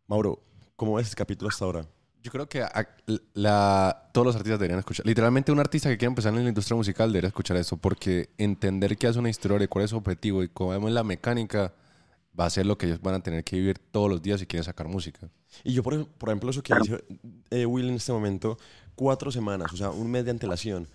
Mauro, 0.06 0.38
¿cómo 0.76 0.94
ves 0.94 1.10
el 1.10 1.16
capítulo 1.16 1.48
hasta 1.48 1.64
ahora? 1.64 1.86
Yo 2.22 2.30
creo 2.30 2.48
que 2.48 2.62
la, 3.32 4.10
todos 4.12 4.26
los 4.26 4.36
artistas 4.36 4.58
deberían 4.58 4.80
escuchar. 4.80 5.06
Literalmente, 5.06 5.52
un 5.52 5.60
artista 5.60 5.88
que 5.88 5.96
quiera 5.96 6.10
empezar 6.10 6.34
en 6.34 6.42
la 6.42 6.48
industria 6.48 6.76
musical 6.76 7.10
debería 7.10 7.28
escuchar 7.28 7.56
eso, 7.56 7.78
porque 7.78 8.28
entender 8.36 8.96
qué 8.98 9.06
hace 9.06 9.18
una 9.18 9.30
historia, 9.30 9.66
cuál 9.68 9.84
es 9.84 9.90
su 9.90 9.96
objetivo 9.96 10.42
y 10.42 10.48
cómo 10.48 10.86
es 10.86 10.92
la 10.92 11.02
mecánica 11.02 11.72
va 12.38 12.46
a 12.46 12.50
ser 12.50 12.66
lo 12.66 12.76
que 12.76 12.86
ellos 12.86 13.00
van 13.00 13.14
a 13.14 13.20
tener 13.20 13.42
que 13.42 13.56
vivir 13.56 13.78
todos 13.78 14.08
los 14.10 14.22
días 14.22 14.40
si 14.40 14.46
quieren 14.46 14.64
sacar 14.64 14.86
música. 14.88 15.28
Y 15.64 15.72
yo, 15.72 15.82
por, 15.82 16.06
por 16.06 16.28
ejemplo, 16.28 16.50
eso 16.50 16.62
que 16.62 16.74
dice 16.74 17.04
eh, 17.50 17.66
Will 17.66 17.88
en 17.88 17.94
este 17.94 18.12
momento, 18.12 18.58
cuatro 18.94 19.30
semanas, 19.30 19.72
o 19.72 19.76
sea, 19.76 19.90
un 19.90 20.10
mes 20.10 20.24
de 20.24 20.30
antelación. 20.30 20.86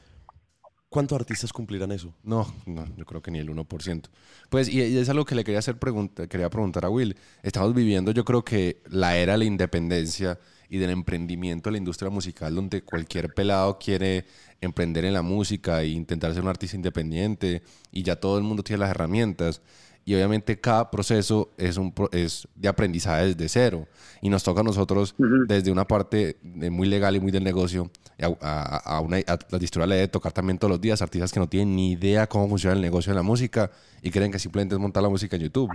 ¿Cuántos 0.95 1.19
artistas 1.19 1.51
cumplirán 1.51 1.91
eso? 1.91 2.13
No, 2.23 2.47
no, 2.65 2.87
yo 2.95 3.05
creo 3.05 3.21
que 3.21 3.29
ni 3.29 3.39
el 3.39 3.49
1%. 3.49 4.03
Pues, 4.49 4.69
y, 4.69 4.79
es 4.79 5.09
algo 5.09 5.25
que 5.25 5.35
le 5.35 5.43
quería 5.43 5.59
hacer 5.59 5.77
pregunta, 5.77 6.25
quería 6.27 6.49
preguntar 6.49 6.85
a 6.85 6.89
Will. 6.89 7.17
Estamos 7.43 7.73
viviendo, 7.73 8.13
yo 8.13 8.23
creo 8.23 8.45
que 8.45 8.81
la 8.85 9.17
era 9.17 9.33
de 9.33 9.39
la 9.39 9.43
independencia 9.43 10.39
y 10.69 10.77
del 10.77 10.91
emprendimiento 10.91 11.67
de 11.67 11.73
la 11.73 11.77
industria 11.79 12.09
musical, 12.09 12.55
donde 12.55 12.81
cualquier 12.81 13.33
pelado 13.33 13.77
quiere 13.77 14.25
emprender 14.61 15.03
en 15.03 15.11
la 15.11 15.21
música 15.21 15.81
e 15.81 15.87
intentar 15.87 16.33
ser 16.33 16.43
un 16.43 16.47
artista 16.47 16.77
independiente 16.77 17.61
y 17.91 18.01
ya 18.01 18.15
todo 18.15 18.37
el 18.37 18.45
mundo 18.45 18.63
tiene 18.63 18.79
las 18.79 18.91
herramientas 18.91 19.61
y 20.05 20.13
obviamente 20.13 20.59
cada 20.59 20.91
proceso 20.91 21.49
es, 21.57 21.77
un, 21.77 21.91
es 22.11 22.47
de 22.55 22.67
aprendizaje 22.67 23.33
desde 23.33 23.49
cero 23.49 23.87
y 24.21 24.29
nos 24.29 24.43
toca 24.43 24.61
a 24.61 24.63
nosotros 24.63 25.15
desde 25.47 25.71
una 25.71 25.85
parte 25.85 26.37
muy 26.43 26.87
legal 26.87 27.15
y 27.15 27.19
muy 27.19 27.31
del 27.31 27.43
negocio 27.43 27.89
a, 28.19 28.77
a, 28.77 29.01
una, 29.01 29.17
a 29.17 29.37
la 29.49 29.57
distribuidora 29.57 29.87
le 29.87 29.95
debe 29.95 30.07
tocar 30.07 30.31
también 30.31 30.59
todos 30.59 30.69
los 30.69 30.79
días 30.79 31.01
artistas 31.01 31.33
que 31.33 31.39
no 31.39 31.49
tienen 31.49 31.75
ni 31.75 31.93
idea 31.93 32.27
cómo 32.27 32.47
funciona 32.47 32.75
el 32.75 32.81
negocio 32.81 33.11
de 33.11 33.17
la 33.17 33.23
música 33.23 33.71
y 34.03 34.11
creen 34.11 34.31
que 34.31 34.39
simplemente 34.39 34.75
es 34.75 34.79
montar 34.79 35.01
la 35.01 35.09
música 35.09 35.35
en 35.35 35.41
YouTube. 35.41 35.71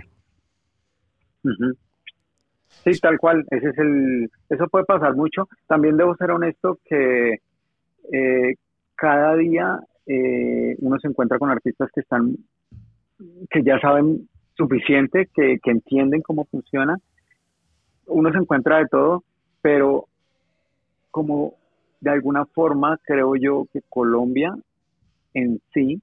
Sí, 2.83 2.99
tal 2.99 3.19
cual. 3.19 3.45
Ese 3.51 3.69
es 3.69 3.77
el, 3.77 4.31
eso 4.49 4.67
puede 4.67 4.85
pasar 4.85 5.15
mucho. 5.15 5.47
También 5.67 5.97
debo 5.97 6.15
ser 6.15 6.31
honesto 6.31 6.79
que 6.85 7.41
eh, 8.11 8.55
cada 8.95 9.35
día 9.35 9.79
eh, 10.07 10.75
uno 10.79 10.97
se 10.99 11.07
encuentra 11.07 11.37
con 11.37 11.49
artistas 11.49 11.89
que 11.93 12.01
están 12.01 12.35
que 13.49 13.63
ya 13.63 13.79
saben 13.79 14.27
suficiente, 14.55 15.27
que, 15.33 15.59
entienden 15.65 16.21
cómo 16.21 16.45
funciona. 16.45 16.97
Uno 18.07 18.31
se 18.31 18.37
encuentra 18.37 18.77
de 18.77 18.87
todo, 18.87 19.23
pero 19.61 20.05
como 21.09 21.55
de 21.99 22.09
alguna 22.09 22.45
forma 22.45 22.97
creo 23.03 23.35
yo 23.35 23.65
que 23.71 23.81
Colombia 23.89 24.55
en 25.33 25.59
sí 25.73 26.01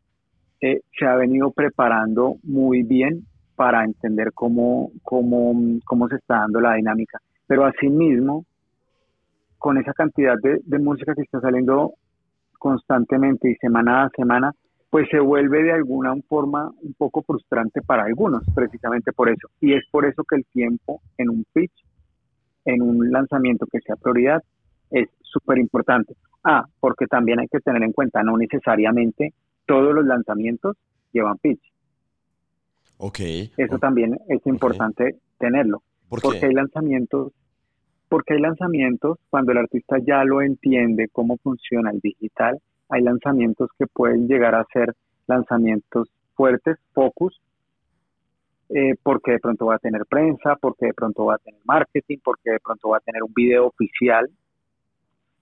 eh, 0.60 0.80
se 0.98 1.06
ha 1.06 1.16
venido 1.16 1.50
preparando 1.50 2.36
muy 2.42 2.82
bien 2.82 3.24
para 3.56 3.84
entender 3.84 4.32
cómo, 4.32 4.90
cómo, 5.02 5.54
cómo 5.84 6.08
se 6.08 6.16
está 6.16 6.40
dando 6.40 6.60
la 6.60 6.74
dinámica. 6.74 7.18
Pero 7.46 7.64
asimismo, 7.64 8.44
con 9.58 9.78
esa 9.78 9.92
cantidad 9.92 10.36
de 10.40 10.78
música 10.78 11.14
que 11.14 11.22
está 11.22 11.40
saliendo 11.40 11.94
constantemente 12.58 13.50
y 13.50 13.54
semana 13.56 14.04
a 14.04 14.10
semana, 14.10 14.52
pues 14.90 15.08
se 15.10 15.20
vuelve 15.20 15.62
de 15.62 15.72
alguna 15.72 16.14
forma 16.28 16.72
un 16.82 16.94
poco 16.94 17.22
frustrante 17.22 17.82
para 17.82 18.04
algunos, 18.04 18.42
precisamente 18.54 19.12
por 19.12 19.28
eso. 19.28 19.48
Y 19.60 19.74
es 19.74 19.84
por 19.90 20.06
eso 20.06 20.24
que 20.24 20.36
el 20.36 20.46
tiempo 20.46 21.02
en 21.18 21.28
un 21.28 21.44
pitch, 21.52 21.84
en 22.64 22.82
un 22.82 23.10
lanzamiento 23.10 23.66
que 23.66 23.80
sea 23.80 23.96
prioridad, 23.96 24.42
es 24.90 25.08
súper 25.20 25.58
importante. 25.58 26.14
Ah, 26.42 26.64
porque 26.80 27.06
también 27.06 27.40
hay 27.40 27.48
que 27.48 27.60
tener 27.60 27.82
en 27.82 27.92
cuenta, 27.92 28.22
no 28.22 28.36
necesariamente 28.38 29.34
todos 29.66 29.94
los 29.94 30.06
lanzamientos 30.06 30.76
llevan 31.12 31.36
pitch. 31.38 31.60
Ok. 32.96 33.20
Eso 33.56 33.78
también 33.78 34.18
es 34.28 34.44
importante 34.46 35.16
tenerlo. 35.38 35.82
Porque 36.08 36.46
hay 36.46 36.54
lanzamientos, 36.54 37.32
porque 38.08 38.34
hay 38.34 38.40
lanzamientos 38.40 39.18
cuando 39.28 39.52
el 39.52 39.58
artista 39.58 39.98
ya 39.98 40.24
lo 40.24 40.40
entiende 40.40 41.08
cómo 41.12 41.36
funciona 41.36 41.90
el 41.90 42.00
digital, 42.00 42.58
hay 42.88 43.02
lanzamientos 43.02 43.70
que 43.78 43.86
pueden 43.86 44.28
llegar 44.28 44.54
a 44.54 44.64
ser 44.72 44.94
lanzamientos 45.26 46.08
fuertes, 46.34 46.76
focus, 46.92 47.40
eh, 48.70 48.94
porque 49.02 49.32
de 49.32 49.38
pronto 49.40 49.66
va 49.66 49.76
a 49.76 49.78
tener 49.78 50.04
prensa, 50.06 50.56
porque 50.56 50.86
de 50.86 50.94
pronto 50.94 51.26
va 51.26 51.34
a 51.34 51.38
tener 51.38 51.60
marketing, 51.64 52.18
porque 52.22 52.50
de 52.50 52.60
pronto 52.60 52.90
va 52.90 52.98
a 52.98 53.00
tener 53.00 53.22
un 53.22 53.32
video 53.34 53.66
oficial, 53.66 54.28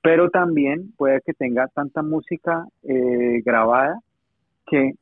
pero 0.03 0.31
también 0.31 0.93
puede 0.97 1.21
que 1.23 1.33
tenga 1.33 1.67
tanta 1.69 2.03
música 2.03 2.67
eh, 2.85 3.43
grabada 3.45 4.01
que 4.67 4.93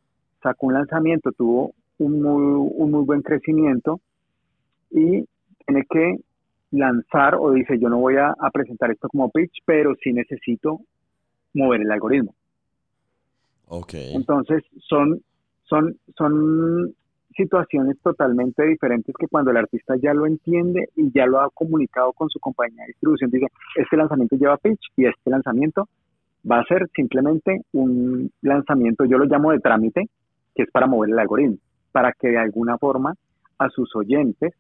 sacó 0.43 0.67
un 0.67 0.75
lanzamiento, 0.75 1.33
tuvo 1.33 1.73
un 1.99 2.23
muy, 2.23 2.71
un 2.75 2.91
muy 2.91 3.05
buen 3.05 3.23
crecimiento 3.23 4.01
y 4.91 5.27
tiene 5.67 5.85
que 5.89 6.17
lanzar 6.71 7.37
o 7.37 7.53
dice 7.53 7.79
yo 7.79 7.89
no 7.89 7.99
voy 7.99 8.17
a 8.17 8.35
presentar 8.53 8.91
esto 8.91 9.09
como 9.09 9.31
pitch, 9.31 9.63
pero 9.65 9.95
sí 10.03 10.13
necesito 10.13 10.81
mover 11.55 11.81
el 11.81 11.91
algoritmo. 11.91 12.35
Okay. 13.67 14.15
Entonces, 14.15 14.63
son, 14.89 15.23
son, 15.65 15.97
son 16.17 16.95
situaciones 17.37 17.97
totalmente 18.03 18.65
diferentes 18.65 19.15
que 19.19 19.27
cuando 19.29 19.51
el 19.51 19.57
artista 19.57 19.95
ya 20.01 20.15
lo 20.15 20.27
entiende 20.27 20.89
y 20.97 21.11
ya 21.13 21.27
lo 21.27 21.41
ha 21.41 21.51
comunicado 21.51 22.13
con 22.13 22.29
su 22.29 22.39
compañía 22.39 22.83
de 22.83 22.89
distribución, 22.89 23.31
dice, 23.31 23.47
este 23.77 23.97
lanzamiento 23.97 24.37
lleva 24.37 24.57
pitch 24.59 24.93
y 24.97 25.07
este 25.07 25.31
lanzamiento 25.31 25.89
va 26.51 26.61
a 26.61 26.65
ser 26.65 26.89
simplemente 26.95 27.63
un 27.73 28.31
lanzamiento, 28.43 29.05
yo 29.07 29.19
lo 29.19 29.25
llamo 29.25 29.53
de 29.53 29.61
trámite, 29.61 30.09
que 30.55 30.63
es 30.65 30.71
para 30.71 30.87
mover 30.87 31.11
el 31.11 31.19
algoritmo, 31.19 31.57
para 31.91 32.13
que 32.13 32.29
de 32.29 32.39
alguna 32.39 32.79
forma 32.79 33.15
a 33.59 33.69
sus 33.71 33.95
oyentes, 33.97 34.53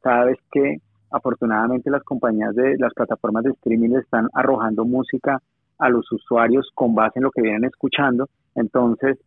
cada 0.00 0.24
vez 0.24 0.38
que 0.50 0.78
afortunadamente 1.10 1.90
las 1.90 2.02
compañías 2.02 2.54
de 2.54 2.76
las 2.78 2.92
plataformas 2.94 3.44
de 3.44 3.50
streaming 3.50 3.96
están 3.96 4.28
arrojando 4.32 4.84
música 4.84 5.40
a 5.78 5.88
los 5.88 6.10
usuarios 6.12 6.70
con 6.74 6.94
base 6.94 7.18
en 7.18 7.24
lo 7.24 7.30
que 7.30 7.42
vienen 7.42 7.64
escuchando. 7.64 8.28
Entonces, 8.54 9.18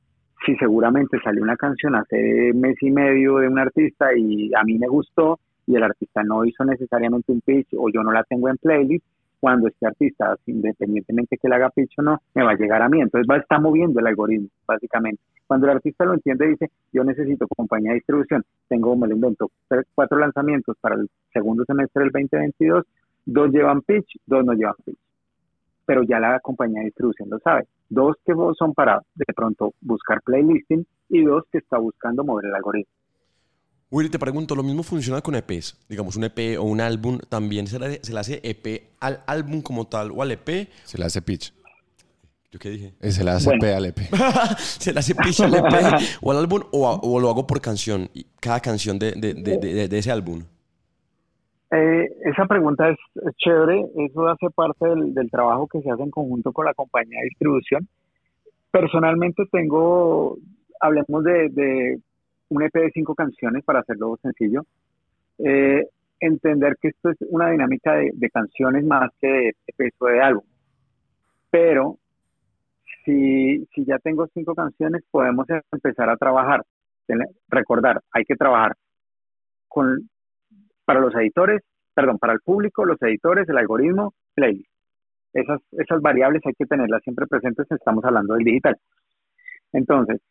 si 0.45 0.55
seguramente 0.55 1.17
salió 1.23 1.43
una 1.43 1.55
canción 1.55 1.95
hace 1.95 2.51
mes 2.53 2.75
y 2.81 2.91
medio 2.91 3.37
de 3.37 3.47
un 3.47 3.59
artista 3.59 4.07
y 4.15 4.51
a 4.53 4.63
mí 4.63 4.77
me 4.77 4.87
gustó 4.87 5.39
y 5.67 5.75
el 5.75 5.83
artista 5.83 6.23
no 6.23 6.45
hizo 6.45 6.63
necesariamente 6.63 7.31
un 7.31 7.41
pitch 7.41 7.69
o 7.77 7.89
yo 7.89 8.03
no 8.03 8.11
la 8.11 8.23
tengo 8.23 8.49
en 8.49 8.57
playlist, 8.57 9.05
cuando 9.39 9.67
este 9.67 9.85
artista, 9.85 10.35
independientemente 10.45 11.37
que 11.37 11.47
le 11.47 11.55
haga 11.55 11.69
pitch 11.69 11.99
o 11.99 12.01
no, 12.01 12.21
me 12.33 12.43
va 12.43 12.51
a 12.51 12.55
llegar 12.55 12.81
a 12.81 12.89
mí. 12.89 13.01
Entonces 13.01 13.27
va 13.29 13.35
a 13.35 13.39
estar 13.39 13.61
moviendo 13.61 13.99
el 13.99 14.07
algoritmo, 14.07 14.47
básicamente. 14.65 15.21
Cuando 15.45 15.67
el 15.67 15.75
artista 15.75 16.05
lo 16.05 16.13
entiende, 16.13 16.47
dice, 16.47 16.71
yo 16.91 17.03
necesito 17.03 17.47
compañía 17.47 17.91
de 17.91 17.95
distribución, 17.95 18.43
tengo, 18.67 18.95
me 18.95 19.07
lo 19.07 19.13
invento, 19.13 19.51
cuatro 19.93 20.17
lanzamientos 20.17 20.75
para 20.81 20.95
el 20.95 21.07
segundo 21.31 21.63
semestre 21.65 22.03
del 22.03 22.11
2022, 22.11 22.85
dos 23.25 23.51
llevan 23.51 23.81
pitch, 23.81 24.17
dos 24.25 24.43
no 24.43 24.53
llevan 24.53 24.75
pitch 24.83 24.97
pero 25.85 26.03
ya 26.03 26.19
la 26.19 26.39
compañía 26.39 26.79
de 26.79 26.85
distribución 26.85 27.29
lo 27.29 27.39
sabe. 27.39 27.67
Dos 27.89 28.15
que 28.25 28.33
son 28.57 28.73
para 28.73 29.01
de 29.13 29.33
pronto 29.33 29.73
buscar 29.81 30.21
playlisting 30.23 30.85
y 31.09 31.23
dos 31.23 31.43
que 31.51 31.59
está 31.59 31.77
buscando 31.77 32.23
mover 32.23 32.45
el 32.45 32.55
algoritmo. 32.55 32.91
Willy, 33.91 34.09
te 34.09 34.19
pregunto, 34.19 34.55
¿lo 34.55 34.63
mismo 34.63 34.83
funciona 34.83 35.21
con 35.21 35.35
EPs? 35.35 35.77
Digamos, 35.87 36.15
un 36.15 36.23
EP 36.23 36.59
o 36.59 36.63
un 36.63 36.81
álbum, 36.81 37.19
¿también 37.29 37.67
se 37.67 37.79
le, 37.79 38.03
se 38.03 38.13
le 38.13 38.19
hace 38.19 38.41
EP 38.43 38.89
al 38.99 39.23
álbum 39.27 39.61
como 39.61 39.87
tal 39.87 40.11
o 40.11 40.21
al 40.21 40.31
EP? 40.31 40.67
Se 40.83 40.97
le 40.97 41.05
hace 41.05 41.21
pitch. 41.21 41.53
¿Yo 42.51 42.59
qué 42.59 42.69
dije? 42.71 42.93
Se 43.11 43.23
le 43.23 43.31
hace 43.31 43.53
EP 43.53 43.63
al 43.63 43.85
EP. 43.85 43.99
se 44.57 44.91
le 44.91 44.99
hace 44.99 45.13
pitch 45.13 45.41
al 45.41 45.53
EP 45.53 45.73
o 46.21 46.31
al 46.31 46.37
álbum 46.37 46.63
o, 46.71 46.89
o, 46.89 47.19
lo 47.19 47.29
hago 47.29 47.45
por 47.45 47.61
canción, 47.61 48.09
cada 48.39 48.59
canción 48.59 48.97
de, 48.97 49.11
de, 49.11 49.33
de, 49.33 49.87
de 49.87 49.97
ese 49.97 50.11
álbum. 50.11 50.43
Eh, 51.71 52.07
esa 52.23 52.45
pregunta 52.45 52.89
es, 52.89 52.97
chévere, 53.37 53.85
eso 53.97 54.27
hace 54.27 54.49
parte 54.51 54.87
del, 54.87 55.31
trabajo 55.31 55.67
que 55.67 55.81
se 55.81 55.89
hace 55.89 56.03
en 56.03 56.11
conjunto 56.11 56.51
con 56.53 56.65
la 56.65 56.73
compañía 56.73 57.19
de 57.19 57.25
distribución. 57.29 57.87
Personalmente 58.71 59.43
tengo, 59.51 60.37
hablemos 60.79 61.23
de, 61.23 61.99
un 62.49 62.63
EP 62.63 62.73
de 62.73 62.91
cinco 62.93 63.15
canciones 63.15 63.63
para 63.63 63.79
hacerlo 63.79 64.17
sencillo. 64.21 64.61
Eh, 65.39 65.87
entender 66.19 66.77
que 66.79 66.89
esto 66.89 67.09
es 67.09 67.17
una 67.29 67.49
dinámica 67.49 67.95
de, 67.95 68.29
canciones 68.29 68.85
más 68.85 69.11
que 69.19 69.27
de, 69.27 69.55
peso 69.75 70.05
de 70.05 70.21
álbum. 70.21 70.43
Pero 71.49 71.97
si, 73.03 73.65
si 73.73 73.85
ya 73.85 73.97
tengo 73.99 74.27
cinco 74.33 74.53
canciones, 74.53 75.03
podemos 75.09 75.47
empezar 75.71 76.09
a 76.09 76.17
trabajar. 76.17 76.63
Recordar, 77.49 78.01
hay 78.11 78.23
que 78.25 78.35
trabajar 78.35 78.75
con, 79.67 80.09
para 80.85 80.99
los 80.99 81.13
editores, 81.15 81.61
perdón, 81.93 82.17
para 82.19 82.33
el 82.33 82.39
público, 82.39 82.85
los 82.85 83.01
editores, 83.01 83.47
el 83.49 83.57
algoritmo, 83.57 84.13
playlist. 84.33 84.69
Esas, 85.33 85.59
esas 85.71 86.01
variables 86.01 86.41
hay 86.45 86.53
que 86.53 86.65
tenerlas 86.65 87.01
siempre 87.03 87.27
presentes, 87.27 87.69
estamos 87.69 88.05
hablando 88.05 88.35
del 88.35 88.45
digital. 88.45 88.77
Entonces, 89.73 90.21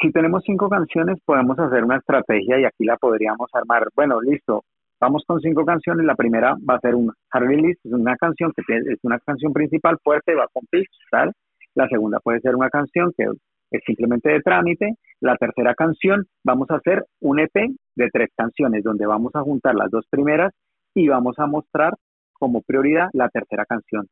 si 0.00 0.10
tenemos 0.12 0.42
cinco 0.44 0.68
canciones, 0.68 1.18
podemos 1.24 1.58
hacer 1.58 1.84
una 1.84 1.96
estrategia 1.96 2.60
y 2.60 2.64
aquí 2.64 2.84
la 2.84 2.96
podríamos 2.96 3.48
armar. 3.52 3.88
Bueno, 3.94 4.20
listo, 4.20 4.64
vamos 5.00 5.24
con 5.26 5.40
cinco 5.40 5.64
canciones. 5.64 6.06
La 6.06 6.14
primera 6.14 6.54
va 6.68 6.76
a 6.76 6.80
ser 6.80 6.94
una 6.94 7.12
hard 7.30 7.46
release, 7.46 7.80
es 7.84 7.92
una 7.92 8.16
canción 8.16 8.52
que 8.54 8.62
es 8.68 8.98
una 9.02 9.18
canción 9.20 9.52
principal 9.52 9.98
fuerte, 10.02 10.34
va 10.34 10.46
con 10.52 10.64
pitch, 10.70 10.90
tal. 11.10 11.32
La 11.74 11.88
segunda 11.88 12.20
puede 12.20 12.40
ser 12.40 12.56
una 12.56 12.70
canción 12.70 13.12
que 13.16 13.24
es 13.70 13.82
simplemente 13.86 14.30
de 14.30 14.40
trámite. 14.40 14.94
La 15.20 15.36
tercera 15.36 15.74
canción, 15.74 16.26
vamos 16.44 16.70
a 16.70 16.76
hacer 16.76 17.04
un 17.20 17.38
EP 17.40 17.54
de 17.96 18.08
tres 18.12 18.30
canciones, 18.36 18.84
donde 18.84 19.06
vamos 19.06 19.34
a 19.34 19.42
juntar 19.42 19.74
las 19.74 19.90
dos 19.90 20.06
primeras 20.08 20.52
y 20.94 21.08
vamos 21.08 21.38
a 21.38 21.46
mostrar 21.46 21.94
como 22.32 22.62
prioridad 22.62 23.08
la 23.12 23.28
tercera 23.28 23.64
canción 23.64 24.06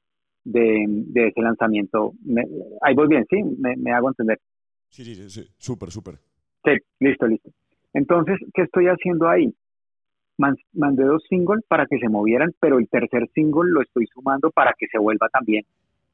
de, 0.44 0.84
ese 1.14 1.40
lanzamiento. 1.40 2.12
ahí 2.82 2.94
voy 2.94 3.08
bien, 3.08 3.24
¿sí? 3.30 3.42
me 3.58 3.92
hago 3.92 4.08
entender. 4.08 4.38
Sí, 4.88 5.04
sí, 5.04 5.28
sí, 5.28 5.48
súper, 5.58 5.90
súper. 5.90 6.14
Sí, 6.64 6.72
listo, 7.00 7.26
listo. 7.26 7.50
Entonces, 7.92 8.38
¿qué 8.52 8.62
estoy 8.62 8.86
haciendo 8.86 9.28
ahí? 9.28 9.54
mandé 10.36 11.04
dos 11.04 11.22
singles 11.28 11.64
para 11.68 11.86
que 11.86 11.98
se 11.98 12.08
movieran, 12.08 12.52
pero 12.58 12.78
el 12.78 12.88
tercer 12.88 13.28
single 13.34 13.70
lo 13.70 13.82
estoy 13.82 14.06
sumando 14.06 14.50
para 14.50 14.72
que 14.76 14.88
se 14.88 14.98
vuelva 14.98 15.28
también 15.28 15.64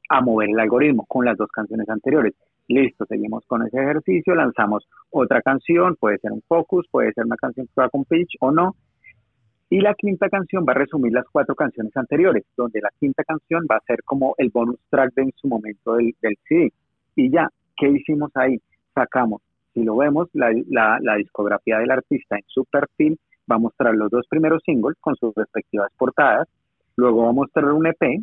a 0.09 0.21
mover 0.21 0.49
el 0.49 0.59
algoritmo 0.59 1.05
con 1.07 1.25
las 1.25 1.37
dos 1.37 1.49
canciones 1.51 1.89
anteriores. 1.89 2.35
Listo, 2.71 3.05
seguimos 3.05 3.45
con 3.47 3.65
ese 3.67 3.77
ejercicio, 3.77 4.33
lanzamos 4.33 4.87
otra 5.09 5.41
canción, 5.41 5.97
puede 5.97 6.19
ser 6.19 6.31
un 6.31 6.41
focus, 6.47 6.87
puede 6.89 7.11
ser 7.11 7.25
una 7.25 7.35
canción 7.35 7.67
que 7.67 7.81
va 7.81 7.89
con 7.89 8.05
pitch 8.05 8.37
o 8.39 8.51
no. 8.51 8.75
Y 9.69 9.81
la 9.81 9.93
quinta 9.93 10.29
canción 10.29 10.65
va 10.67 10.71
a 10.71 10.75
resumir 10.75 11.11
las 11.11 11.25
cuatro 11.31 11.53
canciones 11.53 11.95
anteriores, 11.97 12.45
donde 12.55 12.79
la 12.81 12.89
quinta 12.97 13.23
canción 13.23 13.65
va 13.69 13.75
a 13.75 13.85
ser 13.85 14.03
como 14.03 14.35
el 14.37 14.51
bonus 14.51 14.79
track 14.89 15.13
de 15.15 15.23
en 15.23 15.31
su 15.35 15.47
momento 15.47 15.95
del, 15.95 16.13
CD. 16.47 16.71
Y 17.15 17.29
ya, 17.29 17.49
¿qué 17.75 17.89
hicimos 17.89 18.31
ahí? 18.35 18.57
sacamos, 18.93 19.41
si 19.73 19.83
lo 19.83 19.97
vemos, 19.97 20.27
la, 20.33 20.51
la, 21.01 21.15
discografía 21.15 21.79
del 21.79 21.91
artista 21.91 22.35
en 22.35 22.43
su 22.47 22.65
perfil 22.65 23.17
va 23.49 23.55
a 23.55 23.59
mostrar 23.59 23.95
los 23.95 24.11
dos 24.11 24.25
primeros 24.27 24.61
singles 24.65 24.97
con 24.99 25.15
sus 25.15 25.33
respectivas 25.35 25.89
portadas, 25.97 26.47
luego 26.97 27.23
va 27.23 27.29
a 27.29 27.33
mostrar 27.33 27.71
un 27.71 27.87
EP, 27.87 28.21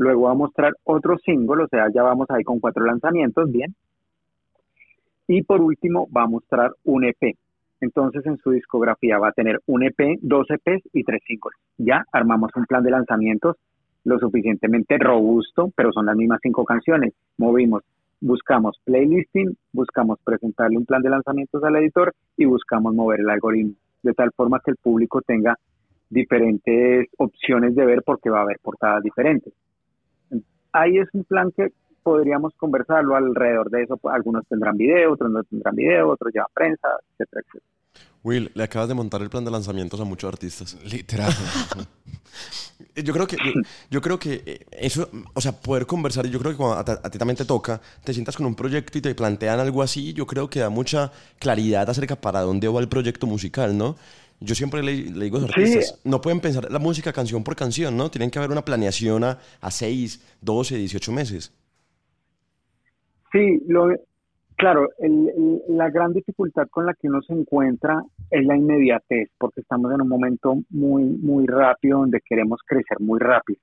luego 0.00 0.22
va 0.22 0.30
a 0.30 0.34
mostrar 0.34 0.72
otro 0.84 1.18
single, 1.18 1.64
o 1.64 1.68
sea, 1.68 1.88
ya 1.94 2.02
vamos 2.02 2.26
ahí 2.30 2.42
con 2.42 2.58
cuatro 2.58 2.84
lanzamientos, 2.86 3.52
bien. 3.52 3.74
Y 5.28 5.42
por 5.42 5.60
último 5.60 6.08
va 6.16 6.22
a 6.22 6.26
mostrar 6.26 6.72
un 6.84 7.04
EP. 7.04 7.36
Entonces 7.82 8.24
en 8.24 8.38
su 8.38 8.50
discografía 8.50 9.18
va 9.18 9.28
a 9.28 9.32
tener 9.32 9.60
un 9.66 9.82
EP, 9.82 10.18
dos 10.22 10.46
EPs 10.50 10.88
y 10.94 11.04
tres 11.04 11.22
singles. 11.26 11.56
Ya 11.76 12.04
armamos 12.12 12.50
un 12.56 12.64
plan 12.64 12.82
de 12.82 12.90
lanzamientos 12.90 13.56
lo 14.04 14.18
suficientemente 14.18 14.96
robusto, 14.98 15.70
pero 15.76 15.92
son 15.92 16.06
las 16.06 16.16
mismas 16.16 16.40
cinco 16.42 16.64
canciones. 16.64 17.12
Movimos 17.36 17.82
buscamos 18.22 18.78
playlisting, 18.84 19.56
buscamos 19.72 20.18
presentarle 20.24 20.76
un 20.76 20.84
plan 20.84 21.02
de 21.02 21.10
lanzamientos 21.10 21.62
al 21.62 21.76
editor 21.76 22.14
y 22.36 22.44
buscamos 22.44 22.94
mover 22.94 23.20
el 23.20 23.30
algoritmo, 23.30 23.74
de 24.02 24.12
tal 24.12 24.30
forma 24.32 24.60
que 24.64 24.72
el 24.72 24.76
público 24.76 25.20
tenga 25.22 25.56
diferentes 26.08 27.08
opciones 27.18 27.74
de 27.74 27.86
ver 27.86 28.02
porque 28.02 28.30
va 28.30 28.40
a 28.40 28.42
haber 28.42 28.58
portadas 28.62 29.02
diferentes. 29.02 29.52
Ahí 30.72 30.98
es 30.98 31.08
un 31.12 31.24
plan 31.24 31.52
que 31.56 31.72
podríamos 32.02 32.52
conversarlo 32.56 33.16
alrededor 33.16 33.70
de 33.70 33.82
eso. 33.82 33.98
Algunos 34.10 34.46
tendrán 34.48 34.76
video, 34.76 35.12
otros 35.12 35.30
no 35.30 35.42
tendrán 35.44 35.74
video, 35.74 36.08
otros 36.08 36.32
llevan 36.32 36.48
prensa, 36.54 36.88
etcétera, 37.12 37.42
etcétera. 37.46 37.64
Will, 38.22 38.50
le 38.54 38.64
acabas 38.64 38.88
de 38.88 38.94
montar 38.94 39.22
el 39.22 39.30
plan 39.30 39.44
de 39.44 39.50
lanzamientos 39.50 39.98
a 40.00 40.04
muchos 40.04 40.30
artistas. 40.30 40.76
Literal. 40.84 41.32
yo 42.94 43.12
creo 43.14 43.26
que 43.26 43.36
yo 43.90 44.00
creo 44.00 44.18
que 44.18 44.42
eh, 44.44 44.66
eso, 44.72 45.08
o 45.32 45.40
sea, 45.40 45.52
poder 45.52 45.86
conversar, 45.86 46.26
yo 46.26 46.38
creo 46.38 46.52
que 46.52 46.58
cuando 46.58 46.78
a, 46.78 47.10
ti 47.10 47.18
también 47.18 47.36
te 47.36 47.46
toca, 47.46 47.80
te 48.04 48.12
sientas 48.12 48.36
con 48.36 48.44
un 48.44 48.54
proyecto 48.54 48.98
y 48.98 49.00
te 49.00 49.14
plantean 49.14 49.58
algo 49.58 49.82
así, 49.82 50.12
yo 50.12 50.26
creo 50.26 50.50
que 50.50 50.60
da 50.60 50.68
mucha 50.68 51.10
claridad 51.38 51.88
acerca 51.88 52.16
para 52.16 52.40
dónde 52.42 52.68
va 52.68 52.80
el 52.80 52.88
proyecto 52.88 53.26
musical, 53.26 53.76
¿no? 53.76 53.96
Yo 54.40 54.54
siempre 54.54 54.82
le, 54.82 54.92
digo 54.92 55.36
a 55.36 55.40
los 55.40 55.50
artistas, 55.50 56.00
no 56.04 56.20
pueden 56.20 56.40
pensar 56.40 56.70
la 56.70 56.78
música 56.78 57.12
canción 57.12 57.44
por 57.44 57.54
canción, 57.56 57.96
¿no? 57.96 58.10
Tienen 58.10 58.30
que 58.30 58.38
haber 58.38 58.50
una 58.50 58.64
planeación 58.64 59.24
a, 59.24 59.38
a 59.60 59.70
6, 59.70 60.38
12, 60.40 60.76
18 60.76 61.12
meses. 61.12 61.52
Sí, 63.32 63.62
lo, 63.68 63.90
Claro, 64.60 64.90
la 65.68 65.88
gran 65.88 66.12
dificultad 66.12 66.68
con 66.68 66.84
la 66.84 66.92
que 66.92 67.08
uno 67.08 67.22
se 67.22 67.32
encuentra 67.32 68.02
es 68.30 68.44
la 68.44 68.58
inmediatez, 68.58 69.30
porque 69.38 69.62
estamos 69.62 69.90
en 69.90 70.02
un 70.02 70.08
momento 70.08 70.54
muy, 70.68 71.02
muy 71.02 71.46
rápido 71.46 72.00
donde 72.00 72.20
queremos 72.20 72.60
crecer 72.66 73.00
muy 73.00 73.18
rápido. 73.20 73.58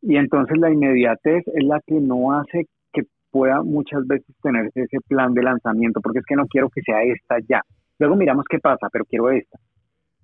Y 0.00 0.16
entonces 0.16 0.58
la 0.58 0.68
inmediatez 0.68 1.44
es 1.46 1.64
la 1.64 1.80
que 1.86 1.94
no 1.94 2.32
hace 2.32 2.66
que 2.92 3.02
pueda 3.30 3.62
muchas 3.62 4.04
veces 4.04 4.34
tener 4.42 4.68
ese 4.74 4.98
plan 5.06 5.32
de 5.32 5.44
lanzamiento, 5.44 6.00
porque 6.00 6.18
es 6.18 6.26
que 6.26 6.34
no 6.34 6.48
quiero 6.48 6.68
que 6.68 6.82
sea 6.82 7.04
esta 7.04 7.36
ya. 7.48 7.62
Luego 8.02 8.16
miramos 8.16 8.44
qué 8.50 8.58
pasa, 8.58 8.88
pero 8.90 9.04
quiero 9.04 9.30
esta. 9.30 9.60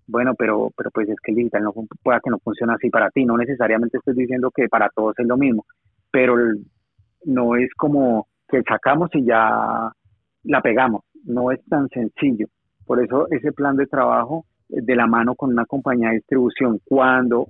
Bueno, 0.09 0.35
pero, 0.37 0.73
pero 0.77 0.91
pues 0.91 1.09
es 1.09 1.15
que 1.23 1.31
el 1.31 1.37
digital 1.37 1.63
no 1.63 1.73
pueda 2.03 2.19
que 2.19 2.29
no 2.29 2.41
funcione 2.41 2.73
así 2.73 2.91
para 2.91 3.09
ti. 3.11 3.25
No 3.25 3.37
necesariamente 3.37 3.99
estoy 3.99 4.15
diciendo 4.15 4.51
que 4.51 4.69
para 4.69 4.89
todos 4.89 5.15
es 5.17 5.27
lo 5.29 5.37
mismo, 5.37 5.65
pero 6.11 6.35
no 7.25 7.55
es 7.55 7.73
como 7.77 8.27
que 8.49 8.63
sacamos 8.63 9.11
y 9.13 9.25
ya 9.25 9.93
la 10.43 10.61
pegamos. 10.61 11.05
No 11.23 11.53
es 11.53 11.65
tan 11.67 11.89
sencillo. 11.91 12.49
Por 12.85 13.01
eso 13.01 13.29
ese 13.31 13.53
plan 13.53 13.77
de 13.77 13.87
trabajo 13.87 14.45
eh, 14.71 14.81
de 14.83 14.97
la 14.97 15.07
mano 15.07 15.37
con 15.37 15.51
una 15.51 15.65
compañía 15.65 16.09
de 16.09 16.17
distribución, 16.17 16.81
cuando 16.85 17.47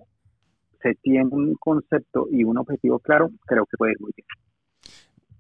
se 0.83 0.95
tiene 0.97 1.31
un 1.31 1.55
concepto 1.55 2.27
y 2.31 2.45
un 2.45 2.59
objetivo 2.59 2.99
claro, 2.99 3.31
creo 3.47 3.65
que 3.65 3.79
puede 3.79 3.93
ir 3.93 4.01
muy 4.01 4.13
bien. 4.15 4.27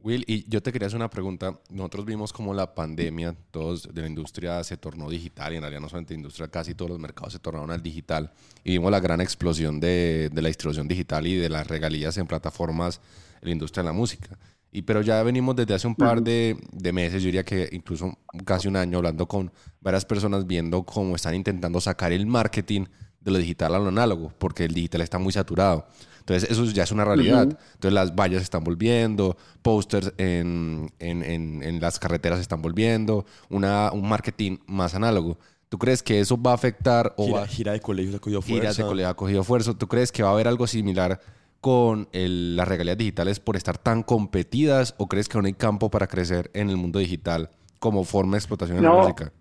Will, 0.01 0.25
y 0.27 0.49
yo 0.49 0.63
te 0.63 0.73
quería 0.73 0.87
hacer 0.87 0.97
una 0.97 1.11
pregunta. 1.11 1.59
Nosotros 1.71 2.05
vimos 2.05 2.33
como 2.33 2.55
la 2.55 2.75
pandemia, 2.75 3.35
todos 3.51 3.93
de 3.93 4.01
la 4.01 4.07
industria 4.07 4.63
se 4.63 4.77
tornó 4.77 5.11
digital, 5.11 5.53
y 5.53 5.57
en 5.57 5.63
realidad 5.63 5.81
no 5.81 5.89
solamente 5.89 6.15
la 6.15 6.19
industria, 6.19 6.49
casi 6.49 6.75
todos 6.75 6.91
los 6.91 7.01
mercados 7.01 7.33
se 7.33 7.39
tornaron 7.39 7.71
al 7.71 7.83
digital. 7.83 8.33
Y 8.63 8.73
vimos 8.73 8.91
la 8.93 9.01
gran 9.01 9.21
explosión 9.21 9.81
de, 9.81 10.31
de 10.33 10.43
la 10.43 10.49
distribución 10.49 10.87
digital 10.87 11.27
y 11.27 11.37
de 11.37 11.49
las 11.49 11.67
regalías 11.67 12.17
en 12.17 12.27
plataformas 12.27 13.01
en 13.41 13.49
la 13.49 13.53
industria 13.53 13.83
de 13.83 13.89
la 13.89 13.93
música. 13.93 14.39
Y, 14.71 14.83
pero 14.83 15.01
ya 15.01 15.23
venimos 15.23 15.57
desde 15.57 15.75
hace 15.75 15.87
un 15.87 15.95
par 15.95 16.23
de, 16.23 16.57
de, 16.73 16.93
meses, 16.93 17.23
yo 17.23 17.27
diría 17.27 17.45
que 17.45 17.69
incluso 17.73 18.19
casi 18.45 18.69
un 18.69 18.77
año, 18.77 18.99
hablando 18.99 19.27
con 19.27 19.51
varias 19.81 20.05
personas, 20.05 20.47
viendo 20.47 20.83
cómo 20.83 21.17
están 21.17 21.35
intentando 21.35 21.81
sacar 21.81 22.13
el 22.13 22.27
marketing 22.27 22.85
de 23.21 23.31
lo 23.31 23.39
digital 23.39 23.75
a 23.75 23.79
lo 23.79 23.89
análogo, 23.89 24.33
porque 24.39 24.67
el 24.67 24.75
digital 24.75 25.01
está 25.01 25.19
muy 25.19 25.33
saturado. 25.33 25.87
Entonces, 26.29 26.51
eso 26.51 26.62
ya 26.66 26.83
es 26.83 26.93
una 26.93 27.07
realidad. 27.07 27.45
Entonces, 27.45 27.93
las 27.93 28.14
vallas 28.14 28.41
se 28.41 28.45
están 28.45 28.62
volviendo, 28.62 29.37
posters 29.62 30.12
en, 30.18 30.93
en, 30.99 31.22
en, 31.22 31.62
en 31.62 31.81
las 31.81 31.99
carreteras 31.99 32.39
se 32.39 32.43
están 32.43 32.61
volviendo, 32.61 33.24
una, 33.49 33.91
un 33.93 34.07
marketing 34.07 34.59
más 34.66 34.95
análogo. 34.95 35.39
¿Tú 35.70 35.79
crees 35.79 36.03
que 36.03 36.20
eso 36.20 36.41
va 36.41 36.51
a 36.51 36.55
afectar 36.55 37.14
o 37.16 37.26
gira, 37.26 37.41
va, 37.41 37.47
gira 37.47 37.72
de 37.72 37.81
colegios 37.81 38.14
ha 38.14 38.18
cogido 38.18 38.43
fuerza? 38.43 38.72
Gira 38.72 38.85
de 38.85 38.89
colegios 38.89 39.11
ha 39.11 39.14
cogido 39.14 39.45
fuerza. 39.45 39.74
¿Tú 39.74 39.89
crees 39.89 40.12
que 40.12 40.22
va 40.22 40.29
a 40.29 40.33
haber 40.33 40.49
algo 40.49 40.66
similar 40.66 41.18
con 41.62 42.09
las 42.12 42.68
regalías 42.68 42.99
digitales 42.99 43.41
por 43.41 43.57
estar 43.57 43.79
tan 43.79 44.03
competidas 44.03 44.95
o 44.99 45.09
crees 45.09 45.29
que 45.29 45.39
aún 45.39 45.47
hay 45.47 45.55
campo 45.55 45.91
para 45.91 46.07
crecer 46.09 46.51
en 46.53 46.68
el 46.68 46.76
mundo 46.76 46.99
digital 46.99 47.51
como 47.79 48.05
forma 48.05 48.33
de 48.33 48.39
explotación 48.39 48.76
de 48.76 48.83
la 48.83 48.93
música? 48.93 49.33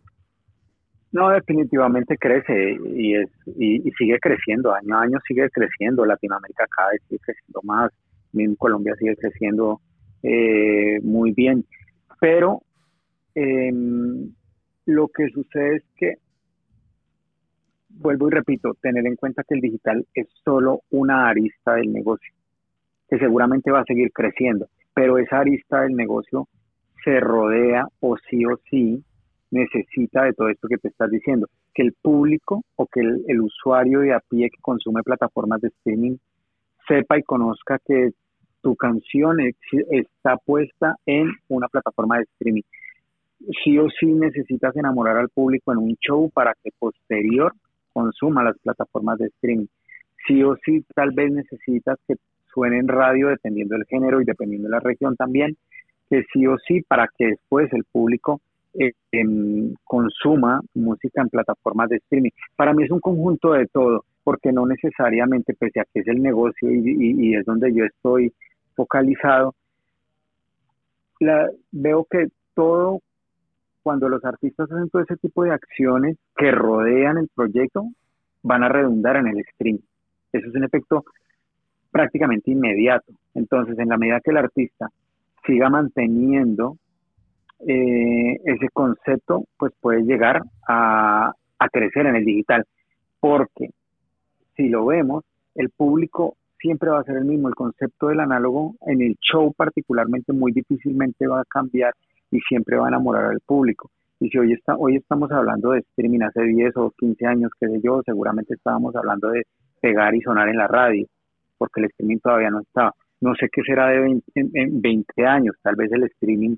No, 1.17 1.31
definitivamente 1.31 2.15
crece 2.15 2.77
y, 2.93 3.15
es, 3.15 3.27
y, 3.47 3.81
sigue 3.97 4.19
creciendo, 4.19 4.71
año 4.71 4.97
a 4.99 5.01
año 5.01 5.17
sigue 5.27 5.49
creciendo, 5.49 6.05
Latinoamérica 6.05 6.67
cada 6.67 6.91
vez 6.91 7.01
sigue 7.07 7.19
creciendo 7.25 7.59
más, 7.63 7.91
Colombia 8.59 8.93
sigue 8.99 9.15
creciendo 9.15 9.81
eh, 10.21 10.99
muy 11.01 11.31
bien, 11.31 11.65
pero 12.19 12.61
em, 13.33 14.31
lo 14.85 15.07
que 15.07 15.27
sucede 15.29 15.77
es 15.77 15.83
que 15.95 16.13
vuelvo 17.89 18.27
y 18.27 18.33
repito, 18.33 18.75
tener 18.79 19.07
en 19.07 19.15
cuenta 19.15 19.43
que 19.43 19.55
el 19.55 19.61
digital 19.61 20.05
es 20.13 20.27
solo 20.45 20.81
una 20.91 21.29
arista 21.29 21.73
del 21.77 21.91
negocio, 21.91 22.31
que 23.09 23.17
seguramente 23.17 23.71
va 23.71 23.79
a 23.79 23.85
seguir 23.85 24.11
creciendo, 24.13 24.67
pero 24.93 25.17
esa 25.17 25.39
arista 25.39 25.81
del 25.81 25.95
negocio 25.95 26.47
se 27.03 27.19
rodea 27.19 27.87
o 28.01 28.17
sí 28.29 28.45
o 28.45 28.59
sí 28.69 29.03
necesita 29.51 30.23
de 30.23 30.33
todo 30.33 30.49
esto 30.49 30.67
que 30.67 30.77
te 30.77 30.89
estás 30.89 31.09
diciendo, 31.09 31.47
que 31.73 31.83
el 31.83 31.93
público 31.93 32.63
o 32.75 32.85
que 32.87 33.01
el, 33.01 33.41
usuario 33.41 34.01
de 34.01 34.13
a 34.13 34.19
pie 34.19 34.49
que 34.49 34.61
consume 34.61 35.03
plataformas 35.03 35.61
de 35.61 35.69
streaming 35.69 36.17
sepa 36.87 37.17
y 37.17 37.23
conozca 37.23 37.79
que 37.85 38.11
tu 38.61 38.75
canción 38.75 39.37
está 39.89 40.37
puesta 40.37 40.95
en 41.05 41.31
una 41.47 41.67
plataforma 41.67 42.17
de 42.17 42.23
streaming. 42.23 42.63
Sí 43.63 43.77
o 43.77 43.87
sí 43.89 44.07
necesitas 44.07 44.75
enamorar 44.75 45.17
al 45.17 45.29
público 45.29 45.71
en 45.71 45.77
un 45.77 45.95
show 45.95 46.29
para 46.31 46.53
que 46.63 46.71
posterior 46.77 47.53
consuma 47.93 48.43
las 48.43 48.57
plataformas 48.59 49.19
de 49.19 49.27
streaming. 49.27 49.67
Sí 50.27 50.43
o 50.43 50.55
sí 50.65 50.83
tal 50.95 51.11
vez 51.11 51.31
necesitas 51.31 51.97
que 52.07 52.15
suene 52.51 52.79
en 52.79 52.87
radio 52.87 53.27
dependiendo 53.27 53.75
del 53.75 53.85
género 53.85 54.21
y 54.21 54.25
dependiendo 54.25 54.67
de 54.67 54.71
la 54.71 54.79
región 54.79 55.15
también, 55.15 55.55
que 56.09 56.23
sí 56.33 56.47
o 56.47 56.57
sí 56.57 56.81
para 56.81 57.07
que 57.17 57.27
después 57.27 57.71
el 57.73 57.83
público 57.83 58.41
eh, 58.79 58.93
consuma 59.83 60.61
música 60.75 61.21
en 61.21 61.29
plataformas 61.29 61.89
de 61.89 61.97
streaming. 61.97 62.31
Para 62.55 62.73
mí 62.73 62.83
es 62.83 62.91
un 62.91 62.99
conjunto 62.99 63.53
de 63.53 63.67
todo, 63.67 64.05
porque 64.23 64.51
no 64.51 64.65
necesariamente, 64.65 65.53
pese 65.53 65.79
a 65.79 65.85
que 65.85 66.01
es 66.01 66.07
el 66.07 66.21
negocio 66.21 66.69
y, 66.71 67.35
es 67.35 67.45
donde 67.45 67.73
yo 67.73 67.85
estoy 67.85 68.33
focalizado, 68.75 69.55
veo 71.71 72.05
que 72.09 72.27
todo, 72.53 72.99
cuando 73.81 74.09
los 74.09 74.23
artistas 74.25 74.71
hacen 74.71 74.89
todo 74.89 75.01
ese 75.01 75.17
tipo 75.17 75.43
de 75.43 75.51
acciones 75.51 76.17
que 76.35 76.51
rodean 76.51 77.17
el 77.17 77.29
proyecto, 77.33 77.87
van 78.43 78.63
a 78.63 78.69
redundar 78.69 79.15
en 79.15 79.27
el 79.27 79.39
streaming. 79.39 79.81
Eso 80.31 80.47
es 80.47 80.55
un 80.55 80.65
efecto 80.65 81.05
prácticamente 81.91 82.51
inmediato. 82.51 83.13
Entonces, 83.33 83.79
en 83.79 83.89
la 83.89 83.97
medida 83.97 84.21
que 84.21 84.31
el 84.31 84.37
artista 84.37 84.89
siga 85.45 85.69
manteniendo 85.69 86.77
eh, 87.59 88.37
ese 88.45 88.69
concepto, 88.71 89.45
pues 89.57 89.73
puede 89.81 90.03
llegar 90.03 90.41
a, 90.67 91.33
crecer 91.71 92.05
en 92.05 92.15
el 92.15 92.25
digital. 92.25 92.63
Porque 93.19 93.69
si 94.55 94.69
lo 94.69 94.85
vemos, 94.85 95.23
el 95.55 95.69
público 95.69 96.35
siempre 96.59 96.89
va 96.89 96.99
a 96.99 97.03
ser 97.03 97.17
el 97.17 97.25
mismo. 97.25 97.47
El 97.47 97.55
concepto 97.55 98.07
del 98.07 98.19
análogo 98.19 98.75
en 98.85 99.01
el 99.01 99.15
show 99.21 99.53
particularmente 99.53 100.33
muy 100.33 100.51
difícilmente 100.51 101.27
va 101.27 101.41
a 101.41 101.45
cambiar 101.45 101.93
y 102.31 102.39
siempre 102.41 102.77
va 102.77 102.85
a 102.85 102.89
enamorar 102.89 103.25
al 103.25 103.39
público. 103.45 103.89
Y 104.19 104.29
si 104.29 104.37
hoy, 104.39 104.53
está, 104.53 104.75
hoy 104.75 104.95
estamos 104.95 105.31
hablando 105.31 105.71
de 105.71 105.79
streaming 105.79 106.21
hace 106.21 106.41
10 106.41 106.75
o 106.77 106.91
15 106.97 107.25
años, 107.25 107.51
que 107.59 107.67
sé 107.67 107.79
yo, 107.83 108.01
seguramente 108.03 108.55
estábamos 108.55 108.95
hablando 108.95 109.29
de 109.29 109.43
pegar 109.79 110.15
y 110.15 110.21
sonar 110.21 110.49
en 110.49 110.57
la 110.57 110.67
radio, 110.67 111.05
porque 111.57 111.81
el 111.81 111.85
streaming 111.87 112.17
todavía 112.17 112.49
no 112.49 112.61
estaba. 112.61 112.93
No 113.21 113.35
sé 113.35 113.47
qué 113.51 113.61
será 113.63 113.87
de 113.89 113.99
20, 113.99 114.31
en 114.35 114.81
20 114.81 115.25
años, 115.25 115.55
tal 115.61 115.75
vez 115.75 115.91
el 115.91 116.03
streaming 116.05 116.55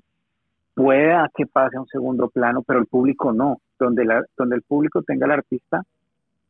pueda 0.74 1.30
que 1.34 1.46
pase 1.46 1.76
a 1.76 1.80
un 1.80 1.86
segundo 1.86 2.28
plano, 2.28 2.62
pero 2.62 2.80
el 2.80 2.86
público 2.86 3.32
no. 3.32 3.58
Donde, 3.78 4.04
la, 4.04 4.22
donde 4.36 4.56
el 4.56 4.62
público 4.62 5.02
tenga 5.02 5.24
el 5.24 5.32
artista, 5.32 5.82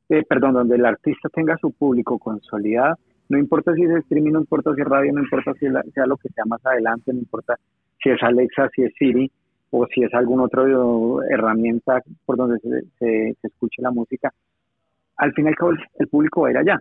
eh, 0.08 0.24
perdón, 0.28 0.54
donde 0.54 0.74
el 0.74 0.84
artista 0.84 1.28
tenga 1.28 1.56
su 1.58 1.70
público 1.70 2.18
consolidado, 2.18 2.96
no 3.28 3.38
importa 3.38 3.72
si 3.74 3.84
es 3.84 3.90
streaming, 3.90 4.32
no 4.32 4.40
importa 4.40 4.74
si 4.74 4.80
es 4.80 4.88
radio, 4.88 5.12
no 5.12 5.20
importa 5.20 5.52
si 5.54 5.66
sea 5.94 6.06
lo 6.06 6.16
que 6.16 6.28
sea 6.30 6.44
más 6.44 6.64
adelante, 6.66 7.12
no 7.12 7.20
importa 7.20 7.56
si 8.02 8.10
es 8.10 8.20
Alexa, 8.20 8.68
si 8.74 8.82
es 8.82 8.92
Siri 8.98 9.30
o 9.70 9.86
si 9.86 10.02
es 10.02 10.12
alguna 10.14 10.44
otra 10.44 10.64
herramienta 11.30 12.02
por 12.26 12.36
donde 12.36 12.58
se, 12.58 12.82
se, 12.98 13.36
escuche 13.44 13.80
la 13.82 13.92
música, 13.92 14.32
al 15.16 15.32
fin 15.32 15.44
y 15.44 15.48
al 15.48 15.54
cabo 15.54 15.72
el 16.00 16.08
público 16.08 16.40
va 16.40 16.48
a 16.48 16.50
ir 16.50 16.58
allá. 16.58 16.80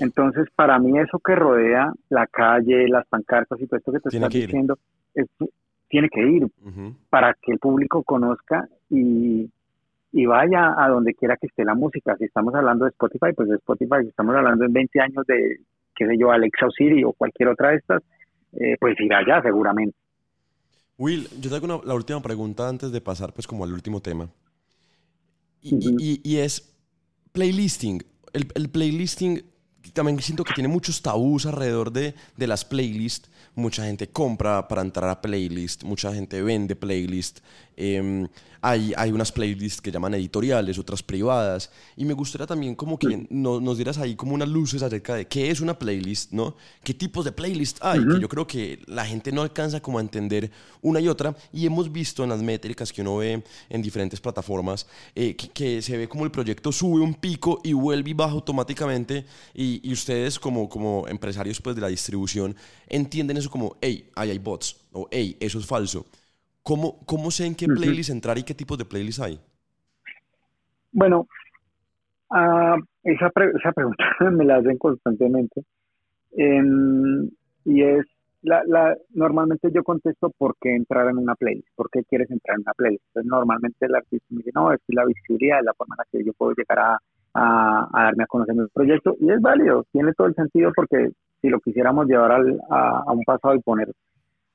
Entonces, 0.00 0.48
para 0.54 0.78
mí 0.78 0.98
eso 0.98 1.18
que 1.18 1.34
rodea 1.34 1.90
la 2.10 2.26
calle, 2.26 2.88
las 2.88 3.06
pancartas 3.06 3.58
y 3.58 3.66
todo 3.66 3.78
esto 3.78 3.92
que 3.92 4.00
te 4.00 4.08
estás 4.14 4.30
diciendo, 4.30 4.78
tiene 5.88 6.08
que 6.08 6.20
ir 6.20 6.46
para 7.10 7.34
que 7.34 7.52
el 7.52 7.58
público 7.58 8.02
conozca 8.02 8.68
y, 8.90 9.50
vaya 10.26 10.74
a 10.78 10.88
donde 10.88 11.14
quiera 11.14 11.36
que 11.36 11.46
esté 11.46 11.64
la 11.64 11.74
música. 11.74 12.16
Si 12.16 12.24
estamos 12.24 12.54
hablando 12.54 12.84
de 12.84 12.90
Spotify, 12.90 13.32
pues 13.36 13.48
de 13.48 13.56
Spotify, 13.56 14.02
si 14.02 14.08
estamos 14.08 14.34
hablando 14.34 14.64
en 14.64 14.72
20 14.72 15.00
años 15.00 15.26
de, 15.26 15.60
qué 15.94 16.06
sé 16.06 16.16
yo, 16.18 16.30
Alexa 16.30 16.66
o 16.66 16.70
Siri 16.70 17.04
o 17.04 17.12
cualquier 17.12 17.50
otra 17.50 17.70
de 17.70 17.76
estas, 17.76 18.02
eh, 18.52 18.76
pues 18.80 18.98
irá 19.00 19.18
allá 19.18 19.42
seguramente. 19.42 19.96
Will, 20.98 21.28
yo 21.40 21.50
tengo 21.50 21.82
la 21.84 21.94
última 21.94 22.22
pregunta 22.22 22.68
antes 22.68 22.90
de 22.90 23.00
pasar 23.02 23.34
pues 23.34 23.46
como 23.46 23.64
al 23.64 23.72
último 23.72 24.00
tema. 24.00 24.28
Y, 25.60 26.38
es 26.38 26.74
playlisting. 27.32 28.02
El, 28.32 28.46
el 28.54 28.70
playlisting 28.70 29.42
también 29.92 30.20
siento 30.20 30.44
que 30.44 30.54
tiene 30.54 30.68
muchos 30.68 31.02
tabús 31.02 31.46
alrededor 31.46 31.92
de, 31.92 32.14
de 32.36 32.46
las 32.46 32.64
playlists. 32.64 33.28
Mucha 33.54 33.84
gente 33.84 34.08
compra 34.08 34.68
para 34.68 34.82
entrar 34.82 35.08
a 35.08 35.20
playlist, 35.22 35.82
mucha 35.84 36.12
gente 36.12 36.42
vende 36.42 36.76
playlist. 36.76 37.40
Em, 37.76 38.26
hay, 38.62 38.92
hay 38.96 39.12
unas 39.12 39.30
playlists 39.30 39.80
que 39.80 39.92
llaman 39.92 40.14
editoriales, 40.14 40.78
otras 40.78 41.02
privadas. 41.02 41.70
Y 41.96 42.04
me 42.04 42.14
gustaría 42.14 42.46
también 42.46 42.74
como 42.74 42.98
que 42.98 43.26
nos 43.30 43.76
dieras 43.76 43.98
ahí 43.98 44.16
como 44.16 44.34
unas 44.34 44.48
luces 44.48 44.82
acerca 44.82 45.14
de 45.14 45.28
qué 45.28 45.50
es 45.50 45.60
una 45.60 45.78
playlist, 45.78 46.32
¿no? 46.32 46.56
¿Qué 46.82 46.94
tipos 46.94 47.24
de 47.24 47.32
playlist 47.32 47.78
hay? 47.82 48.04
Que 48.04 48.18
yo 48.18 48.28
creo 48.28 48.46
que 48.46 48.80
la 48.86 49.04
gente 49.04 49.30
no 49.30 49.42
alcanza 49.42 49.80
como 49.80 49.98
a 49.98 50.00
entender 50.00 50.50
una 50.82 51.00
y 51.00 51.06
otra. 51.06 51.36
Y 51.52 51.66
hemos 51.66 51.92
visto 51.92 52.24
en 52.24 52.30
las 52.30 52.42
métricas 52.42 52.92
que 52.92 53.02
uno 53.02 53.18
ve 53.18 53.44
en 53.68 53.82
diferentes 53.82 54.20
plataformas 54.20 54.86
eh, 55.14 55.36
que, 55.36 55.80
se 55.82 55.96
ve 55.96 56.08
como 56.08 56.24
el 56.24 56.30
proyecto 56.30 56.72
sube 56.72 57.00
un 57.00 57.14
pico 57.14 57.60
y 57.62 57.72
vuelve 57.72 58.10
y 58.10 58.14
baja 58.14 58.32
automáticamente. 58.32 59.26
Y, 59.54 59.88
y 59.88 59.92
ustedes 59.92 60.38
como, 60.38 60.68
como 60.68 61.06
empresarios 61.06 61.60
pues, 61.60 61.76
de 61.76 61.82
la 61.82 61.88
distribución 61.88 62.56
entienden 62.88 63.36
eso 63.36 63.50
como, 63.50 63.76
hey, 63.80 64.10
ahí 64.14 64.30
hay 64.30 64.38
bots 64.38 64.76
o 64.92 65.08
hey, 65.10 65.36
eso 65.38 65.58
es 65.58 65.66
falso. 65.66 66.06
¿Cómo, 66.66 66.98
cómo 67.06 67.30
sé 67.30 67.46
en 67.46 67.54
qué 67.54 67.66
playlist 67.66 68.10
entrar 68.10 68.38
y 68.38 68.42
qué 68.42 68.52
tipos 68.52 68.76
de 68.76 68.84
playlists 68.84 69.22
hay? 69.22 69.38
Bueno, 70.90 71.28
uh, 72.30 72.82
esa, 73.04 73.30
esa 73.54 73.72
pregunta 73.72 74.04
me 74.32 74.44
la 74.44 74.56
hacen 74.56 74.76
constantemente. 74.76 75.62
Em, 76.32 77.30
y 77.64 77.82
es, 77.82 78.04
la, 78.42 78.64
la, 78.66 78.96
normalmente 79.10 79.70
yo 79.72 79.84
contesto 79.84 80.32
por 80.36 80.56
qué 80.60 80.74
entrar 80.74 81.08
en 81.08 81.18
una 81.18 81.36
playlist, 81.36 81.68
por 81.76 81.88
qué 81.88 82.02
quieres 82.02 82.28
entrar 82.32 82.56
en 82.56 82.62
una 82.62 82.74
playlist. 82.74 83.04
Entonces, 83.10 83.30
normalmente 83.30 83.86
el 83.86 83.94
artista 83.94 84.26
me 84.30 84.38
dice, 84.38 84.50
no, 84.52 84.72
es 84.72 84.80
la 84.88 85.04
visibilidad, 85.04 85.60
es 85.60 85.66
la 85.66 85.74
forma 85.74 85.94
en 85.94 85.98
la 85.98 86.06
que 86.10 86.26
yo 86.26 86.32
puedo 86.32 86.52
llegar 86.56 86.80
a, 86.80 86.98
a, 87.34 88.02
darme 88.02 88.24
a 88.24 88.26
conocer 88.26 88.56
mi 88.56 88.66
proyecto. 88.74 89.14
Y 89.20 89.30
es 89.30 89.40
válido, 89.40 89.84
tiene 89.92 90.12
todo 90.14 90.26
el 90.26 90.34
sentido 90.34 90.72
porque 90.74 91.10
si 91.40 91.48
lo 91.48 91.60
quisiéramos 91.60 92.06
llevar 92.08 92.32
al, 92.32 92.60
a, 92.68 93.04
a, 93.06 93.12
un 93.12 93.22
pasado 93.22 93.54
y 93.54 93.60
poner 93.60 93.92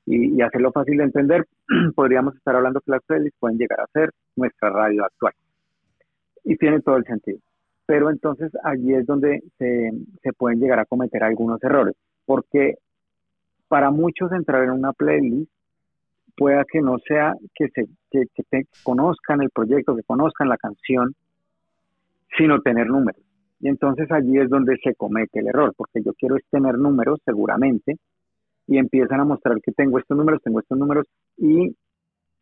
y, 0.06 0.40
hacerlo 0.42 0.72
fácil 0.72 0.98
de 0.98 1.04
entender, 1.04 1.46
podríamos 1.94 2.34
estar 2.36 2.56
hablando 2.56 2.80
que 2.80 2.90
las 2.90 3.02
playlists 3.04 3.38
pueden 3.38 3.58
llegar 3.58 3.80
a 3.80 3.86
ser 3.92 4.10
nuestra 4.36 4.70
radio 4.70 5.04
actual. 5.04 5.32
Y 6.44 6.56
tiene 6.56 6.80
todo 6.80 6.96
el 6.96 7.04
sentido. 7.04 7.38
Pero 7.86 8.10
entonces 8.10 8.50
allí 8.64 8.94
es 8.94 9.06
donde 9.06 9.42
se, 9.58 9.92
pueden 10.36 10.60
llegar 10.60 10.78
a 10.78 10.86
cometer 10.86 11.22
algunos 11.22 11.62
errores, 11.62 11.94
porque 12.24 12.76
para 13.68 13.90
muchos 13.90 14.32
entrar 14.32 14.64
en 14.64 14.70
una 14.70 14.92
playlist 14.92 15.50
pueda 16.36 16.64
que 16.64 16.80
no 16.80 16.98
sea 16.98 17.34
que 17.54 17.68
se 17.68 18.66
conozcan 18.82 19.42
el 19.42 19.50
proyecto, 19.50 19.96
que 19.96 20.02
conozcan 20.02 20.48
la 20.48 20.56
canción, 20.56 21.14
sino 22.36 22.60
tener 22.60 22.86
números. 22.86 23.22
Y 23.60 23.68
entonces 23.68 24.10
allí 24.10 24.38
es 24.38 24.48
donde 24.48 24.76
se 24.82 24.94
comete 24.94 25.40
el 25.40 25.46
error, 25.46 25.72
porque 25.76 26.02
yo 26.02 26.12
quiero 26.14 26.36
tener 26.50 26.76
números 26.78 27.20
seguramente, 27.24 27.96
y 28.66 28.78
empiezan 28.78 29.20
a 29.20 29.24
mostrar 29.24 29.60
que 29.60 29.72
tengo 29.72 29.98
estos 29.98 30.16
números, 30.16 30.42
tengo 30.42 30.60
estos 30.60 30.78
números 30.78 31.06
y 31.36 31.74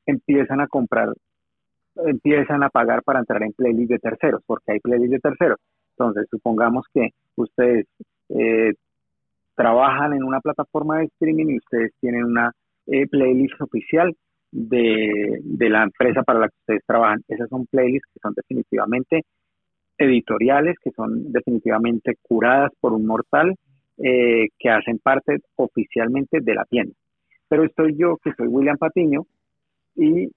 empiezan 0.07 0.61
a 0.61 0.67
comprar, 0.67 1.13
empiezan 1.97 2.63
a 2.63 2.69
pagar 2.69 3.03
para 3.03 3.21
entrar 3.21 3.43
en 3.43 3.53
playlists 3.53 3.89
de 3.89 3.99
terceros, 3.99 4.43
porque 4.47 4.73
hay 4.73 4.81
playlists 4.81 5.13
de 5.13 5.19
terceros. 5.21 5.59
Entonces, 5.97 6.27
supongamos 6.31 6.87
que 6.93 7.11
ustedes 7.37 7.87
eh, 8.31 8.73
trabajan 9.55 10.15
en 10.15 10.25
una 10.25 10.41
plataforma 10.41 10.99
de 10.99 11.05
streaming 11.07 11.51
y 11.51 11.59
ustedes 11.59 11.93
tienen 12.01 12.25
una 12.25 12.53
eh, 12.87 13.07
playlist 13.07 13.61
oficial 13.61 14.15
de, 14.51 15.39
de, 15.43 15.69
la 15.69 15.85
empresa 15.85 16.23
para 16.23 16.41
la 16.41 16.49
que 16.49 16.57
ustedes 16.61 16.83
trabajan. 16.87 17.21
Esas 17.29 17.49
son 17.49 17.67
playlists 17.67 18.09
que 18.13 18.21
son 18.21 18.35
definitivamente 18.35 19.23
editoriales, 19.99 20.77
que 20.83 20.91
son 20.93 21.31
definitivamente 21.31 22.17
curadas 22.23 22.73
por 22.81 22.93
un 22.95 23.07
mortal 23.07 23.55
eh, 24.03 24.49
que 24.59 24.71
hacen 24.71 24.99
parte 24.99 25.39
oficialmente 25.57 26.41
de 26.41 26.55
la 26.55 26.65
tienda. 26.65 26.95
Pero 27.49 27.65
estoy 27.65 27.97
yo, 27.97 28.17
que 28.23 28.33
soy 28.37 28.47
William 28.47 28.79
Patiño, 28.79 29.27
y 29.97 30.31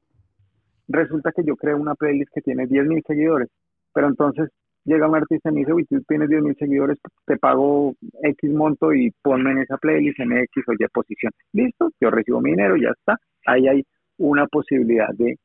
resulta 0.88 1.32
que 1.32 1.44
yo 1.46 1.56
creo 1.56 1.78
una 1.78 1.96
playlist 1.96 2.32
que 2.34 2.42
tiene 2.42 2.68
10.000 2.68 3.04
seguidores, 3.06 3.50
pero 3.94 4.08
entonces 4.08 4.50
llega 4.86 5.08
un 5.08 5.16
artista 5.16 5.50
y 5.50 5.54
me 5.54 5.60
dice, 5.62 5.74
uy, 5.74 5.86
tú 5.86 6.02
tienes 6.08 6.30
10.000 6.30 6.58
seguidores, 6.58 6.98
te 7.26 7.38
pago 7.38 7.94
X 8.22 8.52
monto 8.52 8.94
y 8.94 9.12
ponme 9.22 9.52
en 9.52 9.60
esa 9.60 9.78
playlist 9.78 10.20
en 10.20 10.34
X 10.34 10.64
o 10.68 10.74
Y 10.74 10.88
posición. 10.92 11.32
Listo, 11.54 11.90
yo 12.02 12.10
recibo 12.10 12.42
mi 12.42 12.52
dinero, 12.52 12.76
ya 12.76 12.90
está. 12.90 13.18
Ahí 13.46 13.68
hay 13.68 13.84
una 14.18 14.46
posibilidad 14.48 15.10
de, 15.14 15.38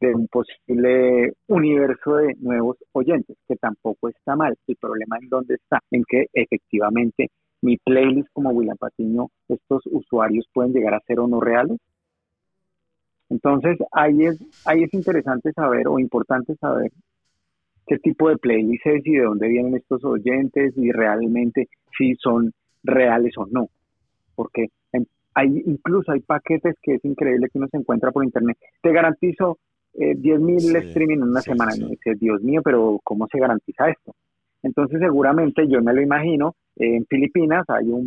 de 0.00 0.14
un 0.14 0.28
posible 0.28 1.32
universo 1.48 2.16
de 2.16 2.34
nuevos 2.40 2.76
oyentes, 2.92 3.36
que 3.48 3.56
tampoco 3.56 4.08
está 4.08 4.36
mal. 4.36 4.54
El 4.66 4.76
problema 4.76 5.18
en 5.20 5.28
dónde 5.28 5.54
está, 5.54 5.80
en 5.90 6.04
que 6.06 6.26
efectivamente 6.32 7.30
mi 7.62 7.76
playlist 7.78 8.28
como 8.32 8.50
William 8.50 8.76
Patiño, 8.76 9.28
estos 9.48 9.82
usuarios 9.86 10.46
pueden 10.52 10.72
llegar 10.72 10.94
a 10.94 11.00
ser 11.06 11.20
o 11.20 11.28
no 11.28 11.40
reales. 11.40 11.78
Entonces, 13.30 13.78
ahí 13.92 14.26
es, 14.26 14.38
ahí 14.66 14.82
es 14.82 14.92
interesante 14.92 15.52
saber 15.52 15.88
o 15.88 15.98
importante 15.98 16.54
saber 16.56 16.92
qué 17.86 17.98
tipo 17.98 18.28
de 18.28 18.36
playlist 18.36 18.86
es 18.86 19.06
y 19.06 19.12
de 19.12 19.22
dónde 19.22 19.48
vienen 19.48 19.76
estos 19.76 20.04
oyentes 20.04 20.76
y 20.76 20.92
realmente 20.92 21.68
si 21.96 22.14
son 22.16 22.52
reales 22.82 23.32
o 23.38 23.46
no. 23.46 23.68
Porque 24.34 24.68
hay, 25.34 25.62
incluso 25.66 26.12
hay 26.12 26.20
paquetes 26.20 26.74
que 26.82 26.94
es 26.94 27.04
increíble 27.04 27.48
que 27.50 27.58
uno 27.58 27.68
se 27.68 27.78
encuentra 27.78 28.12
por 28.12 28.24
internet. 28.24 28.58
Te 28.82 28.92
garantizo 28.92 29.58
eh, 29.94 30.14
10.000 30.16 30.76
streaming 30.88 31.16
en 31.18 31.22
una 31.22 31.40
semana. 31.40 31.72
Y 31.76 31.84
dice, 31.90 32.14
Dios 32.16 32.42
mío, 32.42 32.60
pero 32.62 33.00
¿cómo 33.04 33.26
se 33.28 33.38
garantiza 33.38 33.88
esto? 33.88 34.14
Entonces 34.62 35.00
seguramente 35.00 35.66
yo 35.68 35.82
me 35.82 35.92
lo 35.92 36.00
imagino, 36.00 36.54
en 36.76 37.04
Filipinas 37.06 37.64
hay 37.68 37.88
un, 37.90 38.06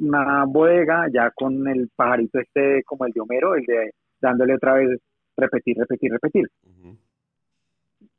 una 0.00 0.44
bodega 0.44 1.06
ya 1.12 1.30
con 1.32 1.66
el 1.68 1.90
pajarito 1.94 2.38
este 2.38 2.82
como 2.84 3.06
el 3.06 3.12
de 3.12 3.20
Homero, 3.20 3.54
el 3.56 3.64
de 3.64 3.90
dándole 4.20 4.54
otra 4.54 4.74
vez 4.74 5.00
repetir, 5.36 5.76
repetir, 5.78 6.12
repetir. 6.12 6.48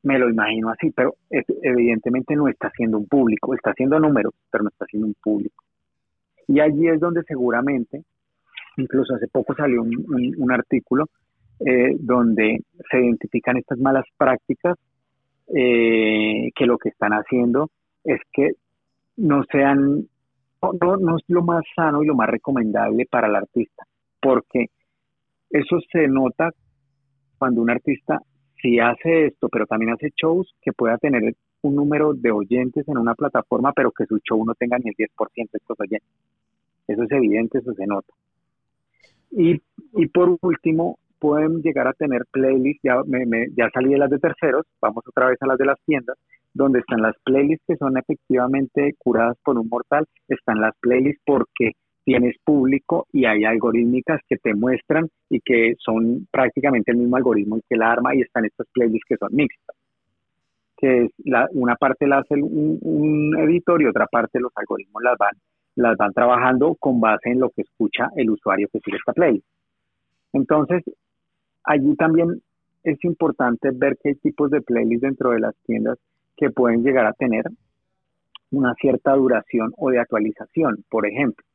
Me 0.03 0.20
lo 0.20 0.30
imagino 0.30 0.70
así, 0.70 0.91
pero 0.91 1.16
evidentemente 1.30 2.36
no 2.36 2.47
está 2.47 2.68
haciendo 2.68 2.97
un 2.97 3.08
público, 3.08 3.53
está 3.53 3.72
haciendo 3.72 3.99
números, 3.99 4.34
pero 4.51 4.64
no 4.64 4.70
está 4.70 4.86
haciendo 4.86 5.08
un 5.08 5.16
público. 5.22 5.64
Y 6.47 6.60
allí 6.60 6.88
es 6.88 6.99
donde 6.99 7.24
seguramente, 7.24 8.03
incluso 8.78 9.16
hace 9.16 9.28
poco 9.28 9.53
salió 9.55 9.82
un, 9.82 10.51
artículo 10.51 11.05
eh, 11.60 11.95
donde 11.99 12.64
se 12.89 12.99
identifican 12.99 13.58
estas 13.58 13.80
malas 13.80 14.05
prácticas 14.18 14.78
eh, 15.54 16.52
que 16.56 16.66
lo 16.66 16.78
que 16.78 16.89
están 16.89 17.14
haciendo 17.14 17.70
es 18.04 18.20
que 18.32 18.52
no 19.18 19.43
sean, 19.52 20.08
no, 20.62 20.98
no 20.98 21.18
es 21.18 21.24
lo 21.28 21.43
más 21.43 21.64
sano 21.76 22.04
y 22.04 22.06
lo 22.06 22.16
más 22.16 22.30
recomendable 22.30 23.06
para 23.10 23.28
el 23.28 23.36
artista, 23.36 23.84
porque 24.22 24.68
eso 25.50 25.78
se 25.91 26.08
nota 26.08 26.52
cuando 27.38 27.62
un 27.62 27.70
artista 27.70 28.20
si 28.62 28.80
hace 28.80 29.28
esto, 29.28 29.50
pero 29.50 29.66
también 29.66 29.93
hace 29.93 30.12
shows, 30.16 30.54
que 30.62 30.74
pueda 30.74 30.98
tener 30.98 31.36
un 31.62 31.76
número 31.76 32.14
de 32.14 32.32
oyentes 32.32 32.88
en 32.88 32.98
una 32.98 33.14
plataforma, 33.16 33.72
pero 33.74 33.91
que 33.91 34.06
su 34.06 34.20
show 34.20 34.43
no 34.45 34.56
tenga 34.56 34.78
ni 34.80 34.89
el 34.89 34.95
10% 34.95 35.08
de 35.36 35.58
estos 35.58 35.80
oyentes. 35.80 36.10
Eso 36.88 37.04
es 37.04 37.12
evidente, 37.12 37.60
eso 37.60 37.74
se 37.74 37.86
nota. 37.86 38.14
Y, 39.32 39.62
y 39.93 40.08
por 40.08 40.38
último, 40.41 40.98
pueden 41.20 41.61
llegar 41.61 41.88
a 41.88 41.93
tener 41.93 42.24
playlists, 42.32 42.82
ya, 42.84 43.01
me, 43.05 43.47
ya 43.55 43.70
salí 43.74 43.91
de 43.91 43.97
las 43.97 44.09
de 44.09 44.20
terceros, 44.20 44.65
vamos 44.82 45.03
otra 45.07 45.28
vez 45.28 45.38
a 45.41 45.47
las 45.47 45.57
de 45.57 45.65
las 45.65 45.80
tiendas, 45.86 46.18
donde 46.53 46.80
están 46.80 47.01
las 47.01 47.15
playlists 47.24 47.65
que 47.68 47.78
son 47.78 47.97
efectivamente 47.97 48.93
curadas 48.97 49.38
por 49.43 49.57
un 49.57 49.68
mortal, 49.70 50.05
están 50.28 50.61
las 50.61 50.74
playlists 50.80 51.22
porque 51.26 51.74
tienes 52.03 52.36
público 52.43 53.05
y 53.11 53.26
hay 53.26 53.43
algorítmicas 53.43 54.22
que 54.30 54.38
te 54.38 54.53
muestran 54.53 55.09
y 55.30 55.41
que 55.41 55.74
son 55.78 56.28
prácticamente 56.32 56.91
el 56.91 56.97
mismo 56.97 57.18
algoritmo 57.18 57.57
que 57.68 57.76
el 57.76 57.82
arma 57.82 58.15
y 58.15 58.22
están 58.22 58.45
estas 58.45 58.68
playlists 58.74 59.05
que 59.07 59.18
son 59.18 59.30
mixtas 59.34 59.76
que 60.78 61.05
es 61.05 61.11
la, 61.26 61.47
una 61.53 61.76
parte 61.76 62.07
la 62.07 62.20
hace 62.20 62.36
un, 62.36 62.78
un, 62.82 63.38
editor 63.39 63.82
y 63.82 63.88
otra 63.88 64.05
parte 64.05 64.39
los 64.39 64.51
algoritmos 64.55 65.03
las 65.03 65.18
van 65.18 65.34
las 65.76 65.97
van 65.97 66.13
trabajando 66.13 66.76
con 66.80 66.99
base 66.99 67.30
en 67.30 67.39
lo 67.39 67.49
que 67.49 67.61
escucha 67.61 68.09
el 68.15 68.30
usuario 68.30 68.68
que 68.72 68.80
sigue 68.80 68.97
esta 68.97 69.13
playlist. 69.13 69.45
Entonces, 70.34 70.84
allí 71.68 71.95
también 71.95 72.41
es 72.84 73.03
importante 73.03 73.70
ver 73.74 73.97
qué 74.01 74.15
tipos 74.15 74.49
de 74.49 74.61
playlists 74.61 75.01
dentro 75.01 75.32
de 75.32 75.39
las 75.41 75.55
tiendas 75.65 75.99
que 76.36 76.49
pueden 76.49 76.84
llegar 76.84 77.05
a 77.05 77.13
tener 77.13 77.43
una 78.51 78.74
cierta 78.76 79.13
duración 79.13 79.74
o 79.78 79.89
de 79.89 79.99
actualización. 79.99 80.84
Por 80.89 81.05
ejemplo, 81.05 81.45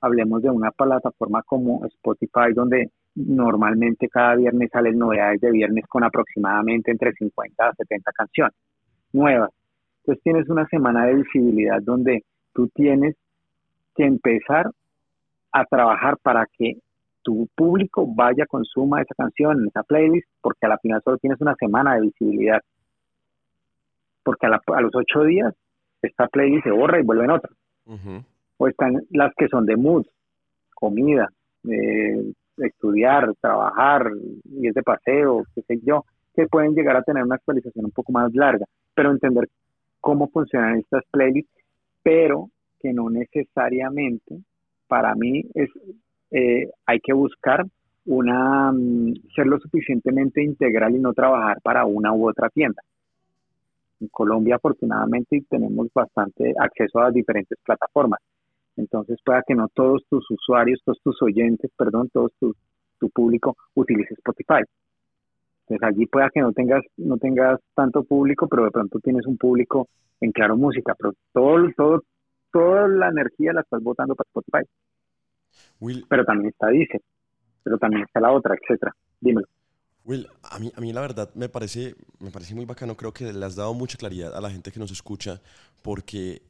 hablemos 0.00 0.42
de 0.42 0.50
una 0.50 0.70
plataforma 0.70 1.42
como 1.42 1.84
Spotify, 1.84 2.54
donde 2.54 2.90
normalmente 3.14 4.08
cada 4.08 4.36
viernes 4.36 4.70
salen 4.72 4.98
novedades 4.98 5.40
de 5.40 5.50
viernes 5.50 5.84
con 5.86 6.04
aproximadamente 6.04 6.90
entre 6.90 7.12
50 7.12 7.68
a 7.68 7.74
70 7.74 8.12
canciones 8.12 8.54
nuevas. 9.12 9.50
Entonces 9.98 10.22
tienes 10.22 10.48
una 10.48 10.66
semana 10.68 11.04
de 11.06 11.16
visibilidad 11.16 11.82
donde 11.82 12.24
tú 12.54 12.68
tienes 12.68 13.16
que 13.94 14.04
empezar 14.04 14.70
a 15.52 15.64
trabajar 15.66 16.16
para 16.22 16.46
que 16.56 16.78
tu 17.22 17.48
público 17.54 18.06
vaya, 18.06 18.46
consuma 18.46 19.02
esa 19.02 19.14
canción 19.14 19.60
en 19.60 19.68
esa 19.68 19.82
playlist, 19.82 20.28
porque 20.40 20.66
a 20.66 20.70
la 20.70 20.78
final 20.78 21.02
solo 21.04 21.18
tienes 21.18 21.40
una 21.40 21.54
semana 21.56 21.94
de 21.94 22.02
visibilidad. 22.02 22.60
Porque 24.22 24.46
a, 24.46 24.80
los 24.80 24.94
ocho 24.94 25.24
días 25.24 25.54
esta 26.02 26.28
playlist 26.28 26.64
se 26.64 26.70
borra 26.70 27.00
y 27.00 27.04
vuelve 27.04 27.24
en 27.24 27.30
otra. 27.30 27.50
O 28.58 28.68
están 28.68 29.02
las 29.10 29.32
que 29.36 29.48
son 29.48 29.66
de 29.66 29.76
mood, 29.76 30.06
comida, 30.74 31.28
estudiar, 32.56 33.32
trabajar, 33.40 34.10
ir 34.44 34.72
de 34.72 34.82
paseo, 34.82 35.44
qué 35.54 35.62
sé 35.62 35.80
yo, 35.82 36.04
que 36.34 36.46
pueden 36.46 36.74
llegar 36.74 36.96
a 36.96 37.02
tener 37.02 37.22
una 37.22 37.36
actualización 37.36 37.86
un 37.86 37.90
poco 37.90 38.12
más 38.12 38.32
larga, 38.34 38.66
pero 38.94 39.10
entender 39.10 39.48
cómo 40.00 40.28
funcionan 40.28 40.78
estas 40.78 41.04
playlists, 41.10 41.52
pero 42.02 42.50
que 42.78 42.92
no 42.92 43.10
necesariamente 43.10 44.40
para 44.88 45.14
mí 45.14 45.44
es 45.54 45.70
eh, 46.30 46.70
hay 46.86 47.00
que 47.00 47.12
buscar 47.12 47.64
una 48.06 48.72
mm, 48.72 49.14
ser 49.34 49.46
lo 49.46 49.58
suficientemente 49.58 50.42
integral 50.42 50.94
y 50.96 51.00
no 51.00 51.12
trabajar 51.12 51.58
para 51.62 51.84
una 51.84 52.12
u 52.12 52.28
otra 52.28 52.48
tienda. 52.48 52.82
En 54.00 54.08
Colombia 54.08 54.56
afortunadamente 54.56 55.44
tenemos 55.48 55.88
bastante 55.94 56.54
acceso 56.58 57.00
a 57.00 57.10
diferentes 57.10 57.58
plataformas. 57.64 58.20
Entonces 58.76 59.18
pueda 59.24 59.42
que 59.46 59.54
no 59.54 59.68
todos 59.68 60.02
tus 60.08 60.28
usuarios, 60.30 60.80
todos 60.84 61.00
tus 61.02 61.20
oyentes, 61.22 61.70
perdón, 61.76 62.08
todos 62.12 62.32
tu, 62.40 62.54
tu 62.98 63.10
público 63.10 63.56
utilice 63.74 64.14
Spotify. 64.14 64.62
Entonces 65.68 65.88
allí 65.88 66.06
pueda 66.06 66.30
que 66.30 66.40
no 66.40 66.52
tengas, 66.52 66.82
no 66.96 67.18
tengas 67.18 67.60
tanto 67.74 68.04
público, 68.04 68.48
pero 68.48 68.64
de 68.64 68.70
pronto 68.70 68.98
tienes 69.00 69.26
un 69.26 69.36
público 69.36 69.88
en 70.20 70.32
Claro 70.32 70.56
Música, 70.56 70.94
pero 70.98 71.12
todo, 71.32 71.68
todo, 71.76 72.02
toda 72.50 72.88
la 72.88 73.08
energía 73.08 73.52
la 73.52 73.60
estás 73.60 73.82
botando 73.82 74.14
para 74.14 74.28
Spotify 74.28 74.70
pero 76.08 76.24
también 76.24 76.50
está 76.50 76.68
Dice, 76.68 77.00
pero 77.62 77.78
también 77.78 78.02
está 78.02 78.20
la 78.20 78.32
otra, 78.32 78.54
etcétera. 78.54 78.94
Dímelo. 79.20 79.46
Will, 80.04 80.26
a 80.42 80.58
mí, 80.58 80.72
a 80.74 80.80
mí 80.80 80.92
la 80.92 81.02
verdad 81.02 81.30
me 81.34 81.48
parece, 81.48 81.94
me 82.20 82.30
parece 82.30 82.54
muy 82.54 82.64
bacano, 82.64 82.96
creo 82.96 83.12
que 83.12 83.32
le 83.32 83.44
has 83.44 83.54
dado 83.54 83.74
mucha 83.74 83.98
claridad 83.98 84.34
a 84.34 84.40
la 84.40 84.50
gente 84.50 84.72
que 84.72 84.80
nos 84.80 84.90
escucha, 84.90 85.40
porque 85.82 86.42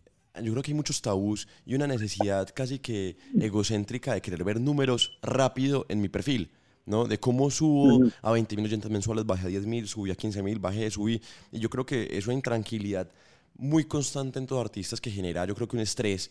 yo 0.42 0.52
creo 0.52 0.62
que 0.62 0.70
hay 0.70 0.76
muchos 0.76 1.02
tabús 1.02 1.48
y 1.66 1.74
una 1.74 1.86
necesidad 1.86 2.48
casi 2.54 2.78
que 2.78 3.16
egocéntrica 3.38 4.14
de 4.14 4.22
querer 4.22 4.44
ver 4.44 4.60
números 4.60 5.18
rápido 5.22 5.86
en 5.88 6.00
mi 6.00 6.08
perfil. 6.08 6.50
¿no? 6.86 7.06
De 7.06 7.20
cómo 7.20 7.50
subo 7.50 8.10
a 8.22 8.32
20 8.32 8.56
mil 8.56 8.64
oyentes 8.64 8.90
mensuales, 8.90 9.24
bajé 9.24 9.46
a 9.46 9.50
10 9.50 9.66
mil, 9.66 9.86
subí 9.86 10.10
a 10.10 10.14
15 10.14 10.42
mil, 10.42 10.58
bajé, 10.58 10.90
subí. 10.90 11.20
Y 11.52 11.60
yo 11.60 11.68
creo 11.70 11.86
que 11.86 12.08
es 12.10 12.26
una 12.26 12.34
intranquilidad 12.34 13.08
muy 13.56 13.84
constante 13.84 14.38
en 14.38 14.46
todos 14.46 14.64
artistas 14.64 15.00
que 15.00 15.10
genera, 15.10 15.44
yo 15.44 15.54
creo 15.54 15.68
que 15.68 15.76
un 15.76 15.82
estrés 15.82 16.30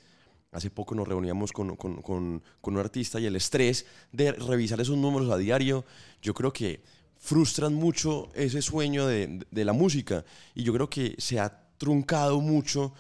Hace 0.52 0.72
poco 0.72 0.96
nos 0.96 1.08
reuníamos 1.08 1.52
con, 1.52 1.76
con, 1.76 2.02
con, 2.02 2.42
con, 2.60 2.74
un 2.74 2.80
artista 2.80 3.20
y 3.20 3.28
el 3.28 3.36
estrés 3.36 3.86
de 4.12 4.32
revisar 4.32 4.82
esos 4.82 4.98
números 4.98 5.30
a 5.30 5.38
diario, 5.38 5.86
yo 6.24 6.34
creo 6.34 6.52
que 6.52 6.82
frustran 7.18 7.76
mucho 7.76 8.30
ese 8.34 8.62
sueño 8.62 9.06
de, 9.06 9.46
de, 9.52 9.66
la 9.66 9.74
música. 9.74 10.26
Y 10.56 10.64
yo 10.64 10.74
creo 10.74 10.90
que 10.90 11.16
se 11.20 11.40
ha 11.40 11.68
truncado 11.78 12.42
mucho. 12.42 12.94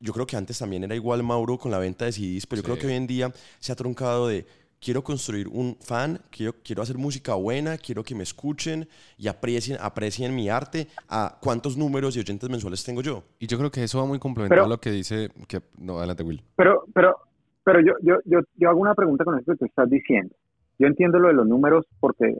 Yo 0.00 0.12
creo 0.12 0.26
que 0.26 0.36
antes 0.36 0.58
también 0.58 0.84
era 0.84 0.94
igual 0.94 1.22
Mauro 1.22 1.56
con 1.58 1.70
la 1.70 1.78
venta 1.78 2.04
de 2.04 2.12
CDs, 2.12 2.46
pero 2.46 2.60
yo 2.60 2.64
creo 2.64 2.78
que 2.78 2.86
hoy 2.88 2.94
en 2.94 3.06
día 3.06 3.32
se 3.58 3.72
ha 3.72 3.76
truncado 3.76 4.28
de 4.28 4.44
quiero 4.82 5.02
construir 5.02 5.46
un 5.48 5.76
fan, 5.76 6.18
quiero, 6.30 6.54
quiero 6.64 6.82
hacer 6.82 6.98
música 6.98 7.34
buena, 7.34 7.78
quiero 7.78 8.02
que 8.02 8.14
me 8.14 8.24
escuchen 8.24 8.88
y 9.16 9.28
aprecien, 9.28 9.78
aprecien 9.80 10.34
mi 10.34 10.48
arte, 10.48 10.88
a 11.08 11.38
cuántos 11.40 11.76
números 11.76 12.16
y 12.16 12.20
oyentes 12.20 12.50
mensuales 12.50 12.84
tengo 12.84 13.00
yo. 13.00 13.22
Y 13.38 13.46
yo 13.46 13.56
creo 13.58 13.70
que 13.70 13.84
eso 13.84 13.98
va 13.98 14.06
muy 14.06 14.18
complementado 14.18 14.64
a 14.64 14.68
lo 14.68 14.78
que 14.78 14.90
dice, 14.90 15.28
que, 15.46 15.60
no, 15.78 15.98
adelante 15.98 16.24
Will. 16.24 16.42
Pero, 16.56 16.84
pero, 16.92 17.16
pero 17.62 17.80
yo, 17.80 17.92
yo, 18.02 18.16
yo, 18.24 18.40
yo 18.56 18.68
hago 18.68 18.80
una 18.80 18.94
pregunta 18.94 19.24
con 19.24 19.38
esto 19.38 19.52
que 19.52 19.58
tú 19.58 19.64
estás 19.66 19.88
diciendo. 19.88 20.34
Yo 20.78 20.88
entiendo 20.88 21.20
lo 21.20 21.28
de 21.28 21.34
los 21.34 21.46
números 21.46 21.86
porque 22.00 22.34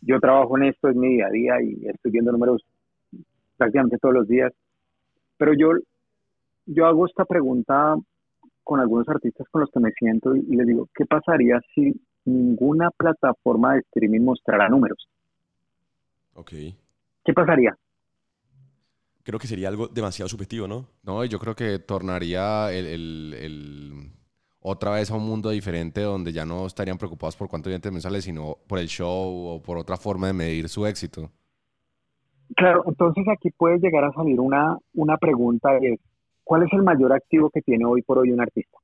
yo 0.00 0.20
trabajo 0.20 0.56
en 0.56 0.64
esto, 0.64 0.88
es 0.88 0.96
mi 0.96 1.16
día 1.16 1.26
a 1.26 1.30
día 1.30 1.62
y 1.62 1.88
estoy 1.88 2.12
viendo 2.12 2.30
números 2.30 2.64
prácticamente 3.56 3.98
todos 3.98 4.14
los 4.14 4.28
días. 4.28 4.52
Pero 5.36 5.52
yo, 5.54 5.70
yo 6.66 6.86
hago 6.86 7.06
esta 7.06 7.24
pregunta 7.24 7.96
con 8.64 8.80
algunos 8.80 9.08
artistas 9.08 9.46
con 9.50 9.60
los 9.60 9.70
que 9.70 9.80
me 9.80 9.92
siento 9.92 10.34
y, 10.34 10.42
les 10.56 10.66
digo, 10.66 10.88
¿qué 10.94 11.04
pasaría 11.06 11.60
si 11.74 11.94
ninguna 12.24 12.90
plataforma 12.90 13.74
de 13.74 13.80
streaming 13.80 14.22
mostrara 14.22 14.68
números? 14.68 15.08
Ok. 16.34 16.50
¿Qué 17.24 17.32
pasaría? 17.32 17.76
Creo 19.22 19.38
que 19.38 19.46
sería 19.46 19.68
algo 19.68 19.88
demasiado 19.88 20.28
subjetivo, 20.28 20.66
¿no? 20.66 20.86
No, 21.02 21.24
yo 21.24 21.38
creo 21.38 21.54
que 21.54 21.78
tornaría 21.78 22.70
el, 22.72 24.10
otra 24.60 24.92
vez 24.92 25.10
a 25.10 25.16
un 25.16 25.26
mundo 25.26 25.50
diferente 25.50 26.02
donde 26.02 26.32
ya 26.32 26.44
no 26.44 26.66
estarían 26.66 26.98
preocupados 26.98 27.36
por 27.36 27.48
cuántos 27.48 27.70
oyentes 27.70 27.92
mensuales, 27.92 28.24
sino 28.24 28.58
por 28.66 28.78
el 28.78 28.88
show 28.88 29.46
o 29.46 29.62
por 29.62 29.78
otra 29.78 29.96
forma 29.96 30.26
de 30.26 30.32
medir 30.32 30.68
su 30.68 30.86
éxito. 30.86 31.30
Claro, 32.56 32.84
entonces 32.86 33.24
aquí 33.28 33.50
puede 33.50 33.78
llegar 33.78 34.04
a 34.04 34.12
salir 34.12 34.38
una, 34.40 34.76
una 34.94 35.16
pregunta 35.16 35.76
es, 35.78 35.98
¿cuál 36.44 36.62
es 36.64 36.72
el 36.72 36.82
mayor 36.82 37.12
activo 37.12 37.50
que 37.50 37.62
tiene 37.62 37.84
hoy 37.84 38.02
por 38.02 38.18
hoy 38.18 38.30
un 38.30 38.40
artista? 38.40 38.78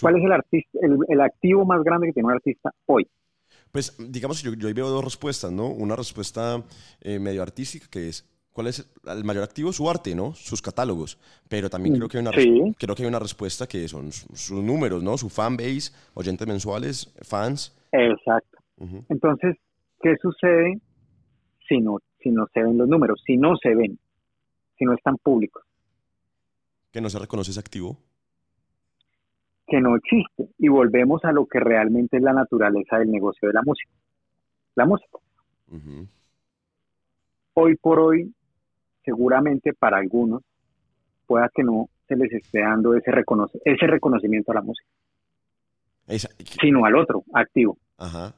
¿Cuál 0.00 0.16
es 0.18 0.24
el, 0.24 0.32
artista, 0.32 0.78
el, 1.08 1.20
activo 1.20 1.64
más 1.64 1.82
grande 1.82 2.06
que 2.08 2.12
tiene 2.12 2.28
un 2.28 2.34
artista 2.34 2.70
hoy? 2.86 3.06
Pues 3.72 3.96
digamos, 3.98 4.42
yo, 4.42 4.54
yo 4.54 4.68
ahí 4.68 4.74
veo 4.74 4.88
dos 4.88 5.04
respuestas, 5.04 5.50
¿no? 5.50 5.68
Una 5.68 5.96
respuesta 5.96 6.62
eh, 7.00 7.18
medio 7.18 7.42
artística 7.42 7.86
que 7.90 8.08
es, 8.08 8.24
¿cuál 8.52 8.68
es 8.68 8.88
el 9.06 9.24
mayor 9.24 9.42
activo? 9.42 9.72
Su 9.72 9.90
arte, 9.90 10.14
¿no? 10.14 10.34
Sus 10.34 10.62
catálogos. 10.62 11.18
Pero 11.48 11.68
también 11.68 11.96
creo 11.96 12.08
que 12.08 12.18
hay 12.18 12.22
una, 12.22 12.30
res- 12.30 12.44
Sí. 12.44 12.74
creo 12.78 12.94
que 12.94 13.02
hay 13.02 13.08
una 13.08 13.18
respuesta 13.18 13.66
que 13.66 13.88
son 13.88 14.12
su- 14.12 14.28
sus 14.36 14.62
números, 14.62 15.02
¿no? 15.02 15.18
Su 15.18 15.28
fanbase, 15.28 15.92
oyentes 16.14 16.46
mensuales, 16.46 17.12
fans. 17.22 17.76
Exacto. 17.90 18.58
Entonces, 19.08 19.56
¿qué 20.00 20.14
sucede 20.22 20.80
si 21.68 21.80
no, 21.80 21.98
si 22.22 22.30
no 22.30 22.46
se 22.54 22.62
ven 22.62 22.78
los 22.78 22.88
números? 22.88 23.20
Si 23.26 23.36
no 23.36 23.56
se 23.56 23.74
ven, 23.74 23.98
si 24.78 24.84
no 24.84 24.94
están 24.94 25.16
públicos, 25.16 25.64
Que 26.92 27.00
no 27.00 27.10
se 27.10 27.18
reconoce 27.18 27.50
ese 27.50 27.60
activo. 27.60 27.98
que 29.70 29.80
no 29.82 29.96
existe. 29.96 30.48
Y 30.58 30.68
volvemos 30.68 31.22
a 31.26 31.32
lo 31.32 31.44
que 31.46 31.60
realmente 31.60 32.16
es 32.16 32.22
la 32.22 32.32
naturaleza 32.32 32.96
del 32.96 33.10
negocio 33.10 33.48
de 33.48 33.52
la 33.54 33.60
música. 33.62 33.90
La 34.74 34.86
música. 34.86 35.18
Hoy 37.52 37.76
por 37.76 37.98
hoy, 38.00 38.32
seguramente 39.04 39.74
para 39.74 39.98
algunos, 39.98 40.42
pueda 41.26 41.50
que 41.54 41.62
no 41.64 41.90
se 42.06 42.16
les 42.16 42.32
esté 42.32 42.60
dando 42.60 42.94
ese, 42.94 43.10
reconoce, 43.10 43.60
ese 43.62 43.86
reconocimiento 43.86 44.52
a 44.52 44.54
la 44.54 44.62
música, 44.62 44.88
Esa- 46.06 46.30
sino 46.62 46.86
al 46.86 46.96
otro, 46.96 47.22
activo. 47.34 47.76
Ajá. 47.98 48.32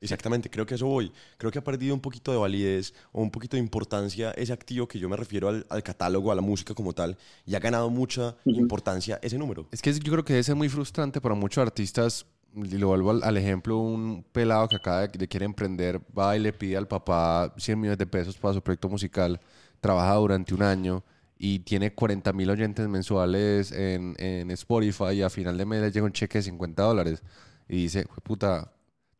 Exactamente, 0.00 0.48
creo 0.50 0.64
que 0.66 0.74
eso 0.76 0.86
voy. 0.86 1.12
Creo 1.36 1.50
que 1.50 1.58
ha 1.58 1.64
perdido 1.64 1.94
un 1.94 2.00
poquito 2.00 2.30
de 2.30 2.38
validez 2.38 2.94
o 3.12 3.20
un 3.22 3.30
poquito 3.30 3.56
de 3.56 3.62
importancia 3.62 4.30
ese 4.32 4.52
activo 4.52 4.86
que 4.86 4.98
yo 4.98 5.08
me 5.08 5.16
refiero 5.16 5.48
al, 5.48 5.66
al 5.68 5.82
catálogo, 5.82 6.30
a 6.30 6.34
la 6.34 6.40
música 6.42 6.74
como 6.74 6.92
tal, 6.92 7.16
y 7.46 7.54
ha 7.54 7.58
ganado 7.58 7.90
mucha 7.90 8.36
importancia 8.44 9.18
ese 9.22 9.38
número. 9.38 9.66
Es 9.72 9.82
que 9.82 9.92
yo 9.92 10.12
creo 10.12 10.24
que 10.24 10.34
debe 10.34 10.42
ser 10.42 10.54
muy 10.54 10.68
frustrante 10.68 11.20
para 11.20 11.34
muchos 11.34 11.62
artistas. 11.62 12.26
Y 12.54 12.78
lo 12.78 12.88
vuelvo 12.88 13.10
al, 13.10 13.22
al 13.22 13.36
ejemplo, 13.36 13.76
un 13.76 14.24
pelado 14.32 14.68
que 14.68 14.76
acaba 14.76 15.06
de, 15.06 15.18
de 15.18 15.28
quiere 15.28 15.44
emprender, 15.44 16.00
va 16.16 16.34
y 16.36 16.40
le 16.40 16.52
pide 16.52 16.76
al 16.78 16.88
papá 16.88 17.52
100 17.58 17.78
millones 17.78 17.98
de 17.98 18.06
pesos 18.06 18.38
para 18.38 18.54
su 18.54 18.62
proyecto 18.62 18.88
musical, 18.88 19.38
trabaja 19.80 20.14
durante 20.14 20.54
un 20.54 20.62
año 20.62 21.04
y 21.38 21.58
tiene 21.60 21.92
40 21.94 22.32
mil 22.32 22.48
oyentes 22.50 22.88
mensuales 22.88 23.70
en, 23.70 24.16
en 24.18 24.50
Spotify 24.52 25.10
y 25.12 25.22
a 25.22 25.30
final 25.30 25.58
de 25.58 25.66
mes 25.66 25.82
le 25.82 25.92
llega 25.92 26.06
un 26.06 26.12
cheque 26.12 26.38
de 26.38 26.42
50 26.44 26.82
dólares 26.82 27.22
y 27.68 27.76
dice, 27.82 28.04
"Jue 28.04 28.22
puta, 28.22 28.72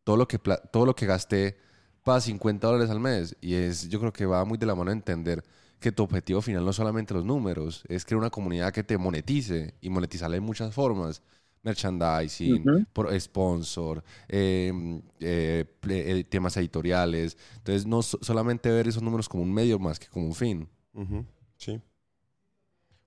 todo 0.09 0.17
lo 0.17 0.27
que, 0.27 0.39
todo 0.39 0.87
lo 0.87 0.95
que 0.95 1.05
gasté 1.05 1.55
para 2.03 2.19
50 2.19 2.65
dólares 2.65 2.89
al 2.89 2.99
mes. 2.99 3.35
Y 3.41 3.53
es, 3.53 3.87
yo 3.89 3.99
creo 3.99 4.11
que 4.11 4.25
va 4.25 4.43
muy 4.43 4.57
de 4.57 4.65
la 4.65 4.73
mano 4.73 4.89
a 4.89 4.93
entender 4.93 5.43
que 5.79 5.91
tu 5.91 6.01
objetivo 6.01 6.41
final 6.41 6.63
no 6.65 6.71
es 6.71 6.77
solamente 6.77 7.13
los 7.13 7.23
números, 7.23 7.83
es 7.87 8.05
crear 8.05 8.17
una 8.17 8.31
comunidad 8.31 8.73
que 8.73 8.83
te 8.83 8.97
monetice 8.97 9.75
y 9.81 9.89
monetizarla 9.91 10.35
en 10.37 10.43
muchas 10.43 10.73
formas. 10.73 11.21
Merchandising, 11.61 12.63
por 12.91 13.21
sponsor, 13.21 14.03
eh, 14.27 14.73
eh, 15.19 15.65
eh, 15.87 16.23
temas 16.27 16.57
editoriales. 16.57 17.37
Entonces, 17.57 17.85
no 17.85 18.01
so- 18.01 18.17
solamente 18.19 18.71
ver 18.71 18.87
esos 18.87 19.03
números 19.03 19.29
como 19.29 19.43
un 19.43 19.53
medio 19.53 19.77
más 19.77 19.99
que 19.99 20.07
como 20.07 20.25
un 20.25 20.33
fin. 20.33 20.67
Sí. 21.57 21.79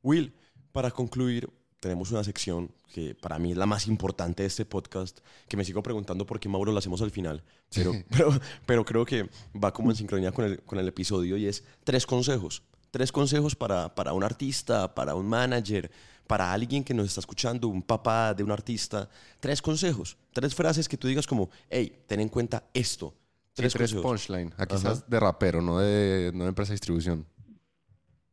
Will, 0.03 0.33
para 0.71 0.93
concluir, 0.93 1.51
tenemos 1.83 2.13
una 2.13 2.23
sección 2.23 2.71
que 2.95 3.13
para 3.17 3.41
mí 3.41 3.51
es 3.51 3.57
la 3.57 3.67
más 3.67 3.89
importante 3.89 4.45
de 4.45 4.47
este 4.47 4.65
podcast, 4.65 5.19
que 5.49 5.57
me 5.57 5.65
sigo 5.65 5.83
preguntando 5.83 6.25
por 6.25 6.39
qué 6.39 6.49
Mauro 6.49 6.71
la 6.71 6.79
hacemos 6.79 7.03
al 7.03 7.11
final, 7.11 7.43
pero, 7.75 7.91
pero, 8.17 8.31
pero 8.65 8.85
creo 8.85 9.05
que 9.05 9.29
va 9.53 9.73
como 9.73 9.91
en 9.91 9.97
sincronía 9.97 10.31
con 10.31 10.45
el, 10.45 10.63
con 10.63 10.79
el 10.79 10.87
episodio 10.87 11.37
y 11.37 11.47
es 11.47 11.65
tres 11.83 12.07
consejos. 12.07 12.63
Tres 12.93 13.11
consejos 13.11 13.57
para, 13.57 13.93
para 13.97 14.13
un 14.13 14.23
artista, 14.23 14.95
para 14.95 15.17
un 15.17 15.27
manager, 15.27 15.91
para 16.29 16.53
alguien 16.53 16.85
que 16.85 16.95
nos 16.95 17.07
está 17.07 17.19
escuchando, 17.19 17.67
un 17.67 17.83
papá 17.83 18.33
de 18.33 18.45
un 18.45 18.53
artista. 18.53 19.09
Tres 19.41 19.61
consejos, 19.61 20.17
tres 20.33 20.55
frases 20.55 20.89
que 20.89 20.97
tú 20.97 21.09
digas 21.09 21.27
como, 21.27 21.51
hey, 21.69 22.05
ten 22.07 22.21
en 22.21 22.29
cuenta 22.29 22.63
esto. 22.73 23.13
Sí, 23.55 23.55
Tres, 23.57 23.73
tres 23.73 23.93
consejos. 23.93 24.03
punchline. 24.05 24.53
Aquí 24.57 24.77
Ajá. 24.77 24.93
estás 24.93 25.11
de 25.11 25.19
rapero, 25.19 25.61
no 25.61 25.81
de, 25.81 26.31
no 26.33 26.45
de 26.45 26.49
empresa 26.51 26.71
de 26.71 26.75
distribución. 26.75 27.27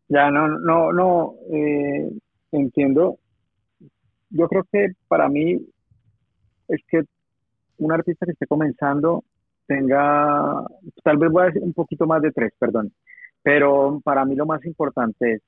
Ya, 0.07 0.29
no, 0.29 0.47
no, 0.47 0.93
no, 0.93 1.33
eh, 1.51 2.11
entiendo. 2.51 3.17
Yo 4.29 4.47
creo 4.47 4.63
que 4.71 4.93
para 5.07 5.27
mí 5.29 5.59
es 6.67 6.81
que 6.87 7.03
un 7.77 7.91
artista 7.91 8.25
que 8.25 8.33
esté 8.33 8.47
comenzando 8.47 9.23
tenga, 9.65 10.65
tal 11.03 11.17
vez 11.17 11.31
voy 11.31 11.43
a 11.43 11.45
decir 11.47 11.63
un 11.63 11.73
poquito 11.73 12.05
más 12.07 12.21
de 12.21 12.31
tres, 12.31 12.51
perdón, 12.57 12.91
pero 13.41 14.01
para 14.03 14.25
mí 14.25 14.35
lo 14.35 14.45
más 14.45 14.63
importante 14.65 15.33
es, 15.33 15.41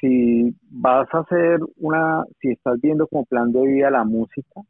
si 0.00 0.54
vas 0.70 1.08
a 1.12 1.20
hacer 1.20 1.60
una, 1.78 2.24
si 2.40 2.50
estás 2.50 2.80
viendo 2.80 3.06
como 3.06 3.24
plan 3.24 3.52
de 3.52 3.66
vida 3.66 3.90
la 3.90 4.04
música, 4.04 4.60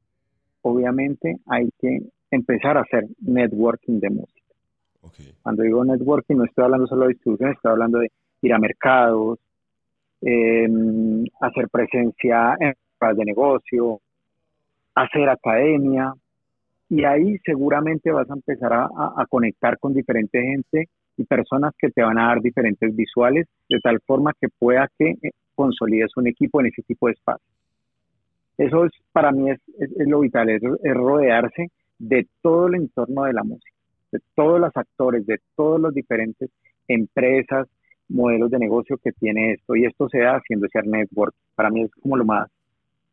obviamente 0.63 1.37
hay 1.47 1.69
que 1.81 2.01
empezar 2.31 2.77
a 2.77 2.83
hacer 2.83 3.07
networking 3.21 4.01
de 4.01 4.11
música. 4.11 4.41
Cuando 5.43 5.63
digo 5.63 5.85
networking, 5.85 6.37
no 6.37 6.45
estoy 6.45 6.65
hablando 6.65 6.87
solo 6.87 7.03
de 7.03 7.15
distribución, 7.15 7.51
estoy 7.51 7.73
hablando 7.73 7.99
de 7.99 8.11
ir 8.43 8.53
a 8.53 8.59
mercados, 8.59 9.39
eh, 10.23 10.67
hacer 11.41 11.69
presencia 11.69 12.57
en 12.59 12.75
de 13.13 13.25
negocio, 13.25 14.01
hacer 14.95 15.29
academia, 15.29 16.13
y 16.89 17.05
ahí 17.05 17.39
seguramente 17.45 18.11
vas 18.13 18.31
a 18.31 18.35
empezar 18.35 18.73
a, 18.73 18.85
a- 18.85 19.15
a 19.17 19.27
conectar 19.29 19.79
con 19.79 19.95
diferente 19.95 20.41
gente 20.43 20.89
y 21.17 21.25
personas 21.25 21.73
que 21.79 21.91
te 21.91 22.03
van 22.03 22.19
a 22.19 22.29
dar 22.29 22.41
diferentes 22.41 22.95
visuales, 22.95 23.47
de 23.69 23.81
tal 23.81 24.01
forma 24.07 24.33
que 24.41 24.49
pueda 24.59 24.89
que 24.99 25.11
eh, 25.11 25.31
consolides 25.55 26.17
un 26.17 26.27
equipo 26.29 26.61
en 26.61 26.67
ese 26.69 26.83
tipo 26.83 27.07
de 27.07 27.13
espacio. 27.15 27.47
Eso 28.57 28.85
es, 28.85 28.93
para 29.13 29.33
mí 29.33 29.51
es, 29.51 29.59
es- 29.79 29.91
es 29.99 30.09
lo 30.09 30.21
vital, 30.21 30.49
es, 30.51 30.63
es 30.63 30.95
rodearse 30.95 31.69
de 31.99 32.27
todo 32.43 32.69
el 32.69 32.77
entorno 32.77 33.25
de 33.25 33.33
la 33.33 33.43
música, 33.45 33.77
de 34.13 34.21
todos 34.35 34.61
los 34.61 34.71
actores, 34.77 35.27
de 35.27 35.39
todos 35.57 35.81
los 35.81 35.95
diferentes 35.95 36.51
empresas, 36.89 37.69
modelos 38.09 38.51
de 38.51 38.59
negocio 38.59 38.99
que 39.03 39.13
tiene 39.13 39.53
esto. 39.53 39.75
Y 39.77 39.87
esto 39.87 40.09
se 40.09 40.19
da 40.21 40.37
haciendo 40.37 40.67
ese 40.67 40.83
network. 40.83 41.35
Para 41.55 41.71
mí 41.71 41.83
es 41.83 41.91
como 42.01 42.17
lo 42.17 42.25
más, 42.25 42.49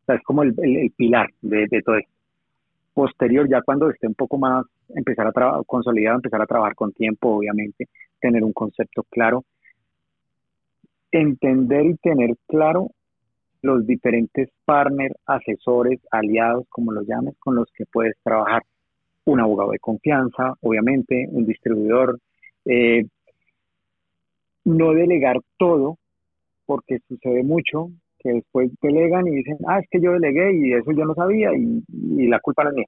o 0.02 0.04
sea, 0.06 0.16
es 0.16 0.22
como 0.22 0.42
el, 0.42 0.54
el- 0.58 0.76
el 0.78 0.90
pilar 0.92 1.28
de, 1.42 1.66
de 1.70 1.82
todo 1.82 1.96
esto. 1.96 2.12
Posterior, 2.94 3.48
ya 3.48 3.62
cuando 3.62 3.90
esté 3.90 4.06
un 4.08 4.14
poco 4.14 4.38
más, 4.38 4.66
empezar 4.90 5.26
a 5.26 5.32
trabajar 5.32 5.62
consolidado, 5.66 6.16
empezar 6.16 6.42
a 6.42 6.46
trabajar 6.46 6.74
con 6.74 6.92
tiempo, 6.92 7.30
obviamente, 7.36 7.88
tener 8.20 8.44
un 8.44 8.52
concepto 8.54 9.04
claro, 9.10 9.44
entender 11.10 11.86
y 11.86 11.96
tener 11.96 12.34
claro 12.46 12.90
los 13.62 13.86
diferentes 13.86 14.50
partners, 14.64 15.14
asesores, 15.26 16.00
aliados, 16.10 16.66
como 16.70 16.92
los 16.92 17.06
llames, 17.06 17.34
con 17.38 17.56
los 17.56 17.68
que 17.74 17.86
puedes 17.86 18.16
trabajar. 18.24 18.62
Un 19.26 19.40
abogado 19.40 19.72
de 19.72 19.80
confianza, 19.80 20.54
obviamente, 20.62 21.26
un 21.30 21.46
distribuidor. 21.46 22.18
eh, 22.66 23.04
no 24.64 24.92
delegar 24.92 25.38
todo, 25.58 25.98
porque 26.66 26.98
sucede 27.08 27.42
mucho 27.42 27.90
que 28.22 28.32
después 28.32 28.70
delegan 28.82 29.26
y 29.28 29.32
dicen, 29.36 29.58
ah, 29.68 29.80
es 29.80 29.86
que 29.90 30.00
yo 30.00 30.12
delegué 30.12 30.54
y 30.56 30.72
eso 30.74 30.92
yo 30.92 31.04
no 31.04 31.14
sabía 31.14 31.50
y, 31.56 31.82
y 32.18 32.28
la 32.28 32.40
culpa 32.40 32.64
no 32.64 32.70
es 32.70 32.76
mía. 32.76 32.86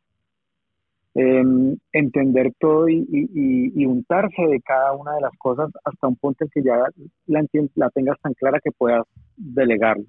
Em, 1.16 1.76
entender 1.92 2.52
todo 2.58 2.88
y, 2.88 2.96
y- 3.08 3.72
y- 3.82 3.86
untarse 3.86 4.42
de 4.48 4.60
cada 4.62 4.92
una 4.94 5.14
de 5.14 5.20
las 5.20 5.32
cosas 5.38 5.70
hasta 5.84 6.08
un 6.08 6.16
punto 6.16 6.44
en 6.44 6.50
que 6.50 6.62
ya 6.62 6.76
la, 7.26 7.44
la 7.76 7.90
tengas 7.90 8.20
tan 8.20 8.34
clara 8.34 8.58
que 8.62 8.72
puedas 8.72 9.04
delegarlo. 9.36 10.04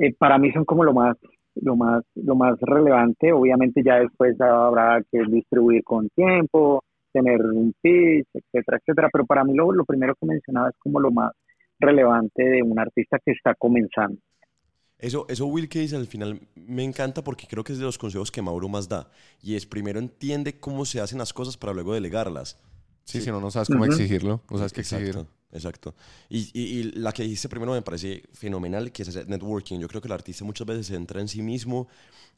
Eh, 0.00 0.14
para 0.18 0.38
mí 0.38 0.52
son 0.52 0.64
como 0.64 0.84
lo 0.84 0.92
más, 0.92 1.16
lo 1.56 1.76
más, 1.76 2.02
lo 2.14 2.34
más 2.36 2.58
relevante. 2.60 3.32
Obviamente 3.32 3.82
ya 3.84 4.00
después 4.00 4.40
habrá 4.40 5.02
que 5.10 5.20
distribuir 5.30 5.82
con 5.84 6.08
tiempo, 6.10 6.84
tener 7.12 7.40
un 7.42 7.72
pitch, 7.80 8.26
etcétera, 8.34 8.78
etcétera. 8.78 9.08
Pero 9.12 9.26
para 9.26 9.44
mí 9.44 9.54
lo, 9.54 9.72
lo 9.72 9.84
primero 9.84 10.14
que 10.20 10.26
mencionaba 10.26 10.68
es 10.70 10.76
como 10.78 11.00
lo 11.00 11.10
más 11.10 11.32
relevante 11.78 12.42
de 12.42 12.62
un 12.62 12.78
artista 12.78 13.18
que 13.24 13.32
está 13.32 13.54
comenzando. 13.54 14.18
Eso, 14.98 15.26
eso 15.28 15.46
Will 15.46 15.68
que 15.68 15.78
dice 15.78 15.94
al 15.94 16.06
final 16.08 16.40
me 16.56 16.82
encanta 16.82 17.22
porque 17.22 17.46
creo 17.46 17.62
que 17.62 17.72
es 17.72 17.78
de 17.78 17.84
los 17.84 17.98
consejos 17.98 18.32
que 18.32 18.42
Mauro 18.42 18.68
más 18.68 18.88
da. 18.88 19.10
Y 19.40 19.54
es 19.54 19.64
primero 19.64 20.00
entiende 20.00 20.58
cómo 20.58 20.84
se 20.84 21.00
hacen 21.00 21.18
las 21.18 21.32
cosas 21.32 21.56
para 21.56 21.72
luego 21.72 21.94
delegarlas. 21.94 22.60
Sí, 23.12 23.20
si 23.22 23.30
no, 23.30 23.40
no 23.40 23.50
sabes 23.50 23.68
cómo 23.68 23.84
exigirlo, 23.86 24.42
no 24.50 24.58
sabes 24.58 24.72
qué 24.72 24.80
exigir. 24.82 25.08
Exacto, 25.08 25.30
exacto. 25.52 25.94
Y, 26.28 26.50
y- 26.52 26.78
y 26.80 26.82
la 26.92 27.12
que 27.12 27.22
dijiste 27.22 27.48
primero 27.48 27.72
me 27.72 27.80
parece 27.82 28.22
fenomenal, 28.32 28.92
que 28.92 29.02
es 29.02 29.08
hacer 29.08 29.28
networking. 29.28 29.78
Yo 29.80 29.88
creo 29.88 30.02
que 30.02 30.08
el 30.08 30.12
artista 30.12 30.44
muchas 30.44 30.66
veces 30.66 30.86
se 30.88 30.94
entra 30.94 31.20
en 31.20 31.28
sí 31.28 31.40
mismo 31.40 31.88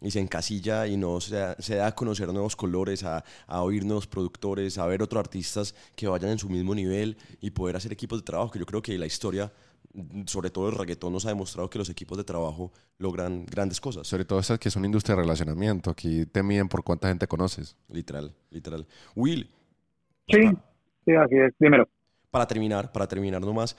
y 0.01 0.11
se 0.13 0.21
encasilla 0.21 0.87
y 0.87 0.97
no 0.97 1.21
se 1.21 1.35
da, 1.35 1.57
se 1.59 1.75
da 1.75 1.89
a 1.89 1.95
conocer 1.95 2.29
nuevos 2.33 2.55
colores, 2.55 3.03
a, 3.03 3.25
a 3.49 3.63
oír 3.63 3.85
nuevos 3.85 4.07
productores, 4.07 4.79
a 4.79 4.87
ver 4.87 5.03
otros 5.03 5.19
artistas 5.21 5.75
que 5.97 6.07
vayan 6.07 6.31
en 6.31 6.39
su 6.39 6.49
mismo 6.49 6.73
nivel 6.75 7.17
y 7.41 7.51
poder 7.51 7.75
hacer 7.77 7.93
equipos 7.93 8.21
de 8.21 8.25
trabajo, 8.25 8.53
que 8.53 8.61
yo 8.61 8.67
creo 8.67 8.81
que 8.81 8.97
la 8.97 9.07
historia, 9.07 9.53
sobre 10.27 10.51
todo 10.51 10.69
el 10.69 10.77
reggaetón, 10.77 11.13
nos 11.13 11.27
ha 11.27 11.31
demostrado 11.31 11.69
que 11.69 11.79
los 11.79 11.89
equipos 11.91 12.17
de 12.17 12.23
trabajo 12.23 12.71
logran 12.99 13.45
grandes 13.45 13.81
cosas. 13.81 14.07
Sobre 14.07 14.25
todo 14.25 14.39
esta 14.39 14.57
que 14.57 14.69
es 14.69 14.77
una 14.77 14.87
industria 14.87 15.17
de 15.17 15.23
relacionamiento. 15.23 15.91
Aquí 15.91 16.27
te 16.27 16.45
miden 16.45 16.69
por 16.69 16.85
cuánta 16.85 17.09
gente 17.09 17.27
conoces. 17.27 17.75
Literal, 17.89 18.33
literal. 18.51 18.87
Will, 19.17 19.51
Sí, 20.31 20.43
sí, 21.05 21.13
así 21.15 21.37
es. 21.37 21.53
Dímelo. 21.59 21.89
para 22.31 22.47
terminar, 22.47 22.93
para 22.93 23.09
terminar 23.09 23.41
nomás, 23.41 23.77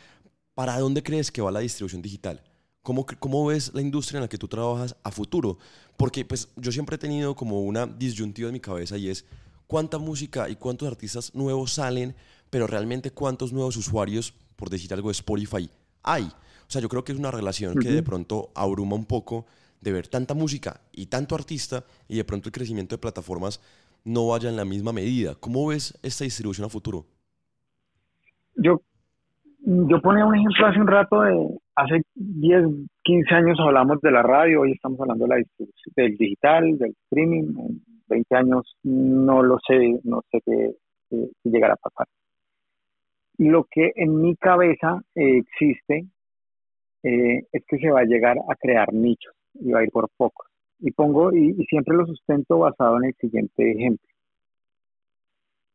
¿para 0.53 0.77
dónde 0.79 1.01
crees 1.01 1.31
que 1.31 1.41
va 1.41 1.51
la 1.51 1.61
distribución 1.61 2.01
digital? 2.01 2.41
¿Cómo, 2.81 3.05
¿Cómo 3.19 3.45
ves 3.45 3.71
la 3.73 3.81
industria 3.81 4.17
en 4.17 4.23
la 4.23 4.27
que 4.27 4.37
tú 4.37 4.47
trabajas 4.47 4.95
a 5.03 5.11
futuro? 5.11 5.57
Porque 5.97 6.25
pues 6.25 6.49
yo 6.55 6.71
siempre 6.71 6.95
he 6.95 6.99
tenido 6.99 7.35
como 7.35 7.61
una 7.61 7.85
disyuntiva 7.85 8.49
en 8.49 8.53
mi 8.53 8.59
cabeza 8.59 8.97
y 8.97 9.09
es, 9.09 9.25
cuánta 9.67 9.97
música 9.99 10.49
y 10.49 10.57
cuántos 10.57 10.87
artistas 10.87 11.33
nuevos 11.33 11.73
salen, 11.73 12.13
pero 12.49 12.67
realmente 12.67 13.11
cuántos 13.11 13.53
nuevos 13.53 13.77
usuarios, 13.77 14.33
por 14.57 14.69
decir 14.69 14.93
algo 14.93 15.07
de 15.07 15.13
Spotify, 15.13 15.69
hay. 16.03 16.23
O 16.23 16.71
sea, 16.71 16.81
yo 16.81 16.89
creo 16.89 17.05
que 17.05 17.13
es 17.13 17.17
una 17.17 17.31
relación 17.31 17.75
que 17.79 17.89
de 17.89 18.03
pronto 18.03 18.51
abruma 18.53 18.97
un 18.97 19.05
poco 19.05 19.45
de 19.79 19.93
ver 19.93 20.09
tanta 20.09 20.33
música 20.33 20.81
y 20.91 21.05
tanto 21.05 21.35
artista 21.35 21.85
y 22.09 22.17
de 22.17 22.25
pronto 22.25 22.49
el 22.49 22.53
crecimiento 22.53 22.95
de 22.95 22.99
plataformas 22.99 23.61
no 24.03 24.27
vaya 24.27 24.49
en 24.49 24.55
la 24.55 24.65
misma 24.65 24.93
medida. 24.93 25.35
¿Cómo 25.39 25.67
ves 25.67 25.97
esta 26.03 26.23
distribución 26.23 26.65
a 26.65 26.69
futuro? 26.69 27.05
Yo, 28.55 28.81
yo 29.59 30.01
ponía 30.01 30.25
un 30.25 30.35
ejemplo 30.35 30.67
hace 30.67 30.79
un 30.79 30.87
rato 30.87 31.21
de 31.21 31.59
hace 31.75 32.01
10, 32.15 32.65
15 33.03 33.33
años 33.33 33.59
hablamos 33.59 34.01
de 34.01 34.11
la 34.11 34.21
radio, 34.21 34.61
hoy 34.61 34.73
estamos 34.73 34.99
hablando 34.99 35.25
de 35.25 35.29
la 35.29 35.43
del 35.95 36.17
digital, 36.17 36.77
del 36.77 36.95
streaming. 37.05 37.53
En 37.57 37.81
20 38.07 38.35
años 38.35 38.75
no 38.83 39.41
lo 39.41 39.57
sé, 39.65 39.99
no 40.03 40.21
sé 40.31 40.41
qué, 40.45 40.75
llegará 41.43 41.73
a 41.73 41.77
pasar. 41.77 42.07
Lo 43.37 43.65
que 43.71 43.91
en 43.95 44.21
mi 44.21 44.35
cabeza 44.35 45.01
eh, 45.15 45.37
existe 45.37 46.05
eh, 47.03 47.47
es 47.51 47.63
que 47.65 47.77
se 47.77 47.89
va 47.89 48.01
a 48.01 48.05
llegar 48.05 48.37
a 48.37 48.55
crear 48.55 48.93
nichos 48.93 49.33
y 49.53 49.71
va 49.71 49.79
a 49.79 49.83
ir 49.83 49.89
por 49.89 50.09
pocos. 50.15 50.50
Y 50.81 50.91
pongo, 50.91 51.31
y, 51.33 51.53
siempre 51.65 51.95
lo 51.95 52.05
sustento 52.05 52.59
basado 52.59 52.97
en 52.97 53.05
el 53.05 53.15
siguiente 53.15 53.71
ejemplo. 53.71 54.07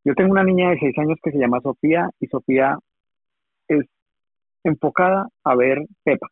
Yo 0.04 0.14
tengo 0.14 0.32
una 0.32 0.44
niña 0.44 0.70
de 0.70 0.78
6 0.78 0.98
años 0.98 1.18
que 1.22 1.32
se 1.32 1.38
llama 1.38 1.60
Sofía 1.60 2.10
y 2.20 2.26
Sofía 2.26 2.78
es 3.68 3.84
enfocada 4.62 5.28
a 5.44 5.54
ver 5.54 5.84
Pepa. 6.04 6.28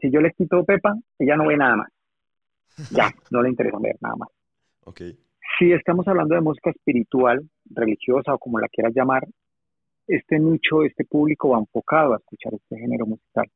Si 0.00 0.10
yo 0.10 0.20
le 0.20 0.32
quito 0.32 0.64
Pepa, 0.64 0.94
ella 1.18 1.36
no 1.36 1.46
ve 1.46 1.56
nada 1.56 1.76
más. 1.76 1.92
Ya, 2.90 3.10
no 3.30 3.42
le 3.42 3.50
interesa 3.50 3.78
ver 3.80 3.96
nada 4.00 4.16
más. 4.16 4.28
Okay. 4.84 5.18
Si 5.58 5.72
estamos 5.72 6.06
hablando 6.06 6.34
de 6.34 6.40
música 6.40 6.70
espiritual, 6.70 7.48
religiosa 7.70 8.34
o 8.34 8.38
como 8.38 8.60
la 8.60 8.68
quieras 8.68 8.94
llamar, 8.94 9.26
este 10.06 10.38
nicho, 10.38 10.84
este 10.84 11.04
público 11.04 11.50
va 11.50 11.58
enfocado 11.58 12.14
a 12.14 12.16
escuchar 12.16 12.54
este 12.54 12.78
género 12.78 13.06
musical. 13.06 13.46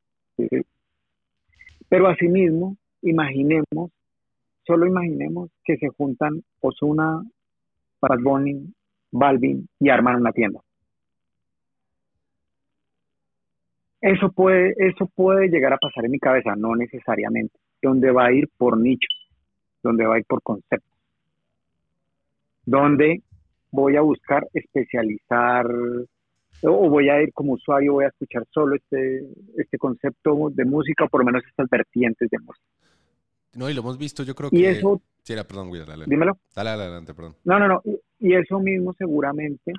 Pero 1.89 2.07
asimismo, 2.07 2.77
imaginemos, 3.03 3.91
solo 4.65 4.87
imaginemos 4.87 5.49
que 5.63 5.77
se 5.77 5.89
juntan 5.89 6.41
Osuna, 6.61 7.21
Bad 8.01 8.19
Bunny, 8.21 8.73
Balvin 9.11 9.67
y 9.79 9.89
arman 9.89 10.17
una 10.17 10.31
tienda. 10.31 10.59
Eso 14.01 14.29
puede, 14.31 14.73
eso 14.77 15.07
puede 15.15 15.47
llegar 15.47 15.71
a 15.73 15.77
pasar 15.77 16.03
en 16.05 16.11
mi 16.11 16.19
cabeza, 16.19 16.55
no 16.57 16.75
necesariamente. 16.75 17.57
Donde 17.81 18.11
va 18.11 18.25
a 18.25 18.33
ir 18.33 18.49
por 18.57 18.77
nichos, 18.77 19.13
donde 19.81 20.05
va 20.05 20.15
a 20.15 20.19
ir 20.19 20.25
por 20.25 20.41
conceptos, 20.41 20.99
donde 22.65 23.21
voy 23.71 23.95
a 23.95 24.01
buscar 24.01 24.47
especializar 24.53 25.65
o 26.61 26.89
voy 26.89 27.09
a 27.09 27.21
ir 27.21 27.33
como 27.33 27.53
usuario, 27.53 27.93
voy 27.93 28.05
a 28.05 28.09
escuchar 28.09 28.45
solo 28.51 28.75
este, 28.75 29.25
este 29.57 29.77
concepto 29.77 30.49
de 30.51 30.65
música, 30.65 31.05
o 31.05 31.09
por 31.09 31.21
lo 31.21 31.25
menos 31.25 31.43
estas 31.45 31.69
vertientes 31.69 32.29
de 32.29 32.39
música. 32.39 32.65
No, 33.55 33.69
y 33.69 33.73
lo 33.73 33.81
hemos 33.81 33.97
visto, 33.97 34.23
yo 34.23 34.33
creo 34.33 34.49
y 34.51 34.61
que... 34.61 34.69
Eso, 34.71 35.01
sí, 35.21 35.35
perdón, 35.47 35.71
dale, 35.85 36.05
Dímelo. 36.07 36.37
Dale, 36.55 36.71
adelante, 36.71 37.13
perdón. 37.13 37.35
No, 37.43 37.59
no, 37.59 37.67
no. 37.67 37.81
Y, 38.19 38.33
eso 38.33 38.59
mismo 38.59 38.93
seguramente 38.93 39.73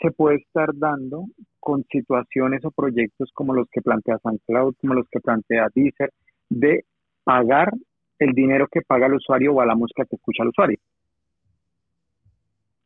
se 0.00 0.10
puede 0.10 0.38
estar 0.38 0.70
dando 0.74 1.26
con 1.60 1.84
situaciones 1.90 2.64
o 2.64 2.70
proyectos 2.70 3.30
como 3.32 3.54
los 3.54 3.68
que 3.70 3.80
plantea 3.80 4.18
SoundCloud, 4.18 4.74
como 4.80 4.94
los 4.94 5.06
que 5.08 5.20
plantea 5.20 5.68
Deezer, 5.74 6.12
de 6.48 6.84
pagar 7.22 7.72
el 8.18 8.32
dinero 8.32 8.66
que 8.70 8.82
paga 8.82 9.06
el 9.06 9.14
usuario 9.14 9.54
o 9.54 9.60
a 9.60 9.66
la 9.66 9.74
música 9.74 10.04
que 10.04 10.16
escucha 10.16 10.42
el 10.42 10.48
usuario. 10.48 10.78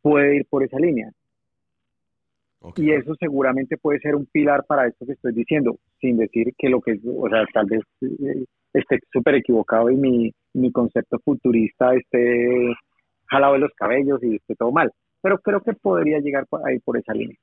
Puede 0.02 0.36
ir 0.36 0.46
por 0.46 0.62
esa 0.62 0.78
línea. 0.78 1.10
Y 2.76 2.90
eso 2.90 3.14
seguramente 3.18 3.76
puede 3.76 4.00
ser 4.00 4.16
un 4.16 4.26
pilar 4.26 4.64
para 4.66 4.86
esto 4.88 5.06
que 5.06 5.12
estoy 5.12 5.32
diciendo, 5.32 5.78
sin 6.00 6.16
decir 6.16 6.52
que 6.58 6.68
lo 6.68 6.80
que, 6.80 6.98
o 7.06 7.28
sea, 7.28 7.44
tal 7.52 7.66
vez 7.66 7.80
eh, 8.02 8.44
esté 8.80 8.98
súper 9.12 9.36
equivocado 9.36 9.90
y 9.90 9.96
mi, 9.96 10.32
mi 10.54 10.72
concepto 10.72 11.18
futurista 11.24 11.94
esté 11.94 12.74
jalado 13.26 13.54
de 13.54 13.60
los 13.60 13.70
cabellos 13.76 14.22
y 14.22 14.36
esté 14.36 14.54
todo 14.54 14.72
mal. 14.72 14.90
Pero 15.20 15.38
creo 15.38 15.60
que 15.62 15.72
podría 15.74 16.20
llegar 16.20 16.46
ahí 16.64 16.78
por 16.80 16.96
esa 16.96 17.12
línea. 17.12 17.36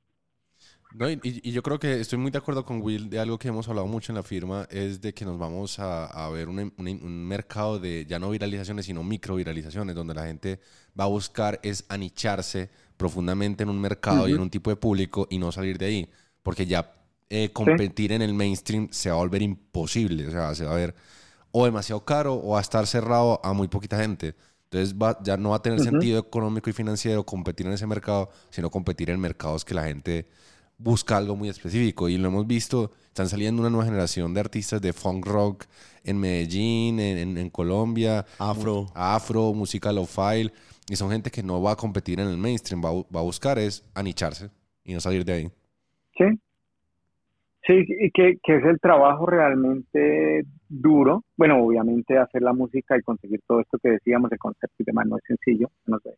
No, 0.94 1.10
y, 1.10 1.52
yo 1.52 1.62
creo 1.62 1.78
que 1.78 2.00
estoy 2.00 2.18
muy 2.18 2.30
de 2.30 2.38
acuerdo 2.38 2.64
con 2.64 2.80
Will 2.80 3.10
de 3.10 3.18
algo 3.18 3.38
que 3.38 3.48
hemos 3.48 3.68
hablado 3.68 3.86
mucho 3.86 4.12
en 4.12 4.16
la 4.16 4.22
firma, 4.22 4.66
es 4.70 5.00
de 5.02 5.12
que 5.12 5.26
nos 5.26 5.38
vamos 5.38 5.78
a, 5.78 6.06
a 6.06 6.30
ver 6.30 6.48
un, 6.48 6.72
un, 6.78 7.26
mercado 7.26 7.78
de 7.78 8.06
ya 8.06 8.18
no 8.18 8.30
viralizaciones, 8.30 8.86
sino 8.86 9.02
micro 9.02 9.34
viralizaciones, 9.34 9.94
donde 9.94 10.14
la 10.14 10.26
gente 10.26 10.58
va 10.98 11.04
a 11.04 11.08
buscar 11.08 11.60
es 11.62 11.84
anicharse 11.90 12.70
profundamente 12.96 13.64
en 13.64 13.68
un 13.68 13.80
mercado 13.80 14.26
y 14.26 14.32
en 14.32 14.40
un 14.40 14.48
tipo 14.48 14.70
de 14.70 14.76
público 14.76 15.26
y 15.28 15.38
no 15.38 15.52
salir 15.52 15.76
de 15.76 15.86
ahí, 15.86 16.08
porque 16.42 16.64
ya 16.64 16.94
eh, 17.28 17.50
competir 17.52 18.12
en 18.12 18.22
el 18.22 18.32
mainstream 18.32 18.88
se 18.90 19.10
va 19.10 19.16
a 19.16 19.18
volver 19.18 19.42
imposible, 19.42 20.28
o 20.28 20.30
sea, 20.30 20.54
se 20.54 20.64
va 20.64 20.72
a 20.72 20.76
ver 20.76 20.94
o 21.58 21.64
demasiado 21.64 22.04
caro 22.04 22.34
o 22.34 22.54
a 22.58 22.60
estar 22.60 22.86
cerrado 22.86 23.40
a 23.42 23.54
muy 23.54 23.66
poquita 23.66 23.96
gente. 23.96 24.34
Entonces 24.64 24.94
ya 25.22 25.38
no 25.38 25.50
va 25.50 25.56
a 25.56 25.62
tener 25.62 25.80
sentido 25.80 26.18
económico 26.18 26.68
y 26.68 26.74
financiero 26.74 27.24
competir 27.24 27.66
en 27.66 27.72
ese 27.72 27.86
mercado, 27.86 28.28
sino 28.50 28.70
competir 28.70 29.08
en 29.08 29.18
mercados 29.18 29.64
que 29.64 29.72
la 29.72 29.84
gente 29.84 30.26
busca 30.76 31.16
algo 31.16 31.34
muy 31.34 31.48
específico. 31.48 32.10
Y 32.10 32.18
lo 32.18 32.28
hemos 32.28 32.46
visto, 32.46 32.92
están 33.06 33.30
saliendo 33.30 33.62
una 33.62 33.70
nueva 33.70 33.86
generación 33.86 34.34
de 34.34 34.40
artistas 34.40 34.82
de 34.82 34.92
funk 34.92 35.24
rock 35.24 35.64
en 36.04 36.18
Medellín, 36.18 37.00
en, 37.00 37.38
en, 37.38 37.48
Colombia. 37.48 38.26
Afro. 38.38 38.88
Afro, 38.92 39.54
música 39.54 39.90
low-fi. 39.92 40.52
Y 40.90 40.96
son 40.96 41.10
gente 41.10 41.30
que 41.30 41.42
no 41.42 41.62
va 41.62 41.72
a 41.72 41.76
competir 41.76 42.20
en 42.20 42.28
el 42.28 42.36
mainstream, 42.36 42.84
va, 42.84 42.92
va 42.92 43.20
a 43.20 43.22
buscar 43.22 43.58
es 43.58 43.82
anicharse 43.94 44.50
y 44.84 44.92
no 44.92 45.00
salir 45.00 45.24
de 45.24 45.32
ahí. 45.32 45.50
Sí, 46.18 46.38
Sí, 47.66 47.84
y 47.88 48.10
que, 48.12 48.38
es 48.42 48.64
el 48.64 48.78
trabajo 48.78 49.26
realmente 49.26 50.44
duro. 50.68 51.24
Bueno, 51.36 51.64
obviamente 51.64 52.16
hacer 52.16 52.42
la 52.42 52.52
música 52.52 52.96
y 52.96 53.02
conseguir 53.02 53.40
todo 53.44 53.60
esto 53.60 53.78
que 53.78 53.90
decíamos, 53.90 54.30
el 54.30 54.38
concepto 54.38 54.76
y 54.78 54.84
demás, 54.84 55.06
no 55.06 55.16
es 55.16 55.24
sencillo, 55.26 55.68
no, 55.86 55.98
sé, 55.98 56.10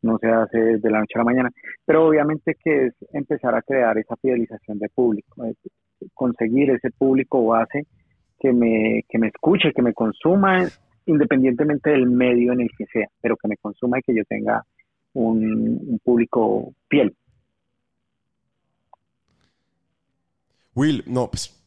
no 0.00 0.16
se 0.18 0.28
hace 0.28 0.58
de 0.78 0.90
la 0.90 1.00
noche 1.00 1.12
a 1.16 1.18
la 1.18 1.24
mañana, 1.24 1.50
pero 1.84 2.06
obviamente 2.06 2.56
que 2.64 2.86
es 2.86 2.94
empezar 3.12 3.54
a 3.54 3.60
crear 3.60 3.98
esa 3.98 4.16
fidelización 4.16 4.78
de 4.78 4.88
público, 4.88 5.44
conseguir 6.14 6.70
ese 6.70 6.90
público 6.92 7.44
base 7.44 7.86
que 8.38 8.50
me, 8.50 9.02
que 9.06 9.18
me 9.18 9.28
escuche, 9.28 9.74
que 9.74 9.82
me 9.82 9.92
consuma, 9.92 10.66
independientemente 11.04 11.90
del 11.90 12.06
medio 12.08 12.54
en 12.54 12.62
el 12.62 12.70
que 12.76 12.86
sea, 12.86 13.08
pero 13.20 13.36
que 13.36 13.48
me 13.48 13.58
consuma 13.58 13.98
y 13.98 14.02
que 14.02 14.14
yo 14.14 14.24
tenga 14.24 14.64
un 15.12 16.00
público 16.02 16.72
fiel. 16.88 17.14
Will, 20.74 21.04
no, 21.06 21.30
pues 21.30 21.60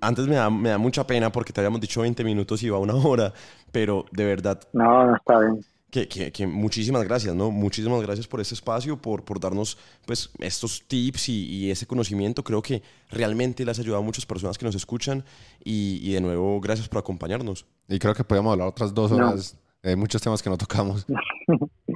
antes 0.00 0.26
me 0.26 0.36
da, 0.36 0.50
me 0.50 0.70
da 0.70 0.78
mucha 0.78 1.06
pena 1.06 1.30
porque 1.30 1.52
te 1.52 1.60
habíamos 1.60 1.80
dicho 1.80 2.00
20 2.00 2.24
minutos 2.24 2.62
y 2.62 2.66
iba 2.66 2.78
una 2.78 2.94
hora, 3.06 3.32
pero 3.72 4.04
de 4.12 4.24
verdad. 4.24 4.60
No, 4.72 5.06
no 5.06 5.16
está 5.16 5.40
bien. 5.40 5.64
Que, 5.90 6.06
que, 6.06 6.46
muchísimas 6.46 7.02
gracias, 7.04 7.34
¿no? 7.34 7.50
Muchísimas 7.50 8.02
gracias 8.02 8.26
por 8.26 8.42
este 8.42 8.54
espacio, 8.54 9.00
por, 9.00 9.24
por 9.24 9.40
darnos 9.40 9.78
pues, 10.04 10.30
estos 10.38 10.86
tips 10.86 11.30
y, 11.30 11.70
ese 11.70 11.86
conocimiento. 11.86 12.44
Creo 12.44 12.60
que 12.60 12.82
realmente 13.08 13.64
les 13.64 13.78
ha 13.78 13.80
ayudado 13.80 14.02
a 14.02 14.04
muchas 14.04 14.26
personas 14.26 14.58
que 14.58 14.66
nos 14.66 14.74
escuchan 14.74 15.24
y, 15.64 15.98
y 16.02 16.12
de 16.12 16.20
nuevo, 16.20 16.60
gracias 16.60 16.90
por 16.90 16.98
acompañarnos. 16.98 17.64
Y 17.88 17.98
creo 17.98 18.12
que 18.12 18.22
podemos 18.22 18.52
hablar 18.52 18.68
otras 18.68 18.92
dos 18.92 19.12
horas. 19.12 19.56
Hay 19.82 19.96
muchos 19.96 20.20
temas 20.20 20.42
que 20.42 20.50
no 20.50 20.58
tocamos. 20.58 21.06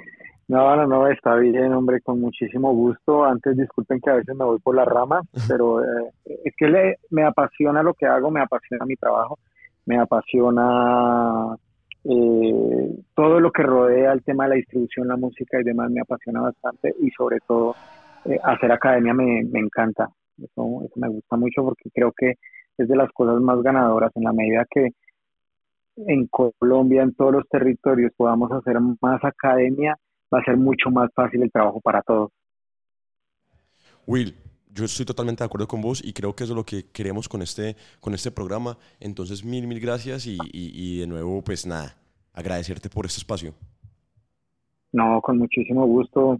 No, 0.53 0.77
no, 0.77 0.87
no, 0.87 1.09
está 1.09 1.35
bien, 1.37 1.73
hombre, 1.73 2.03
con 2.03 2.21
muchísimo 2.21 2.75
gusto. 2.75 3.25
Antes 3.25 3.57
disculpen 3.57 4.03
que 4.03 4.11
a 4.11 4.17
veces 4.17 4.37
me 4.37 4.45
voy 4.45 4.59
por 4.59 4.75
la 4.77 4.85
rama, 4.85 5.23
pero 5.49 5.83
eh, 5.83 6.11
es 6.45 6.55
que 6.59 6.67
le, 6.69 6.99
me 7.09 7.25
apasiona 7.25 7.83
lo 7.83 7.95
que 7.95 8.05
hago, 8.05 8.31
me 8.31 8.43
apasiona 8.43 8.85
mi 8.85 8.95
trabajo, 8.97 9.39
me 9.87 9.99
apasiona 9.99 11.57
eh, 12.05 12.99
todo 13.15 13.41
lo 13.41 13.51
que 13.51 13.63
rodea 13.63 14.13
el 14.13 14.23
tema 14.25 14.45
de 14.45 14.51
la 14.51 14.57
distribución, 14.57 15.09
la 15.09 15.17
música 15.17 15.59
y 15.59 15.65
demás, 15.65 15.91
me 15.91 16.03
apasiona 16.03 16.43
bastante 16.43 16.95
y 17.01 17.09
sobre 17.13 17.39
todo 17.49 17.75
eh, 18.27 18.39
hacer 18.45 18.73
academia 18.73 19.15
me, 19.15 19.45
me 19.51 19.61
encanta. 19.61 20.11
Eso, 20.37 20.83
eso 20.85 20.95
me 20.97 21.09
gusta 21.09 21.37
mucho 21.39 21.65
porque 21.65 21.89
creo 21.95 22.13
que 22.15 22.35
es 22.77 22.89
de 22.89 22.97
las 22.97 23.11
cosas 23.13 23.41
más 23.41 23.63
ganadoras 23.63 24.13
en 24.17 24.25
la 24.25 24.35
medida 24.35 24.67
que 24.71 24.89
en 25.97 26.27
Colombia, 26.27 27.05
en 27.05 27.15
todos 27.15 27.33
los 27.33 27.49
territorios, 27.49 28.13
podamos 28.19 28.53
hacer 28.53 28.77
más 29.01 29.25
academia 29.25 29.97
va 30.33 30.39
a 30.39 30.45
ser 30.45 30.57
mucho 30.57 30.91
más 30.91 31.11
fácil 31.15 31.43
el 31.43 31.51
trabajo 31.51 31.81
para 31.81 32.03
todos. 32.03 32.31
Will, 34.07 34.35
yo 34.75 34.85
estoy 34.85 35.05
totalmente 35.05 35.43
de 35.43 35.47
acuerdo 35.47 35.69
con 35.69 35.81
vos 35.81 36.03
y 36.05 36.13
creo 36.13 36.35
que 36.35 36.45
eso 36.45 36.55
es 36.55 36.57
lo 36.57 36.65
que 36.65 36.87
queremos 36.93 37.29
con 37.29 37.43
este, 37.43 37.77
con 38.01 38.15
este 38.15 38.31
programa. 38.31 38.79
Entonces, 39.01 39.45
mil, 39.45 39.67
mil 39.67 39.81
gracias 39.81 40.27
y, 40.27 40.39
y, 40.53 40.99
de 41.01 41.07
nuevo, 41.07 41.43
pues 41.43 41.67
nada, 41.67 41.95
agradecerte 42.33 42.89
por 42.89 43.07
este 43.07 43.19
espacio. 43.19 43.55
No, 44.93 45.21
con 45.21 45.39
muchísimo 45.39 45.87
gusto. 45.87 46.39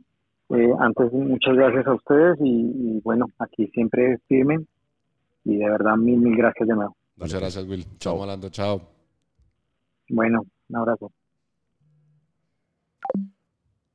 Eh, 0.51 0.71
antes, 0.79 1.13
muchas 1.13 1.55
gracias 1.55 1.87
a 1.87 1.95
ustedes 1.95 2.39
y, 2.43 3.01
bueno, 3.03 3.27
aquí 3.39 3.67
siempre 3.69 4.19
firmen 4.29 4.67
y 5.45 5.57
de 5.57 5.69
verdad, 5.69 5.97
mil, 5.97 6.19
mil 6.19 6.37
gracias 6.37 6.69
de 6.69 6.75
nuevo. 6.75 6.97
Muchas 7.17 7.41
gracias, 7.41 7.67
Will. 7.67 7.85
Chao, 7.99 8.19
Malando. 8.19 8.49
Chao. 8.51 8.81
Bueno, 10.09 10.43
un 10.69 10.77
abrazo. 10.77 11.11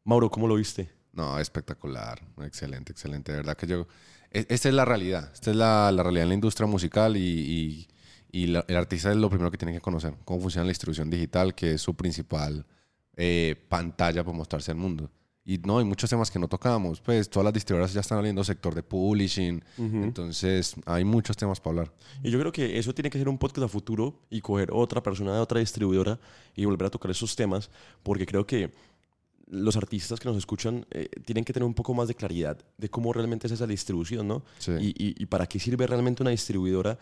Mauro, 0.08 0.30
¿cómo 0.32 0.48
lo 0.48 0.56
viste? 0.56 0.90
No, 1.12 1.38
espectacular. 1.38 2.22
Excelente, 2.42 2.94
excelente. 2.94 3.32
De 3.34 3.40
verdad 3.40 3.58
que 3.58 3.68
yo... 3.68 3.88
e- 4.32 4.46
Esta 4.48 4.70
es 4.70 4.74
la 4.74 4.86
realidad. 4.86 5.30
Esta 5.34 5.52
es 5.52 5.58
la, 5.58 5.92
la 5.92 6.02
realidad 6.02 6.24
en 6.24 6.30
la 6.30 6.36
industria 6.36 6.66
musical 6.66 7.18
y, 7.18 7.20
y- 7.20 7.88
y 8.32 8.48
la- 8.48 8.64
el 8.70 8.78
artista 8.78 9.12
es 9.12 9.18
lo 9.18 9.30
primero 9.30 9.52
que 9.52 9.58
tiene 9.58 9.74
que 9.74 9.82
conocer. 9.82 10.14
Cómo 10.24 10.40
funciona 10.40 10.64
la 10.64 10.70
distribución 10.70 11.10
digital, 11.10 11.54
que 11.54 11.74
es 11.74 11.82
su 11.82 11.94
principal 11.94 12.66
eh, 13.18 13.56
pantalla 13.68 14.24
para 14.24 14.38
mostrarse 14.38 14.72
al 14.72 14.78
mundo. 14.78 15.12
Y 15.44 15.58
no, 15.60 15.78
hay 15.80 15.86
muchos 15.86 16.10
temas 16.10 16.32
que 16.32 16.40
no 16.40 16.48
tocamos. 16.48 17.02
Pues 17.02 17.30
todas 17.30 17.44
las 17.46 17.54
distribuidoras 17.54 17.94
ya 17.94 18.00
están 18.02 18.18
abriendo 18.20 18.44
sector 18.46 18.74
de 18.76 18.84
publishing. 18.84 19.62
Entonces, 20.04 20.76
hay 20.86 21.04
muchos 21.04 21.36
temas 21.36 21.60
para 21.60 21.72
hablar. 21.82 21.94
Y 22.24 22.32
yo 22.32 22.40
creo 22.40 22.52
que 22.54 22.78
eso 22.78 22.94
tiene 22.94 23.10
que 23.10 23.18
ser 23.18 23.28
un 23.28 23.38
podcast 23.38 23.66
a 23.66 23.68
futuro 23.68 24.22
y 24.30 24.40
coger 24.42 24.70
otra 24.72 25.04
persona 25.04 25.34
de 25.34 25.40
otra 25.40 25.60
distribuidora 25.60 26.18
y 26.56 26.64
volver 26.66 26.88
a 26.88 26.90
tocar 26.92 27.12
esos 27.12 27.36
temas, 27.36 27.70
porque 28.04 28.26
creo 28.26 28.46
que 28.46 28.72
los 29.50 29.78
artistas 29.78 30.20
que 30.20 30.28
nos 30.28 30.38
escuchan 30.38 30.86
eh, 30.92 31.10
tienen 31.26 31.44
que 31.46 31.54
tener 31.54 31.66
un 31.66 31.74
poco 31.74 31.94
más 31.94 32.08
de 32.08 32.16
claridad 32.16 32.58
de 32.78 32.90
cómo 32.90 33.14
realmente 33.14 33.48
es 33.48 33.54
esa 33.54 33.66
distribución, 33.68 34.28
¿no? 34.28 34.44
Sí. 34.60 34.72
Y, 34.80 34.88
y- 34.90 35.16
y 35.18 35.26
para 35.26 35.46
qué 35.48 35.60
sirve 35.60 35.88
realmente 35.88 36.22
una 36.24 36.32
distribuidora 36.32 36.98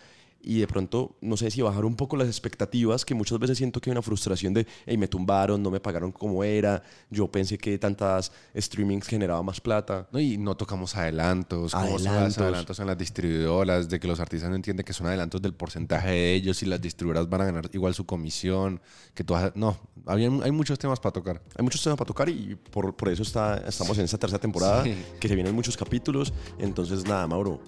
y 0.48 0.60
de 0.60 0.68
pronto, 0.68 1.16
no 1.22 1.36
sé 1.38 1.50
si 1.50 1.62
bajar 1.62 1.84
un 1.86 1.96
poco 1.96 2.16
las 2.18 2.28
expectativas, 2.28 3.04
que 3.04 3.16
muchas 3.16 3.40
veces 3.40 3.58
siento 3.58 3.82
que 3.82 3.90
hay 3.90 3.94
una 3.94 4.02
frustración 4.04 4.54
de, 4.54 4.68
hey, 4.86 4.96
me 4.98 5.08
tumbaron, 5.08 5.62
no 5.64 5.72
me 5.72 5.80
pagaron 5.80 6.12
como 6.12 6.44
era, 6.44 6.84
yo 7.10 7.28
pensé 7.32 7.58
que 7.58 7.78
tantas 7.80 8.32
streamings 8.56 9.08
generaba 9.08 9.42
más 9.42 9.60
plata. 9.60 10.08
No, 10.12 10.20
y 10.20 10.38
no 10.38 10.56
tocamos 10.56 10.96
adelantos, 10.96 11.74
Adelantos. 11.74 12.38
adelantos 12.38 12.80
en 12.80 12.88
las 12.88 12.98
distribuidoras, 12.98 13.90
de 13.90 14.00
que 14.00 14.08
los 14.08 14.20
artistas 14.20 14.50
no 14.50 14.56
entienden 14.56 14.86
que 14.86 14.94
son 14.94 15.08
adelantos 15.08 15.42
del 15.42 15.54
porcentaje 15.56 16.10
de 16.10 16.34
ellos 16.36 16.62
y 16.62 16.68
las 16.68 16.80
distribuidoras 16.80 17.28
van 17.28 17.42
a 17.42 17.46
ganar 17.46 17.70
igual 17.74 17.94
su 17.96 18.06
comisión, 18.06 18.80
que 19.16 19.24
todas... 19.24 19.52
No, 19.56 19.76
había, 20.06 20.28
hay 20.44 20.52
muchos 20.52 20.78
temas 20.78 21.00
para 21.00 21.14
tocar. 21.14 21.42
Hay 21.58 21.64
muchos 21.64 21.82
temas 21.82 21.98
para 21.98 22.08
tocar 22.08 22.30
y 22.30 22.56
por, 22.56 22.96
por 22.96 23.10
eso 23.10 23.24
está, 23.24 23.64
estamos 23.68 23.98
en 23.98 24.06
esta 24.06 24.18
tercera 24.20 24.40
temporada, 24.40 24.84
Sí. 24.84 24.96
que 25.20 25.28
se 25.28 25.34
vienen 25.34 25.56
muchos 25.56 25.76
capítulos. 25.76 26.32
Entonces, 26.60 27.04
nada, 27.06 27.26
Mauro, 27.26 27.60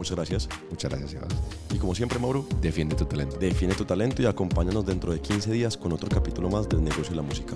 muchas 0.00 0.16
gracias. 0.16 0.48
Muchas 0.70 0.90
gracias, 0.90 1.10
Sebas. 1.10 1.28
Y 1.74 1.78
como 1.78 1.94
siempre, 1.94 2.18
Mauro, 2.18 2.46
Defiende 2.62 2.96
tu 2.96 3.04
talento. 3.04 3.36
define 3.36 3.74
tu 3.74 3.84
talento 3.84 4.22
y 4.22 4.26
acompáñanos 4.26 4.86
dentro 4.86 5.12
de 5.12 5.20
15 5.20 5.52
días 5.52 5.76
con 5.76 5.92
otro 5.92 6.08
capítulo 6.08 6.48
más 6.48 6.68
del 6.70 6.82
negocio 6.82 7.10
de 7.10 7.16
la 7.16 7.22
música. 7.22 7.54